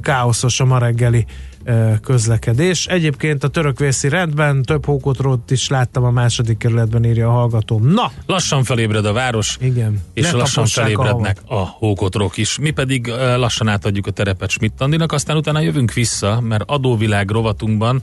káoszos 0.00 0.60
a 0.60 0.64
ma 0.64 0.78
reggeli 0.78 1.26
közlekedés. 2.02 2.86
Egyébként 2.86 3.44
a 3.44 3.48
törökvészi 3.48 4.08
rendben 4.08 4.62
több 4.62 4.84
hókotrót 4.84 5.50
is 5.50 5.68
láttam 5.68 6.04
a 6.04 6.10
második 6.10 6.58
kerületben, 6.58 7.04
írja 7.04 7.28
a 7.28 7.30
hallgatóm. 7.30 7.86
Na! 7.86 8.12
Lassan 8.26 8.64
felébred 8.64 9.04
a 9.04 9.12
város, 9.12 9.56
Igen. 9.60 10.00
és 10.14 10.30
lassan 10.30 10.48
tapossák 10.48 10.84
a 10.84 10.88
felébrednek 10.88 11.38
a, 11.46 11.54
hókotrok 11.54 12.36
is. 12.36 12.58
Mi 12.58 12.70
pedig 12.70 13.06
lassan 13.36 13.68
átadjuk 13.68 14.06
a 14.06 14.10
terepet 14.10 14.50
Schmidt 14.50 15.12
aztán 15.12 15.36
utána 15.36 15.60
jövünk 15.60 15.92
vissza, 15.92 16.40
mert 16.40 16.62
adóvilág 16.66 17.30
rovatunkban 17.30 18.02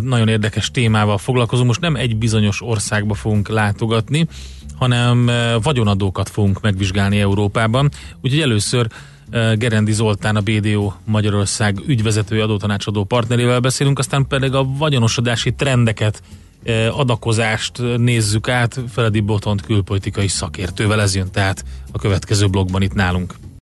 nagyon 0.00 0.28
érdekes 0.28 0.70
témával 0.70 1.18
foglalkozunk. 1.18 1.66
Most 1.66 1.80
nem 1.80 1.96
egy 1.96 2.16
bizonyos 2.16 2.62
országba 2.62 3.14
fogunk 3.14 3.48
látogatni, 3.48 4.26
hanem 4.74 5.30
vagyonadókat 5.62 6.28
fogunk 6.28 6.60
megvizsgálni 6.60 7.20
Európában. 7.20 7.90
Úgyhogy 8.20 8.40
először 8.40 8.86
Gerendi 9.30 9.92
Zoltán, 9.92 10.36
a 10.36 10.40
BDO 10.40 10.92
Magyarország 11.04 11.78
ügyvezető 11.86 12.42
adótanácsadó 12.42 13.04
partnerével 13.04 13.60
beszélünk, 13.60 13.98
aztán 13.98 14.26
pedig 14.26 14.54
a 14.54 14.64
vagyonosodási 14.78 15.52
trendeket, 15.52 16.22
adakozást 16.90 17.78
nézzük 17.96 18.48
át 18.48 18.80
Feledi 18.88 19.20
Botont 19.20 19.60
külpolitikai 19.60 20.28
szakértővel. 20.28 21.00
Ez 21.00 21.14
jön 21.14 21.30
tehát 21.30 21.64
a 21.92 21.98
következő 21.98 22.46
blogban 22.46 22.82
itt 22.82 22.94
nálunk. 22.94 23.34